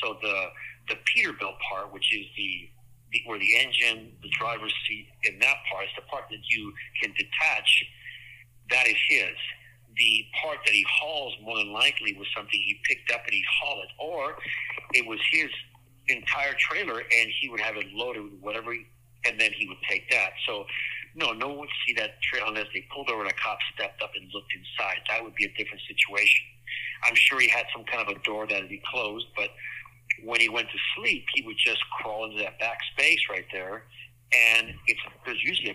So 0.00 0.16
the 0.22 0.46
the 0.88 0.96
Peterbilt 1.10 1.58
part, 1.68 1.92
which 1.92 2.14
is 2.14 2.26
the, 2.36 2.70
the 3.12 3.22
where 3.26 3.38
the 3.38 3.56
engine, 3.58 4.12
the 4.22 4.30
driver's 4.38 4.74
seat, 4.86 5.08
and 5.26 5.42
that 5.42 5.56
part 5.70 5.84
is 5.84 5.90
the 5.96 6.02
part 6.02 6.24
that 6.30 6.42
you 6.48 6.72
can 7.02 7.12
detach. 7.12 7.84
That 8.70 8.86
is 8.86 8.96
his 9.08 9.34
the 9.96 10.24
part 10.40 10.58
that 10.64 10.72
he 10.72 10.86
hauls 10.88 11.34
more 11.42 11.56
than 11.56 11.72
likely 11.72 12.14
was 12.14 12.28
something 12.36 12.60
he 12.64 12.78
picked 12.84 13.10
up 13.10 13.24
and 13.24 13.32
he 13.34 13.42
hauled 13.60 13.82
it, 13.82 13.90
or 13.98 14.36
it 14.94 15.04
was 15.04 15.18
his 15.32 15.50
entire 16.08 16.54
trailer 16.58 17.00
and 17.00 17.30
he 17.40 17.48
would 17.48 17.60
have 17.60 17.76
it 17.76 17.86
loaded 17.92 18.24
with 18.24 18.40
whatever, 18.40 18.72
he, 18.72 18.86
and 19.26 19.40
then 19.40 19.52
he 19.52 19.66
would 19.68 19.78
take 19.88 20.10
that. 20.10 20.32
So, 20.46 20.64
no, 21.14 21.32
no 21.32 21.48
one 21.48 21.58
would 21.58 21.68
see 21.86 21.94
that 21.94 22.20
trailer 22.22 22.48
unless 22.48 22.66
they 22.72 22.86
pulled 22.94 23.10
over 23.10 23.22
and 23.22 23.30
a 23.30 23.34
cop 23.34 23.58
stepped 23.74 24.02
up 24.02 24.10
and 24.14 24.28
looked 24.32 24.52
inside. 24.54 24.98
That 25.08 25.22
would 25.22 25.34
be 25.34 25.44
a 25.44 25.52
different 25.56 25.82
situation. 25.88 26.44
I'm 27.04 27.14
sure 27.14 27.40
he 27.40 27.48
had 27.48 27.66
some 27.74 27.84
kind 27.84 28.08
of 28.08 28.16
a 28.16 28.18
door 28.20 28.46
that 28.46 28.68
be 28.68 28.82
closed, 28.90 29.26
but 29.36 29.50
when 30.24 30.40
he 30.40 30.48
went 30.48 30.68
to 30.70 30.78
sleep, 30.96 31.24
he 31.34 31.42
would 31.46 31.56
just 31.56 31.80
crawl 31.90 32.24
into 32.24 32.42
that 32.42 32.58
back 32.58 32.78
space 32.92 33.20
right 33.30 33.44
there, 33.52 33.84
and 34.34 34.74
it's 34.86 35.00
there's 35.24 35.42
usually 35.42 35.70
a 35.70 35.74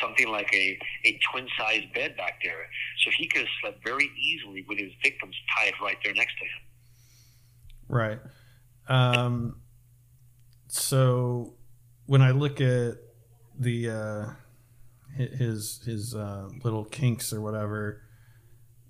something 0.00 0.28
like 0.28 0.52
a, 0.54 0.78
a 1.04 1.18
twin 1.30 1.46
size 1.58 1.82
bed 1.94 2.16
back 2.16 2.40
there. 2.42 2.68
So 3.04 3.10
he 3.16 3.26
could 3.26 3.42
have 3.42 3.50
slept 3.60 3.84
very 3.84 4.10
easily 4.18 4.64
with 4.68 4.78
his 4.78 4.92
victims 5.02 5.36
tied 5.56 5.74
right 5.82 5.96
there 6.04 6.14
next 6.14 6.34
to 6.38 6.44
him. 6.44 6.62
Right. 7.88 8.18
Um, 8.88 9.61
so 10.72 11.52
when 12.06 12.22
I 12.22 12.30
look 12.30 12.62
at 12.62 12.94
the 13.58 13.90
uh, 13.90 14.26
his 15.14 15.82
his 15.84 16.14
uh, 16.14 16.48
little 16.64 16.86
kinks 16.86 17.30
or 17.30 17.42
whatever, 17.42 18.00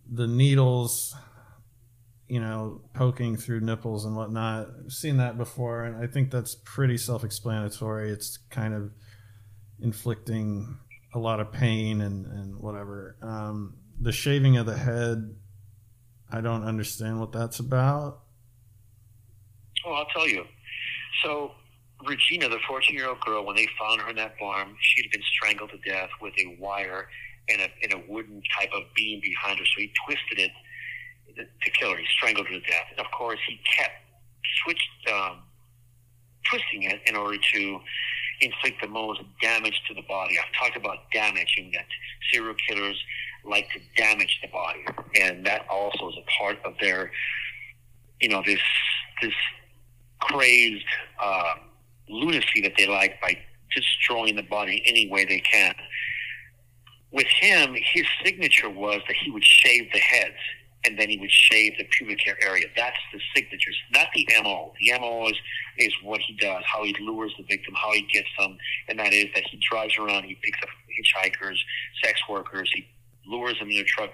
the 0.08 0.28
needles, 0.28 1.12
you 2.28 2.40
know, 2.40 2.82
poking 2.94 3.36
through 3.36 3.62
nipples 3.62 4.04
and 4.04 4.14
whatnot. 4.14 4.68
I've 4.84 4.92
seen 4.92 5.16
that 5.16 5.36
before, 5.36 5.82
and 5.82 5.96
I 5.96 6.06
think 6.06 6.30
that's 6.30 6.54
pretty 6.54 6.96
self-explanatory. 6.96 8.10
It's 8.10 8.36
kind 8.48 8.74
of 8.74 8.92
inflicting 9.80 10.78
a 11.14 11.18
lot 11.18 11.40
of 11.40 11.50
pain 11.50 12.00
and, 12.00 12.26
and 12.26 12.60
whatever. 12.60 13.16
Um, 13.22 13.74
the 14.00 14.12
shaving 14.12 14.56
of 14.56 14.66
the 14.66 14.76
head, 14.76 15.34
I 16.30 16.40
don't 16.40 16.62
understand 16.62 17.18
what 17.18 17.32
that's 17.32 17.58
about. 17.58 18.20
Well, 19.84 19.96
I'll 19.96 20.06
tell 20.06 20.28
you. 20.28 20.44
So 21.24 21.50
Regina, 22.06 22.48
the 22.48 22.58
14 22.66 22.96
year 22.96 23.08
old 23.08 23.20
girl, 23.20 23.44
when 23.44 23.56
they 23.56 23.68
found 23.78 24.00
her 24.00 24.10
in 24.10 24.16
that 24.16 24.38
barn, 24.38 24.76
she 24.80 25.02
had 25.02 25.10
been 25.10 25.22
strangled 25.34 25.70
to 25.70 25.90
death 25.90 26.10
with 26.20 26.34
a 26.38 26.56
wire 26.58 27.08
and 27.48 27.60
a, 27.60 27.68
and 27.82 27.92
a 27.94 28.02
wooden 28.08 28.42
type 28.58 28.70
of 28.74 28.82
beam 28.94 29.20
behind 29.20 29.58
her. 29.58 29.64
So 29.64 29.80
he 29.80 29.92
twisted 30.06 30.38
it 30.38 30.50
to 31.36 31.70
kill 31.70 31.90
her. 31.90 31.96
He 31.96 32.06
strangled 32.16 32.46
her 32.46 32.54
to 32.54 32.60
death. 32.60 32.86
And 32.90 33.00
of 33.00 33.10
course, 33.12 33.38
he 33.46 33.60
kept 33.76 33.94
switched 34.64 35.12
um, 35.12 35.38
twisting 36.50 36.84
it 36.84 37.00
in 37.06 37.16
order 37.16 37.38
to 37.54 37.80
inflict 38.40 38.82
the 38.82 38.88
most 38.88 39.20
damage 39.40 39.80
to 39.88 39.94
the 39.94 40.02
body. 40.02 40.36
I've 40.38 40.52
talked 40.58 40.76
about 40.76 41.10
damage 41.12 41.54
damaging 41.56 41.72
that 41.74 41.86
serial 42.32 42.54
killers 42.68 43.00
like 43.44 43.68
to 43.70 43.80
damage 43.96 44.38
the 44.42 44.48
body, 44.48 44.84
and 45.20 45.44
that 45.46 45.66
also 45.68 46.08
is 46.10 46.16
a 46.16 46.42
part 46.42 46.58
of 46.64 46.74
their, 46.80 47.10
you 48.20 48.28
know, 48.28 48.42
this 48.44 48.60
this 49.20 49.34
crazed 50.20 50.84
uh, 51.20 51.54
lunacy 52.08 52.60
that 52.62 52.72
they 52.76 52.86
like 52.86 53.20
by 53.20 53.38
destroying 53.74 54.36
the 54.36 54.42
body 54.42 54.82
any 54.86 55.08
way 55.08 55.24
they 55.24 55.40
can. 55.40 55.74
With 57.10 57.26
him, 57.26 57.74
his 57.74 58.06
signature 58.24 58.70
was 58.70 59.00
that 59.06 59.16
he 59.16 59.30
would 59.30 59.44
shave 59.44 59.90
the 59.92 59.98
heads 59.98 60.36
and 60.84 60.98
then 60.98 61.08
he 61.08 61.18
would 61.18 61.30
shave 61.30 61.74
the 61.78 61.84
pubic 61.84 62.20
hair 62.24 62.36
area. 62.42 62.66
That's 62.76 62.96
the 63.12 63.20
signatures, 63.34 63.78
not 63.92 64.08
the 64.14 64.26
MO. 64.42 64.72
The 64.80 64.98
MO 64.98 65.28
is, 65.28 65.36
is 65.78 65.92
what 66.02 66.20
he 66.20 66.34
does, 66.34 66.62
how 66.66 66.82
he 66.82 66.94
lures 67.00 67.32
the 67.38 67.44
victim, 67.44 67.74
how 67.74 67.92
he 67.92 68.02
gets 68.12 68.28
them, 68.38 68.56
and 68.88 68.98
that 68.98 69.12
is 69.12 69.26
that 69.34 69.44
he 69.44 69.60
drives 69.70 69.96
around, 69.98 70.24
he 70.24 70.36
picks 70.42 70.58
up 70.62 70.68
hitchhikers, 70.90 71.58
sex 72.02 72.20
workers, 72.28 72.70
he 72.74 72.86
lures 73.26 73.58
them 73.58 73.70
in 73.70 73.78
a 73.78 73.84
truck, 73.84 74.10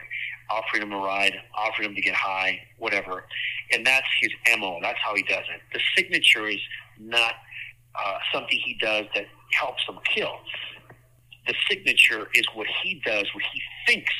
offering 0.51 0.80
them 0.80 0.93
a 0.93 0.99
ride, 0.99 1.34
offering 1.55 1.89
them 1.89 1.95
to 1.95 2.03
get 2.03 2.14
high, 2.14 2.61
whatever. 2.78 3.24
And 3.72 3.86
that's 3.86 4.07
his 4.20 4.30
MO. 4.59 4.78
That's 4.82 4.99
how 5.05 5.14
he 5.14 5.22
does 5.22 5.45
it. 5.55 5.61
The 5.72 5.80
signature 5.97 6.47
is 6.47 6.61
not 6.99 7.34
uh, 7.99 8.18
something 8.32 8.59
he 8.64 8.74
does 8.74 9.07
that 9.14 9.26
helps 9.53 9.82
him 9.88 9.99
kill. 10.14 10.38
The 11.46 11.55
signature 11.68 12.28
is 12.34 12.44
what 12.55 12.66
he 12.82 13.01
does, 13.05 13.26
what 13.34 13.42
he 13.53 13.62
thinks. 13.86 14.12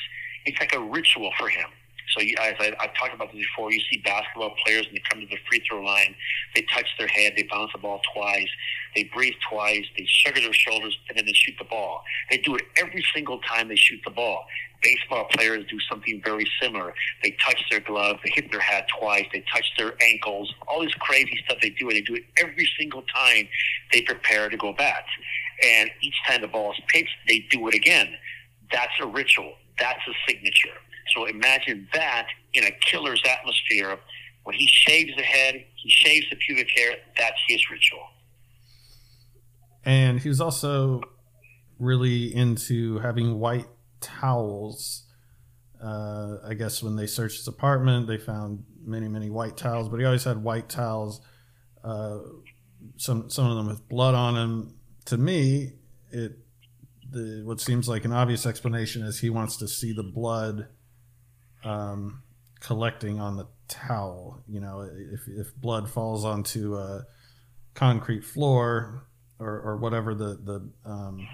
It's 0.47 0.59
like 0.61 0.75
a 0.75 0.81
ritual 0.81 1.31
for 1.39 1.49
him. 1.49 1.69
So 2.15 2.23
you, 2.23 2.35
as 2.41 2.55
I, 2.59 2.73
I've 2.81 2.95
talked 2.95 3.15
about 3.15 3.33
this 3.33 3.43
before, 3.43 3.73
you 3.73 3.81
see 3.91 3.99
basketball 4.05 4.55
players 4.65 4.87
when 4.87 4.95
they 4.95 5.03
come 5.11 5.21
to 5.21 5.27
the 5.27 5.39
free 5.49 5.63
throw 5.69 5.83
line, 5.83 6.15
they 6.55 6.63
touch 6.73 6.87
their 6.99 7.09
head, 7.09 7.35
they 7.37 7.47
bounce 7.51 7.73
the 7.73 7.79
ball 7.79 8.01
twice, 8.15 8.49
they 8.95 9.05
breathe 9.15 9.35
twice, 9.51 9.85
they 9.97 10.07
sugar 10.07 10.41
their 10.41 10.53
shoulders, 10.53 10.99
and 11.09 11.19
then 11.19 11.27
they 11.27 11.33
shoot 11.33 11.55
the 11.59 11.65
ball. 11.65 12.03
They 12.31 12.39
do 12.39 12.57
it 12.57 12.63
every 12.77 13.05
single 13.15 13.41
time 13.41 13.69
they 13.69 13.77
shoot 13.77 14.01
the 14.05 14.11
ball. 14.11 14.47
Baseball 14.83 15.27
players 15.33 15.67
do 15.69 15.79
something 15.91 16.23
very 16.25 16.47
similar. 16.63 16.95
They 17.23 17.37
touch 17.45 17.63
their 17.71 17.81
glove, 17.81 18.19
they 18.25 18.31
hit 18.35 18.51
their 18.51 18.61
hat 18.61 18.87
twice, 18.99 19.27
they 19.33 19.45
touch 19.53 19.67
their 19.77 19.95
ankles, 20.03 20.53
all 20.67 20.83
this 20.83 20.95
crazy 20.95 21.39
stuff 21.45 21.59
they 21.61 21.71
do, 21.71 21.89
and 21.89 21.97
they 21.97 22.03
do 22.03 22.15
it 22.15 22.25
every 22.39 22.69
single 22.79 23.03
time 23.15 23.49
they 23.93 24.03
prepare 24.03 24.49
to 24.49 24.57
go 24.57 24.73
bat. 24.73 25.05
And 25.65 25.91
each 26.01 26.15
time 26.27 26.41
the 26.43 26.49
ball 26.49 26.73
is 26.73 26.79
pitched, 26.89 27.17
they 27.27 27.41
do 27.51 27.69
it 27.69 27.75
again. 27.75 28.15
That's 28.73 28.93
a 29.01 29.07
ritual. 29.07 29.55
That's 29.79 30.01
a 30.09 30.13
signature. 30.27 30.77
So 31.15 31.27
imagine 31.27 31.89
that 31.93 32.27
in 32.55 32.65
a 32.65 32.71
killer's 32.71 33.23
atmosphere. 33.29 33.99
When 34.45 34.55
he 34.55 34.69
shaves 34.71 35.15
the 35.17 35.23
head, 35.23 35.55
he 35.77 35.91
shaves 35.91 36.27
the 36.31 36.37
pubic 36.37 36.69
hair, 36.75 36.97
that's 37.17 37.39
his 37.49 37.61
ritual. 37.71 38.07
And 39.85 40.21
he 40.21 40.29
was 40.29 40.41
also 40.41 41.03
really 41.79 42.35
into 42.35 42.99
having 42.99 43.39
white 43.39 43.67
towels. 44.01 45.05
Uh, 45.83 46.39
I 46.47 46.55
guess 46.55 46.83
when 46.83 46.97
they 46.97 47.07
searched 47.07 47.39
his 47.39 47.49
apartment, 47.49 48.07
they 48.07 48.19
found 48.19 48.65
many, 48.85 49.09
many 49.09 49.31
white 49.31 49.57
towels, 49.57 49.89
but 49.89 50.01
he 50.01 50.07
always 50.07 50.25
had 50.25 50.43
white 50.43 50.69
towels. 50.69 51.21
Uh, 51.85 52.19
some 52.97 53.31
some 53.31 53.47
of 53.47 53.57
them 53.57 53.67
with 53.67 53.89
blood 53.89 54.15
on 54.15 54.35
them. 54.35 54.75
To 55.07 55.17
me, 55.17 55.75
it 56.11 56.39
the 57.11 57.43
what 57.45 57.61
seems 57.61 57.89
like 57.89 58.05
an 58.05 58.13
obvious 58.13 58.47
explanation 58.47 59.03
is 59.03 59.21
he 59.21 59.31
wants 59.31 59.57
to 59.57 59.69
see 59.69 59.93
the 59.93 60.03
blood 60.03 60.69
um, 61.65 62.23
collecting 62.61 63.21
on 63.21 63.37
the 63.37 63.47
towel. 63.69 64.43
You 64.49 64.61
know, 64.61 64.81
if, 64.81 65.21
if 65.29 65.55
blood 65.57 65.89
falls 65.89 66.25
onto 66.25 66.77
a 66.77 67.05
concrete 67.75 68.25
floor 68.25 69.05
or, 69.39 69.61
or 69.61 69.77
whatever 69.77 70.15
the, 70.15 70.39
the 70.43 70.71
um, 70.85 71.29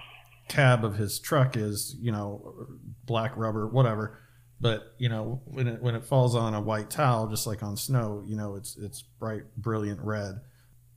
cab 0.48 0.84
of 0.84 0.96
his 0.96 1.18
truck 1.18 1.56
is, 1.56 1.96
you 2.00 2.12
know, 2.12 2.66
black 3.04 3.36
rubber, 3.36 3.66
whatever. 3.66 4.18
But 4.60 4.94
you 4.98 5.08
know, 5.08 5.42
when 5.44 5.66
it 5.66 5.82
when 5.82 5.94
it 5.94 6.04
falls 6.04 6.34
on 6.34 6.54
a 6.54 6.60
white 6.60 6.88
towel, 6.88 7.26
just 7.26 7.46
like 7.46 7.62
on 7.62 7.76
snow, 7.76 8.22
you 8.26 8.36
know, 8.36 8.54
it's 8.54 8.76
it's 8.76 9.02
bright, 9.02 9.42
brilliant 9.56 10.00
red. 10.00 10.40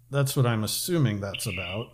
That's 0.09 0.37
what 0.37 0.45
I'm 0.45 0.63
assuming 0.63 1.19
that's 1.19 1.47
about. 1.47 1.87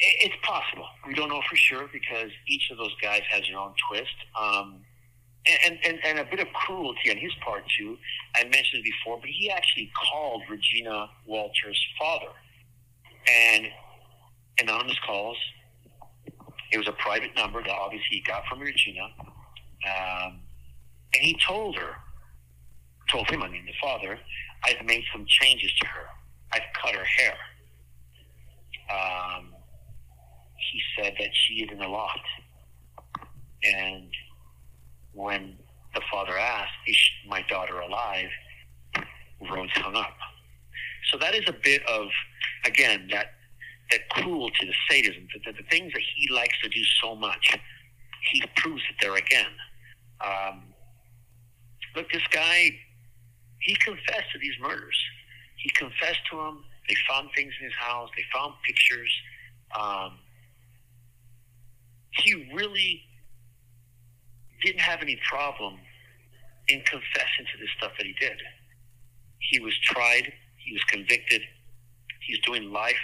It's 0.00 0.34
possible. 0.42 0.86
We 1.06 1.14
don't 1.14 1.28
know 1.28 1.42
for 1.48 1.56
sure 1.56 1.88
because 1.92 2.30
each 2.46 2.70
of 2.70 2.78
those 2.78 2.94
guys 3.02 3.22
has 3.30 3.42
their 3.48 3.58
own 3.58 3.74
twist. 3.88 4.14
Um, 4.40 4.80
and, 5.64 5.78
and, 5.84 5.98
and 6.04 6.18
a 6.18 6.24
bit 6.24 6.40
of 6.40 6.48
cruelty 6.52 7.10
on 7.10 7.16
his 7.16 7.32
part, 7.44 7.64
too. 7.78 7.96
I 8.36 8.44
mentioned 8.44 8.80
it 8.80 8.84
before, 8.84 9.18
but 9.18 9.28
he 9.30 9.50
actually 9.50 9.90
called 10.10 10.42
Regina 10.48 11.08
Walters' 11.26 11.84
father. 11.98 12.32
And 13.30 13.66
anonymous 14.60 14.98
calls. 15.06 15.36
It 16.70 16.78
was 16.78 16.88
a 16.88 16.92
private 16.92 17.34
number 17.36 17.62
that 17.62 17.70
obviously 17.70 18.08
he 18.10 18.22
got 18.22 18.44
from 18.46 18.60
Regina. 18.60 19.08
Um, 19.22 20.40
and 21.14 21.22
he 21.22 21.36
told 21.46 21.76
her, 21.76 21.94
told 23.10 23.28
him, 23.30 23.42
I 23.42 23.48
mean, 23.48 23.64
the 23.64 23.72
father, 23.80 24.18
I've 24.64 24.84
made 24.84 25.04
some 25.12 25.24
changes 25.26 25.72
to 25.80 25.86
her. 25.86 26.06
I've 26.52 26.62
cut 26.80 26.94
her 26.94 27.04
hair. 27.04 27.34
Um, 28.90 29.54
he 30.72 30.80
said 30.96 31.14
that 31.18 31.30
she 31.32 31.54
is 31.62 31.70
in 31.70 31.78
the 31.78 31.88
loft. 31.88 32.20
And 33.64 34.10
when 35.12 35.56
the 35.94 36.00
father 36.10 36.36
asked, 36.38 36.72
Is 36.86 36.96
my 37.26 37.42
daughter 37.48 37.80
alive? 37.80 38.28
Rhoades 39.42 39.70
hung 39.70 39.96
up. 39.96 40.16
So 41.10 41.18
that 41.18 41.34
is 41.34 41.44
a 41.48 41.54
bit 41.62 41.82
of, 41.86 42.08
again, 42.64 43.08
that 43.10 43.32
that 43.90 44.08
cruelty, 44.10 44.66
the 44.66 44.74
sadism, 44.90 45.26
the, 45.32 45.50
the, 45.50 45.56
the 45.62 45.68
things 45.70 45.92
that 45.94 46.02
he 46.14 46.32
likes 46.32 46.54
to 46.62 46.68
do 46.68 46.82
so 47.02 47.14
much. 47.14 47.56
He 48.32 48.42
proves 48.56 48.82
it 48.90 48.96
there 49.00 49.16
again. 49.16 49.50
Um, 50.20 50.62
look, 51.96 52.10
this 52.12 52.26
guy, 52.30 52.70
he 53.60 53.74
confessed 53.76 54.30
to 54.32 54.38
these 54.38 54.54
murders. 54.60 54.98
He 55.56 55.70
confessed 55.70 56.20
to 56.30 56.36
them. 56.36 56.64
They 56.88 56.96
found 57.08 57.30
things 57.34 57.52
in 57.58 57.64
his 57.64 57.74
house. 57.74 58.10
They 58.16 58.24
found 58.34 58.54
pictures. 58.66 59.12
Um, 59.78 60.18
he 62.18 62.50
really 62.54 63.02
didn't 64.62 64.80
have 64.80 65.00
any 65.02 65.18
problem 65.28 65.78
in 66.68 66.80
confessing 66.80 67.46
to 67.52 67.58
the 67.60 67.68
stuff 67.78 67.92
that 67.96 68.06
he 68.06 68.14
did. 68.20 68.36
He 69.38 69.60
was 69.60 69.76
tried, 69.78 70.32
he 70.56 70.72
was 70.72 70.82
convicted, 70.84 71.42
he's 72.26 72.38
doing 72.40 72.72
life. 72.72 72.96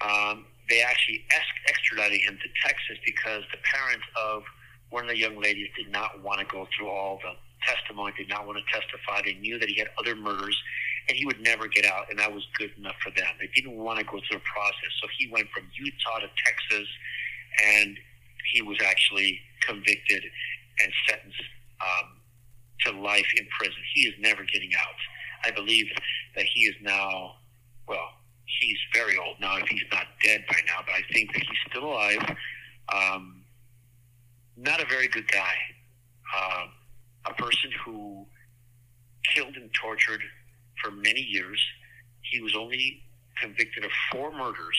Um, 0.00 0.46
they 0.68 0.82
actually 0.82 1.24
extradited 1.68 2.20
him 2.22 2.38
to 2.42 2.48
Texas 2.66 2.98
because 3.04 3.42
the 3.52 3.58
parents 3.62 4.04
of 4.16 4.42
one 4.90 5.04
of 5.04 5.10
the 5.10 5.18
young 5.18 5.40
ladies 5.40 5.68
did 5.76 5.90
not 5.92 6.22
want 6.22 6.40
to 6.40 6.46
go 6.46 6.66
through 6.76 6.88
all 6.88 7.20
the 7.22 7.32
testimony, 7.66 8.12
did 8.16 8.28
not 8.28 8.46
want 8.46 8.58
to 8.58 8.64
testify. 8.72 9.20
They 9.24 9.34
knew 9.34 9.58
that 9.58 9.68
he 9.68 9.78
had 9.78 9.88
other 9.98 10.16
murders 10.16 10.60
and 11.08 11.16
he 11.16 11.26
would 11.26 11.40
never 11.40 11.68
get 11.68 11.84
out, 11.84 12.08
and 12.08 12.18
that 12.18 12.32
was 12.32 12.46
good 12.58 12.70
enough 12.78 12.96
for 13.02 13.10
them. 13.10 13.28
They 13.38 13.48
didn't 13.54 13.76
want 13.76 13.98
to 13.98 14.04
go 14.04 14.20
through 14.24 14.38
the 14.38 14.44
process. 14.44 14.90
So 15.02 15.08
he 15.18 15.28
went 15.30 15.48
from 15.50 15.64
Utah 15.76 16.20
to 16.20 16.28
Texas 16.44 16.88
and 17.62 17.98
he 18.52 18.62
was 18.62 18.78
actually 18.84 19.40
convicted 19.66 20.22
and 20.80 20.92
sentenced 21.08 21.42
um, 21.80 22.10
to 22.80 23.00
life 23.00 23.26
in 23.38 23.46
prison. 23.58 23.80
He 23.94 24.02
is 24.02 24.14
never 24.18 24.44
getting 24.44 24.70
out. 24.74 24.94
I 25.44 25.50
believe 25.50 25.86
that 26.36 26.44
he 26.44 26.62
is 26.62 26.74
now, 26.82 27.36
well, 27.88 28.08
he's 28.60 28.78
very 28.92 29.16
old 29.16 29.36
now 29.40 29.56
if 29.56 29.68
he's 29.68 29.82
not 29.92 30.06
dead 30.22 30.44
by 30.48 30.58
now, 30.66 30.80
but 30.86 30.94
I 30.94 31.02
think 31.12 31.32
that 31.32 31.42
he's 31.42 31.58
still 31.70 31.84
alive. 31.84 32.36
Um, 32.92 33.42
not 34.56 34.80
a 34.82 34.86
very 34.86 35.08
good 35.08 35.28
guy. 35.28 35.54
Uh, 36.36 36.66
a 37.26 37.34
person 37.34 37.70
who 37.84 38.26
killed 39.34 39.56
and 39.56 39.70
tortured 39.80 40.22
for 40.82 40.90
many 40.90 41.20
years. 41.20 41.62
He 42.22 42.40
was 42.40 42.54
only 42.54 43.02
convicted 43.40 43.84
of 43.84 43.90
four 44.12 44.32
murders 44.32 44.78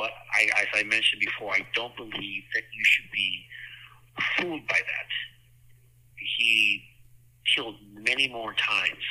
but 0.00 0.12
I, 0.32 0.62
as 0.62 0.66
I 0.74 0.82
mentioned 0.84 1.20
before, 1.20 1.52
I 1.52 1.60
don't 1.74 1.94
believe 1.94 2.42
that 2.54 2.62
you 2.72 2.84
should 2.84 3.10
be 3.12 3.44
fooled 4.36 4.66
by 4.66 4.78
that. 4.78 5.08
He 6.38 6.82
killed 7.54 7.74
many 7.92 8.26
more 8.26 8.54
times, 8.54 9.04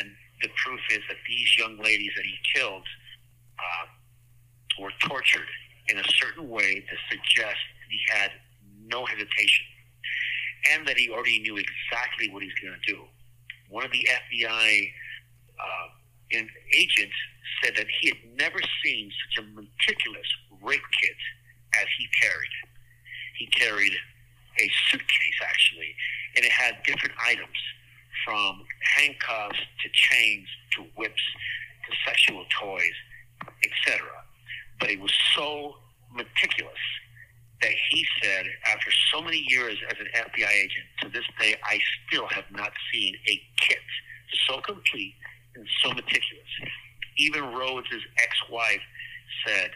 and 0.00 0.08
the 0.40 0.48
proof 0.64 0.80
is 0.90 1.00
that 1.08 1.18
these 1.28 1.58
young 1.58 1.76
ladies 1.76 2.12
that 2.16 2.24
he 2.24 2.34
killed 2.54 2.84
uh, 3.58 4.82
were 4.82 4.92
tortured 5.02 5.48
in 5.88 5.98
a 5.98 6.04
certain 6.18 6.48
way 6.48 6.80
to 6.80 6.96
suggest 7.10 7.60
that 7.60 7.90
he 7.90 8.00
had 8.08 8.30
no 8.86 9.04
hesitation 9.04 9.66
and 10.72 10.88
that 10.88 10.96
he 10.96 11.10
already 11.10 11.40
knew 11.40 11.58
exactly 11.58 12.30
what 12.30 12.42
he's 12.42 12.54
going 12.54 12.74
to 12.74 12.90
do. 12.90 13.02
One 13.68 13.84
of 13.84 13.92
the 13.92 14.08
FBI 14.32 14.90
uh, 15.60 15.88
an 16.32 16.48
agent 16.74 17.12
said 17.64 17.74
that 17.76 17.86
he 18.00 18.08
had 18.08 18.18
never 18.36 18.58
seen 18.84 19.10
such 19.10 19.44
a 19.44 19.48
meticulous 19.48 20.26
rape 20.62 20.82
kit 21.00 21.16
as 21.80 21.86
he 21.98 22.06
carried. 22.20 22.54
He 23.38 23.46
carried 23.46 23.92
a 24.60 24.70
suitcase 24.90 25.40
actually, 25.42 25.94
and 26.36 26.44
it 26.44 26.52
had 26.52 26.82
different 26.84 27.14
items 27.24 27.56
from 28.24 28.64
handcuffs 28.96 29.58
to 29.82 29.88
chains 29.92 30.46
to 30.76 30.82
whips 30.96 31.22
to 31.88 31.96
sexual 32.06 32.44
toys, 32.60 32.94
etc. 33.64 34.06
But 34.80 34.90
it 34.90 35.00
was 35.00 35.12
so 35.36 35.74
meticulous 36.12 36.78
that 37.60 37.72
he 37.90 38.06
said, 38.22 38.46
after 38.66 38.90
so 39.12 39.22
many 39.22 39.44
years 39.48 39.78
as 39.90 39.96
an 39.98 40.06
FBI 40.14 40.52
agent, 40.52 40.86
to 41.00 41.08
this 41.08 41.24
day, 41.40 41.54
I 41.64 41.78
still 42.06 42.26
have 42.28 42.44
not 42.52 42.72
seen 42.92 43.14
a 43.28 43.40
kit 43.60 43.78
so 44.48 44.60
complete 44.60 45.14
and 45.54 45.66
so 45.82 45.90
meticulous. 45.90 46.48
Even 47.16 47.42
Rhoades' 47.42 48.02
ex-wife 48.22 48.80
said 49.46 49.70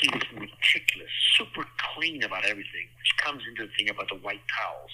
he 0.00 0.08
was 0.12 0.22
meticulous, 0.32 1.10
super 1.36 1.64
clean 1.94 2.22
about 2.22 2.44
everything, 2.44 2.88
which 2.98 3.16
comes 3.18 3.42
into 3.48 3.66
the 3.66 3.72
thing 3.76 3.90
about 3.90 4.08
the 4.08 4.16
white 4.16 4.40
towels. 4.58 4.90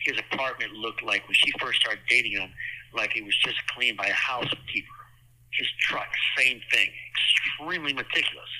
His 0.00 0.18
apartment 0.32 0.72
looked 0.72 1.02
like 1.02 1.26
when 1.26 1.34
she 1.34 1.52
first 1.60 1.80
started 1.80 2.00
dating 2.08 2.32
him, 2.32 2.50
like 2.94 3.16
it 3.16 3.24
was 3.24 3.36
just 3.44 3.58
cleaned 3.74 3.96
by 3.96 4.06
a 4.06 4.12
housekeeper. 4.12 4.88
His 5.52 5.68
truck, 5.80 6.08
same 6.36 6.60
thing, 6.72 6.88
extremely 7.10 7.92
meticulous. 7.92 8.50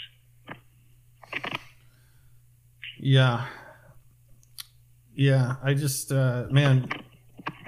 Yeah. 2.99 3.47
Yeah, 5.15 5.57
I 5.63 5.75
just 5.75 6.13
uh 6.13 6.47
man, 6.51 6.89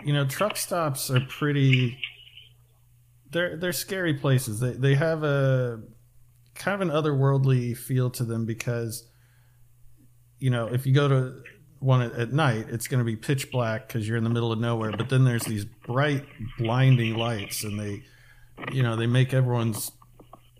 you 0.04 0.12
know, 0.12 0.26
truck 0.26 0.56
stops 0.56 1.10
are 1.10 1.20
pretty 1.20 1.98
they're 3.30 3.56
they're 3.56 3.72
scary 3.72 4.14
places. 4.14 4.60
They 4.60 4.72
they 4.72 4.94
have 4.94 5.22
a 5.22 5.80
kind 6.54 6.80
of 6.80 6.88
an 6.88 6.94
otherworldly 6.94 7.76
feel 7.76 8.10
to 8.10 8.24
them 8.24 8.46
because 8.46 9.08
you 10.38 10.50
know, 10.50 10.66
if 10.66 10.86
you 10.86 10.94
go 10.94 11.08
to 11.08 11.42
one 11.80 12.02
at, 12.02 12.32
night, 12.32 12.66
it's 12.68 12.88
going 12.88 12.98
to 12.98 13.04
be 13.04 13.16
pitch 13.16 13.50
black 13.50 13.86
because 13.86 14.08
you're 14.08 14.16
in 14.16 14.24
the 14.24 14.30
middle 14.30 14.52
of 14.52 14.58
nowhere. 14.58 14.92
But 14.92 15.08
then 15.08 15.24
there's 15.24 15.44
these 15.44 15.64
bright, 15.64 16.24
blinding 16.58 17.16
lights, 17.16 17.64
and 17.64 17.78
they, 17.78 18.02
you 18.72 18.82
know, 18.82 18.96
they 18.96 19.06
make 19.06 19.32
everyone's 19.32 19.92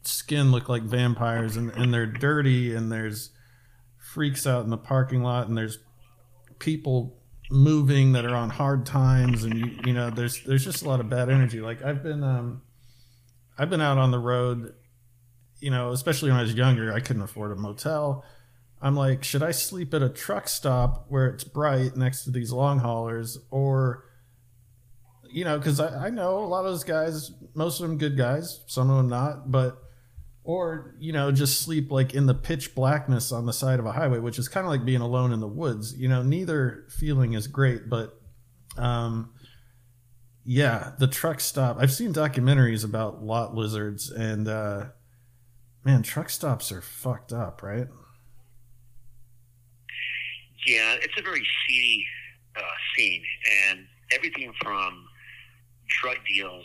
skin 0.02 0.50
look 0.50 0.68
like 0.68 0.82
vampires, 0.82 1.56
and, 1.56 1.70
and 1.70 1.92
they're 1.92 2.06
dirty, 2.06 2.74
and 2.74 2.90
there's 2.90 3.30
freaks 3.98 4.46
out 4.46 4.64
in 4.64 4.70
the 4.70 4.78
parking 4.78 5.22
lot, 5.22 5.48
and 5.48 5.56
there's 5.56 5.78
people 6.58 7.17
moving 7.51 8.12
that 8.12 8.24
are 8.24 8.34
on 8.34 8.51
hard 8.51 8.86
times, 8.86 9.44
and 9.44 9.55
you, 9.59 9.78
you 9.86 9.92
know, 9.92 10.11
there's 10.11 10.42
there's 10.44 10.64
just 10.64 10.82
a 10.82 10.88
lot 10.88 11.01
of 11.01 11.09
bad 11.09 11.30
energy. 11.30 11.61
Like 11.61 11.82
I've 11.82 12.03
been, 12.03 12.22
um, 12.22 12.62
I've 13.59 13.70
been 13.70 13.80
out 13.80 13.99
on 13.99 14.11
the 14.11 14.18
road, 14.18 14.74
you 15.61 15.70
know, 15.70 15.92
especially 15.92 16.30
when 16.30 16.38
I 16.38 16.42
was 16.42 16.55
younger, 16.55 16.92
I 16.92 17.01
couldn't 17.01 17.22
afford 17.22 17.53
a 17.53 17.57
motel. 17.57 18.24
I'm 18.80 18.94
like, 18.94 19.24
should 19.24 19.42
I 19.42 19.51
sleep 19.51 19.92
at 19.94 20.03
a 20.03 20.09
truck 20.09 20.49
stop 20.49 21.07
where 21.09 21.26
it's 21.26 21.42
bright 21.42 21.96
next 21.96 22.24
to 22.24 22.30
these 22.30 22.53
long 22.53 22.78
haulers, 22.78 23.38
or 23.51 24.05
you 25.30 25.44
know, 25.44 25.59
because 25.59 25.80
I, 25.80 26.07
I 26.07 26.11
know 26.11 26.38
a 26.38 26.46
lot 26.46 26.64
of 26.64 26.72
those 26.72 26.84
guys, 26.84 27.32
most 27.55 27.80
of 27.80 27.88
them 27.88 27.99
good 27.99 28.16
guys, 28.16 28.64
some 28.66 28.90
of 28.90 28.96
them 28.96 29.09
not, 29.09 29.51
but 29.51 29.82
or 30.49 30.94
you 30.99 31.12
know 31.12 31.30
just 31.30 31.61
sleep 31.61 31.92
like 31.92 32.14
in 32.14 32.24
the 32.24 32.34
pitch 32.34 32.74
blackness 32.74 33.30
on 33.30 33.44
the 33.44 33.53
side 33.53 33.78
of 33.78 33.84
a 33.84 33.92
highway 33.92 34.18
which 34.18 34.38
is 34.38 34.49
kind 34.49 34.66
of 34.66 34.70
like 34.70 34.82
being 34.82 35.03
alone 35.03 35.30
in 35.30 35.40
the 35.40 35.46
woods 35.46 35.94
you 35.99 36.09
know 36.09 36.22
neither 36.22 36.86
feeling 36.88 37.34
is 37.34 37.46
great 37.46 37.90
but 37.90 38.18
um 38.78 39.30
yeah 40.46 40.92
the 40.99 41.07
truck 41.07 41.38
stop 41.38 41.76
i've 41.78 41.92
seen 41.92 42.14
documentaries 42.14 42.82
about 42.82 43.22
lot 43.22 43.55
lizards 43.55 44.11
and 44.11 44.49
uh 44.49 44.86
man 45.84 46.03
truck 46.03 46.30
stops 46.30 46.72
are 46.72 46.80
fucked 46.80 47.32
up 47.32 47.62
right? 47.62 47.88
Yeah 50.66 50.96
it's 51.03 51.14
a 51.18 51.22
very 51.22 51.46
seedy 51.66 52.07
uh, 52.57 52.61
scene 52.96 53.22
and 53.70 53.80
everything 54.12 54.51
from 54.62 55.05
drug 56.01 56.16
deals 56.26 56.64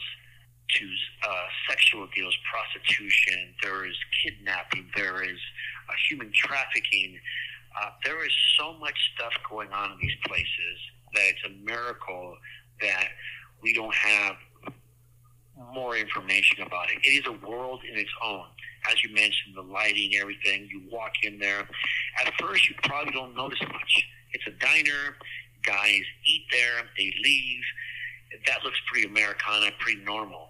to 0.69 0.85
uh, 1.27 1.45
sexual 1.69 2.07
deals, 2.15 2.35
prostitution, 2.51 3.53
there 3.61 3.85
is 3.85 3.95
kidnapping, 4.23 4.87
there 4.95 5.23
is 5.23 5.39
uh, 5.89 5.93
human 6.09 6.31
trafficking. 6.33 7.19
Uh, 7.79 7.89
there 8.05 8.23
is 8.25 8.31
so 8.57 8.73
much 8.79 8.97
stuff 9.15 9.33
going 9.49 9.71
on 9.71 9.91
in 9.91 9.97
these 10.01 10.15
places 10.25 10.77
that 11.13 11.23
it's 11.27 11.43
a 11.45 11.65
miracle 11.65 12.37
that 12.81 13.07
we 13.61 13.73
don't 13.73 13.93
have 13.93 14.35
more 15.73 15.95
information 15.95 16.61
about 16.63 16.89
it. 16.89 16.97
It 17.03 17.21
is 17.21 17.27
a 17.27 17.47
world 17.47 17.81
in 17.89 17.97
its 17.97 18.09
own. 18.23 18.45
As 18.91 19.03
you 19.03 19.13
mentioned, 19.13 19.55
the 19.55 19.61
lighting, 19.61 20.11
everything. 20.19 20.67
You 20.69 20.81
walk 20.91 21.11
in 21.23 21.39
there. 21.39 21.67
At 22.25 22.33
first, 22.39 22.67
you 22.69 22.75
probably 22.83 23.13
don't 23.13 23.35
notice 23.35 23.61
much. 23.61 24.05
It's 24.33 24.45
a 24.47 24.51
diner. 24.51 25.15
Guys 25.65 26.01
eat 26.25 26.45
there. 26.51 26.83
They 26.97 27.13
leave. 27.23 27.61
That 28.47 28.63
looks 28.63 28.79
pretty 28.91 29.07
Americana, 29.07 29.71
pretty 29.79 30.03
normal. 30.03 30.49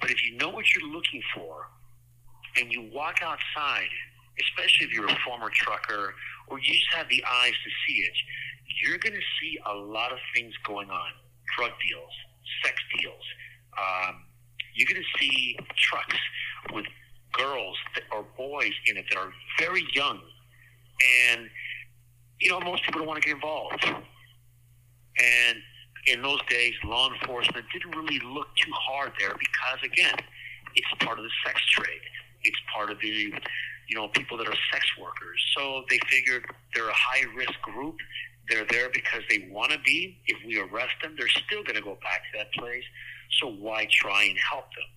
But 0.00 0.10
if 0.10 0.24
you 0.24 0.36
know 0.36 0.48
what 0.48 0.64
you're 0.74 0.90
looking 0.90 1.22
for 1.34 1.68
and 2.56 2.72
you 2.72 2.90
walk 2.92 3.16
outside, 3.22 3.88
especially 4.40 4.86
if 4.86 4.92
you're 4.92 5.06
a 5.06 5.16
former 5.24 5.50
trucker 5.50 6.14
or 6.48 6.58
you 6.58 6.72
just 6.72 6.92
have 6.94 7.08
the 7.08 7.22
eyes 7.24 7.52
to 7.52 7.70
see 7.86 8.00
it, 8.00 8.12
you're 8.82 8.98
going 8.98 9.14
to 9.14 9.26
see 9.40 9.58
a 9.66 9.74
lot 9.74 10.12
of 10.12 10.18
things 10.34 10.52
going 10.64 10.90
on 10.90 11.10
drug 11.56 11.70
deals, 11.88 12.10
sex 12.64 12.76
deals. 12.98 13.22
Um, 13.78 14.24
you're 14.74 14.88
going 14.88 15.02
to 15.02 15.18
see 15.18 15.56
trucks 15.76 16.16
with 16.72 16.86
girls 17.32 17.76
that, 17.94 18.04
or 18.12 18.24
boys 18.36 18.72
in 18.86 18.96
it 18.96 19.04
that 19.10 19.18
are 19.18 19.32
very 19.58 19.84
young. 19.94 20.20
And, 21.30 21.48
you 22.40 22.50
know, 22.50 22.60
most 22.60 22.84
people 22.84 23.00
don't 23.00 23.08
want 23.08 23.22
to 23.22 23.26
get 23.26 23.34
involved. 23.36 23.84
And 23.84 25.58
in 26.06 26.22
those 26.22 26.40
days, 26.48 26.74
law 26.84 27.10
enforcement 27.12 27.64
didn't 27.72 27.96
really 27.96 28.20
look 28.20 28.48
too 28.56 28.72
hard 28.72 29.12
there 29.18 29.34
because, 29.38 29.78
again, 29.84 30.16
it's 30.74 31.04
part 31.04 31.18
of 31.18 31.24
the 31.24 31.30
sex 31.46 31.60
trade. 31.70 32.00
It's 32.42 32.56
part 32.74 32.90
of 32.90 32.98
the, 33.00 33.32
you 33.88 33.96
know, 33.96 34.08
people 34.08 34.36
that 34.38 34.46
are 34.46 34.56
sex 34.72 34.84
workers. 35.00 35.42
So 35.56 35.84
they 35.88 35.98
figured 36.08 36.44
they're 36.74 36.88
a 36.88 36.94
high 36.94 37.24
risk 37.36 37.60
group. 37.62 37.96
They're 38.48 38.66
there 38.68 38.90
because 38.92 39.22
they 39.30 39.48
want 39.50 39.72
to 39.72 39.78
be. 39.80 40.18
If 40.26 40.38
we 40.46 40.58
arrest 40.58 40.94
them, 41.02 41.14
they're 41.16 41.28
still 41.28 41.62
going 41.62 41.76
to 41.76 41.82
go 41.82 41.96
back 42.02 42.22
to 42.32 42.38
that 42.38 42.52
place. 42.52 42.84
So 43.40 43.48
why 43.48 43.88
try 43.90 44.24
and 44.24 44.38
help 44.38 44.66
them? 44.74 44.88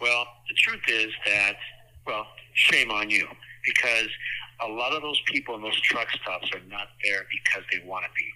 Well, 0.00 0.26
the 0.48 0.54
truth 0.56 0.82
is 0.88 1.12
that, 1.26 1.56
well, 2.06 2.26
shame 2.54 2.90
on 2.90 3.08
you 3.10 3.26
because 3.64 4.08
a 4.60 4.68
lot 4.68 4.92
of 4.92 5.02
those 5.02 5.20
people 5.26 5.54
in 5.54 5.62
those 5.62 5.80
truck 5.80 6.08
stops 6.10 6.50
are 6.52 6.60
not 6.68 6.88
there 7.02 7.24
because 7.30 7.64
they 7.72 7.86
want 7.86 8.04
to 8.04 8.10
be. 8.14 8.26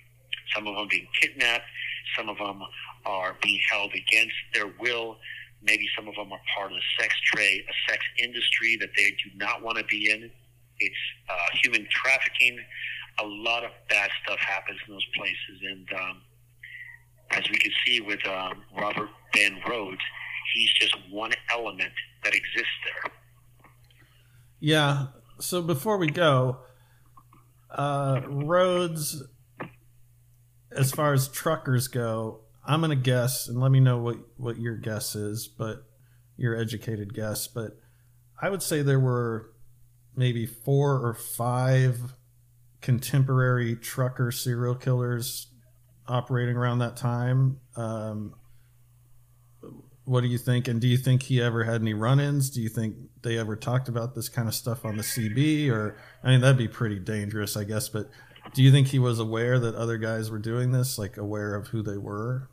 Some 0.55 0.67
of 0.67 0.77
them 0.77 0.89
being 0.89 1.07
kidnapped. 1.21 1.65
Some 2.17 2.29
of 2.29 2.39
them 2.39 2.63
are 3.07 3.37
being 3.43 3.61
held 3.71 3.93
against 3.95 4.35
their 4.55 4.73
will. 4.81 5.17
Maybe 5.63 5.87
some 5.97 6.09
of 6.09 6.15
them 6.15 6.33
are 6.33 6.41
part 6.57 6.73
of 6.73 6.77
the 6.77 7.03
sex 7.03 7.15
trade, 7.33 7.63
a 7.69 7.91
sex 7.91 8.05
industry 8.19 8.77
that 8.81 8.91
they 8.97 9.11
do 9.11 9.37
not 9.37 9.63
want 9.63 9.79
to 9.79 9.85
be 9.85 10.11
in. 10.11 10.31
It's 10.81 10.97
uh, 11.29 11.57
human 11.63 11.87
trafficking. 11.91 12.59
A 13.21 13.25
lot 13.25 13.65
of 13.65 13.71
bad 13.89 14.11
stuff 14.25 14.39
happens 14.39 14.79
in 14.87 14.95
those 14.95 15.07
places. 15.15 15.61
And 15.63 15.89
um, 16.01 16.23
as 17.31 17.49
we 17.51 17.59
can 17.59 17.73
see 17.87 18.01
with 18.01 18.27
um, 18.27 18.63
Robert 18.77 19.09
Ben 19.33 19.61
Rhoades, 19.67 19.99
he's 20.55 20.73
just 20.81 20.97
one 21.11 21.33
element 21.53 21.93
that 22.25 22.35
exists 22.35 22.69
there. 22.85 23.13
Yeah. 24.59 25.07
So 25.41 25.63
before 25.63 25.97
we 25.97 26.09
go, 26.09 26.59
uh, 27.71 28.21
Rhoades 28.23 29.23
as 30.77 30.93
far 30.93 31.13
as 31.13 31.29
truckers 31.29 31.89
go, 31.89 32.41
I'm 32.65 32.81
gonna 32.81 32.97
guess, 32.97 33.49
and 33.49 33.61
let 33.61 33.71
me 33.71 33.81
know 33.81 33.99
what 33.99 34.19
what 34.37 34.59
your 34.59 34.77
guess 34.77 35.15
is, 35.15 35.49
but 35.49 35.85
your 36.37 36.57
educated 36.57 37.15
guess. 37.15 37.47
But 37.47 37.79
I 38.41 38.51
would 38.51 38.63
say 38.63 38.83
there 38.83 39.01
were 39.01 39.53
maybe 40.17 40.47
four 40.47 41.05
or 41.05 41.15
five 41.15 42.15
contemporary 42.81 43.77
trucker 43.77 44.31
serial 44.31 44.75
killers 44.75 45.49
operating 46.07 46.57
around 46.57 46.81
that 46.81 46.97
time. 46.97 47.61
Um, 47.77 48.35
what 50.05 50.23
do 50.23 50.27
you 50.27 50.39
think? 50.39 50.67
And 50.69 50.81
do 50.81 50.89
you 50.89 50.97
think 50.97 51.23
he 51.23 51.41
ever 51.41 51.65
had 51.65 51.81
any 51.81 51.95
run-ins? 51.95 52.51
Do 52.51 52.61
you 52.61 52.69
think 52.69 52.97
they 53.23 53.39
ever 53.39 53.55
talked 53.55 53.89
about 53.89 54.15
this 54.15 54.29
kind 54.29 54.49
of 54.49 54.55
stuff 54.55 54.85
on 54.85 54.97
the 54.97 55.03
CB? 55.03 55.71
Or 55.71 55.97
I 56.25 56.31
mean, 56.31 56.41
that'd 56.41 56.59
be 56.59 56.69
pretty 56.69 56.99
dangerous, 56.99 57.57
I 57.57 57.65
guess. 57.65 57.89
But 57.89 58.11
do 58.55 58.63
you 58.63 58.71
think 58.71 58.89
he 58.89 58.99
was 58.99 59.19
aware 59.19 59.59
that 59.59 59.75
other 59.75 59.99
guys 59.99 60.31
were 60.31 60.39
doing 60.39 60.73
this, 60.73 60.99
like 60.99 61.17
aware 61.17 61.55
of 61.55 61.69
who 61.69 61.83
they 61.83 61.97
were? 61.97 62.49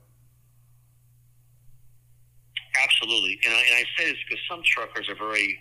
Absolutely, 2.82 3.40
and 3.44 3.54
I, 3.54 3.58
and 3.58 3.76
I 3.76 3.84
say 3.98 4.10
this 4.10 4.18
because 4.28 4.44
some 4.50 4.62
truckers 4.64 5.10
are 5.10 5.16
very. 5.16 5.60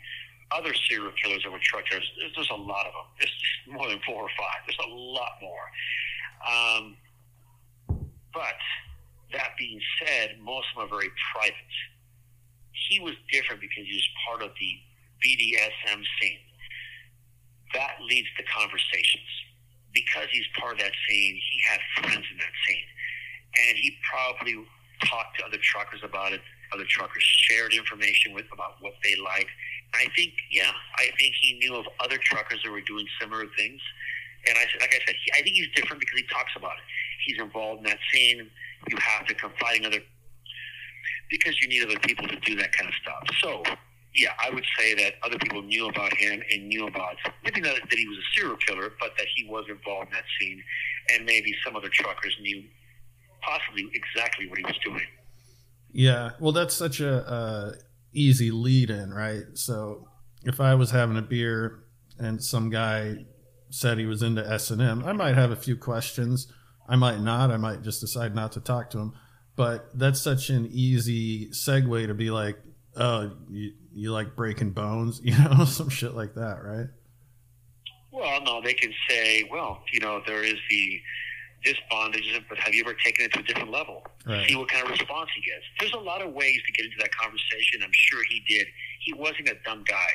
Other 0.51 0.72
serial 0.89 1.12
killers 1.22 1.43
that 1.45 1.53
were 1.53 1.61
truckers, 1.62 2.11
there's, 2.18 2.33
there's 2.35 2.51
a 2.51 2.55
lot 2.55 2.87
of 2.87 2.93
them. 2.95 3.05
There's 3.20 3.37
more 3.68 3.87
than 3.87 4.01
four 4.07 4.22
or 4.22 4.31
five. 4.39 4.64
There's 4.64 4.79
a 4.81 4.89
lot 4.89 5.33
more. 5.43 5.68
Um, 6.49 6.97
but 8.33 8.57
that 9.33 9.51
being 9.59 9.79
said, 10.01 10.39
most 10.41 10.68
of 10.72 10.81
them 10.81 10.87
are 10.87 10.89
very 10.89 11.11
private. 11.35 11.55
he 12.89 12.99
was 13.01 13.12
different 13.31 13.61
because 13.61 13.85
he 13.85 13.93
was 13.93 14.09
part 14.26 14.43
of 14.43 14.51
the 14.59 14.72
BDSM 15.20 16.03
scene. 16.20 16.39
That 17.74 18.01
leads 18.01 18.29
to 18.39 18.45
conversations. 18.45 19.29
Because 19.99 20.28
he's 20.30 20.46
part 20.59 20.74
of 20.74 20.78
that 20.78 20.92
scene, 21.09 21.34
he 21.34 21.59
had 21.66 21.80
friends 21.99 22.26
in 22.30 22.38
that 22.38 22.55
scene. 22.66 22.88
And 23.66 23.74
he 23.76 23.96
probably 24.07 24.55
talked 25.05 25.38
to 25.38 25.44
other 25.46 25.59
truckers 25.59 26.01
about 26.05 26.32
it. 26.32 26.40
Other 26.72 26.84
truckers 26.88 27.24
shared 27.49 27.72
information 27.72 28.34
with 28.34 28.44
about 28.53 28.76
what 28.80 28.94
they 29.03 29.16
like. 29.16 29.49
I 29.94 30.07
think, 30.14 30.34
yeah, 30.51 30.70
I 30.96 31.09
think 31.18 31.34
he 31.40 31.59
knew 31.59 31.74
of 31.74 31.86
other 31.99 32.18
truckers 32.18 32.61
that 32.62 32.70
were 32.70 32.82
doing 32.82 33.07
similar 33.20 33.46
things. 33.57 33.80
And 34.46 34.57
I 34.57 34.62
said, 34.70 34.80
like 34.80 34.94
I 34.94 35.01
said, 35.07 35.16
he, 35.24 35.32
I 35.32 35.42
think 35.42 35.57
he's 35.57 35.72
different 35.74 36.01
because 36.01 36.18
he 36.18 36.26
talks 36.26 36.53
about 36.57 36.72
it. 36.72 36.84
He's 37.26 37.40
involved 37.40 37.78
in 37.80 37.86
that 37.86 37.99
scene. 38.12 38.51
You 38.88 38.96
have 38.99 39.26
to 39.26 39.34
confide 39.34 39.78
in 39.78 39.86
other 39.86 40.01
because 41.30 41.61
you 41.61 41.68
need 41.68 41.84
other 41.84 41.99
people 42.01 42.26
to 42.28 42.36
do 42.40 42.55
that 42.57 42.72
kind 42.72 42.88
of 42.88 42.94
stuff. 43.03 43.24
So, 43.40 43.62
yeah, 44.15 44.33
I 44.43 44.51
would 44.51 44.65
say 44.79 44.95
that 44.95 45.15
other 45.23 45.39
people 45.39 45.63
knew 45.63 45.89
about 45.89 46.17
him 46.17 46.43
and 46.51 46.69
knew 46.69 46.87
about 46.87 47.17
maybe 47.45 47.61
not 47.61 47.75
that 47.75 47.99
he 47.99 48.09
was 48.09 48.19
a 48.19 48.41
serial 48.41 48.57
killer, 48.57 48.93
but 49.01 49.13
that 49.17 49.27
he 49.37 49.45
was 49.45 49.65
involved 49.69 50.09
in 50.09 50.15
that 50.15 50.25
scene, 50.41 50.63
and 51.13 51.25
maybe 51.25 51.55
some 51.65 51.77
other 51.77 51.89
truckers 51.93 52.37
knew 52.41 52.65
possibly 53.43 53.89
exactly 53.95 54.49
what 54.49 54.59
he 54.59 54.65
was 54.65 54.79
doing. 54.85 55.07
Yeah, 55.93 56.31
well, 56.41 56.53
that's 56.53 56.75
such 56.75 57.01
a 57.01 57.29
uh, 57.29 57.73
easy 58.13 58.51
lead 58.51 58.91
in, 58.91 59.13
right? 59.13 59.45
So 59.55 60.09
if 60.45 60.61
I 60.61 60.75
was 60.75 60.91
having 60.91 61.17
a 61.17 61.23
beer 61.23 61.85
and 62.19 62.43
some 62.43 62.71
guy 62.71 63.27
said 63.71 63.99
he 63.99 64.07
was 64.07 64.23
into 64.23 64.47
S 64.47 64.71
and 64.71 64.83
M, 64.83 65.05
I 65.05 65.13
might 65.13 65.35
have 65.35 65.51
a 65.51 65.57
few 65.57 65.77
questions. 65.77 66.53
I 66.89 66.97
might 66.97 67.21
not. 67.21 67.51
I 67.51 67.57
might 67.57 67.83
just 67.83 68.01
decide 68.01 68.35
not 68.35 68.53
to 68.53 68.61
talk 68.61 68.91
to 68.91 68.99
him. 68.99 69.13
But 69.57 69.91
that's 69.93 70.21
such 70.21 70.51
an 70.51 70.69
easy 70.71 71.51
segue 71.51 72.07
to 72.07 72.15
be 72.15 72.31
like, 72.31 72.59
oh, 72.99 73.30
you, 73.49 73.72
you 73.94 74.12
like 74.12 74.36
breaking 74.36 74.70
bones, 74.70 75.20
you 75.24 75.36
know, 75.38 75.64
some 75.64 75.88
shit 75.88 76.14
like 76.14 76.34
that, 76.34 76.62
right? 76.62 76.88
Well, 78.11 78.42
no, 78.42 78.61
they 78.61 78.74
can 78.74 78.92
say, 79.09 79.49
well, 79.51 79.82
you 79.92 80.01
know, 80.01 80.22
there 80.26 80.42
is 80.42 80.57
the 80.70 81.01
this 81.64 81.76
bondage, 81.90 82.40
but 82.49 82.57
have 82.59 82.72
you 82.72 82.82
ever 82.84 82.94
taken 82.94 83.24
it 83.24 83.32
to 83.32 83.40
a 83.40 83.42
different 83.42 83.70
level? 83.70 84.07
Right. 84.24 84.49
See 84.49 84.55
what 84.55 84.68
kind 84.68 84.84
of 84.84 84.90
response 84.90 85.28
he 85.34 85.42
gets. 85.42 85.64
There's 85.80 85.92
a 85.92 85.99
lot 85.99 86.22
of 86.22 86.32
ways 86.32 86.61
to 86.64 86.72
get 86.72 86.84
into 86.84 86.96
that 87.01 87.12
conversation. 87.14 87.82
I'm 87.82 87.90
sure 87.92 88.20
he 88.28 88.44
did. 88.49 88.68
He 89.01 89.12
wasn't 89.12 89.49
a 89.49 89.57
dumb 89.64 89.82
guy. 89.86 90.09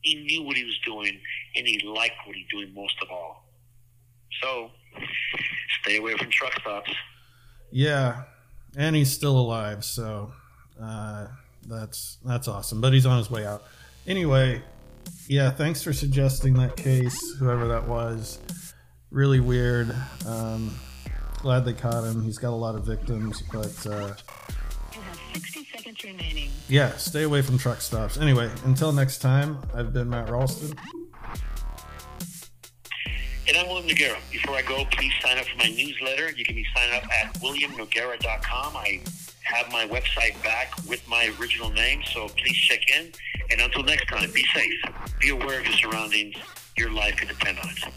He 0.00 0.14
knew 0.14 0.44
what 0.44 0.56
he 0.56 0.64
was 0.64 0.78
doing, 0.86 1.20
and 1.56 1.66
he 1.66 1.80
liked 1.84 2.14
what 2.24 2.34
he 2.34 2.42
was 2.42 2.62
doing 2.62 2.74
most 2.74 2.94
of 3.02 3.10
all. 3.10 3.44
So, 4.42 4.70
stay 5.82 5.96
away 5.98 6.16
from 6.16 6.30
truck 6.30 6.58
stops. 6.60 6.90
Yeah, 7.70 8.22
and 8.76 8.96
he's 8.96 9.12
still 9.12 9.38
alive, 9.38 9.84
so 9.84 10.32
uh, 10.80 11.26
that's 11.68 12.18
that's 12.24 12.48
awesome. 12.48 12.80
But 12.80 12.92
he's 12.92 13.06
on 13.06 13.18
his 13.18 13.30
way 13.30 13.46
out. 13.46 13.62
Anyway, 14.06 14.62
yeah, 15.28 15.50
thanks 15.50 15.82
for 15.82 15.92
suggesting 15.92 16.54
that 16.54 16.76
case, 16.76 17.18
whoever 17.38 17.68
that 17.68 17.86
was. 17.86 18.38
Really 19.10 19.40
weird. 19.40 19.94
Um, 20.26 20.74
glad 21.38 21.64
they 21.64 21.72
caught 21.72 22.04
him. 22.04 22.22
He's 22.22 22.38
got 22.38 22.50
a 22.50 22.56
lot 22.56 22.74
of 22.74 22.84
victims, 22.84 23.42
but 23.52 23.86
uh, 23.86 24.14
You 24.94 25.00
have 25.00 25.18
60 25.34 25.68
seconds 25.74 26.04
remaining. 26.04 26.50
yeah, 26.68 26.92
stay 26.96 27.22
away 27.22 27.42
from 27.42 27.56
truck 27.58 27.80
stops. 27.80 28.18
Anyway, 28.18 28.50
until 28.64 28.92
next 28.92 29.18
time, 29.18 29.58
I've 29.74 29.92
been 29.92 30.10
Matt 30.10 30.28
Ralston. 30.30 30.74
And 33.48 33.56
I'm 33.56 33.66
William 33.68 33.88
Noguera. 33.88 34.18
Before 34.30 34.56
I 34.56 34.62
go, 34.62 34.84
please 34.92 35.12
sign 35.22 35.38
up 35.38 35.46
for 35.46 35.56
my 35.56 35.70
newsletter. 35.70 36.30
You 36.36 36.44
can 36.44 36.54
be 36.54 36.66
signed 36.76 36.92
up 36.92 37.04
at 37.10 37.32
williamnoguera.com. 37.40 38.76
I 38.76 39.00
have 39.48 39.72
my 39.72 39.86
website 39.86 40.40
back 40.42 40.72
with 40.86 41.06
my 41.08 41.32
original 41.40 41.70
name, 41.70 42.02
so 42.12 42.28
please 42.28 42.56
check 42.56 42.80
in. 42.98 43.10
And 43.50 43.60
until 43.60 43.82
next 43.82 44.06
time, 44.08 44.30
be 44.32 44.44
safe. 44.54 44.80
Be 45.20 45.30
aware 45.30 45.60
of 45.60 45.66
your 45.66 45.74
surroundings. 45.74 46.36
Your 46.76 46.90
life 46.90 47.16
could 47.16 47.28
depend 47.28 47.58
on 47.58 47.68
it. 47.70 47.92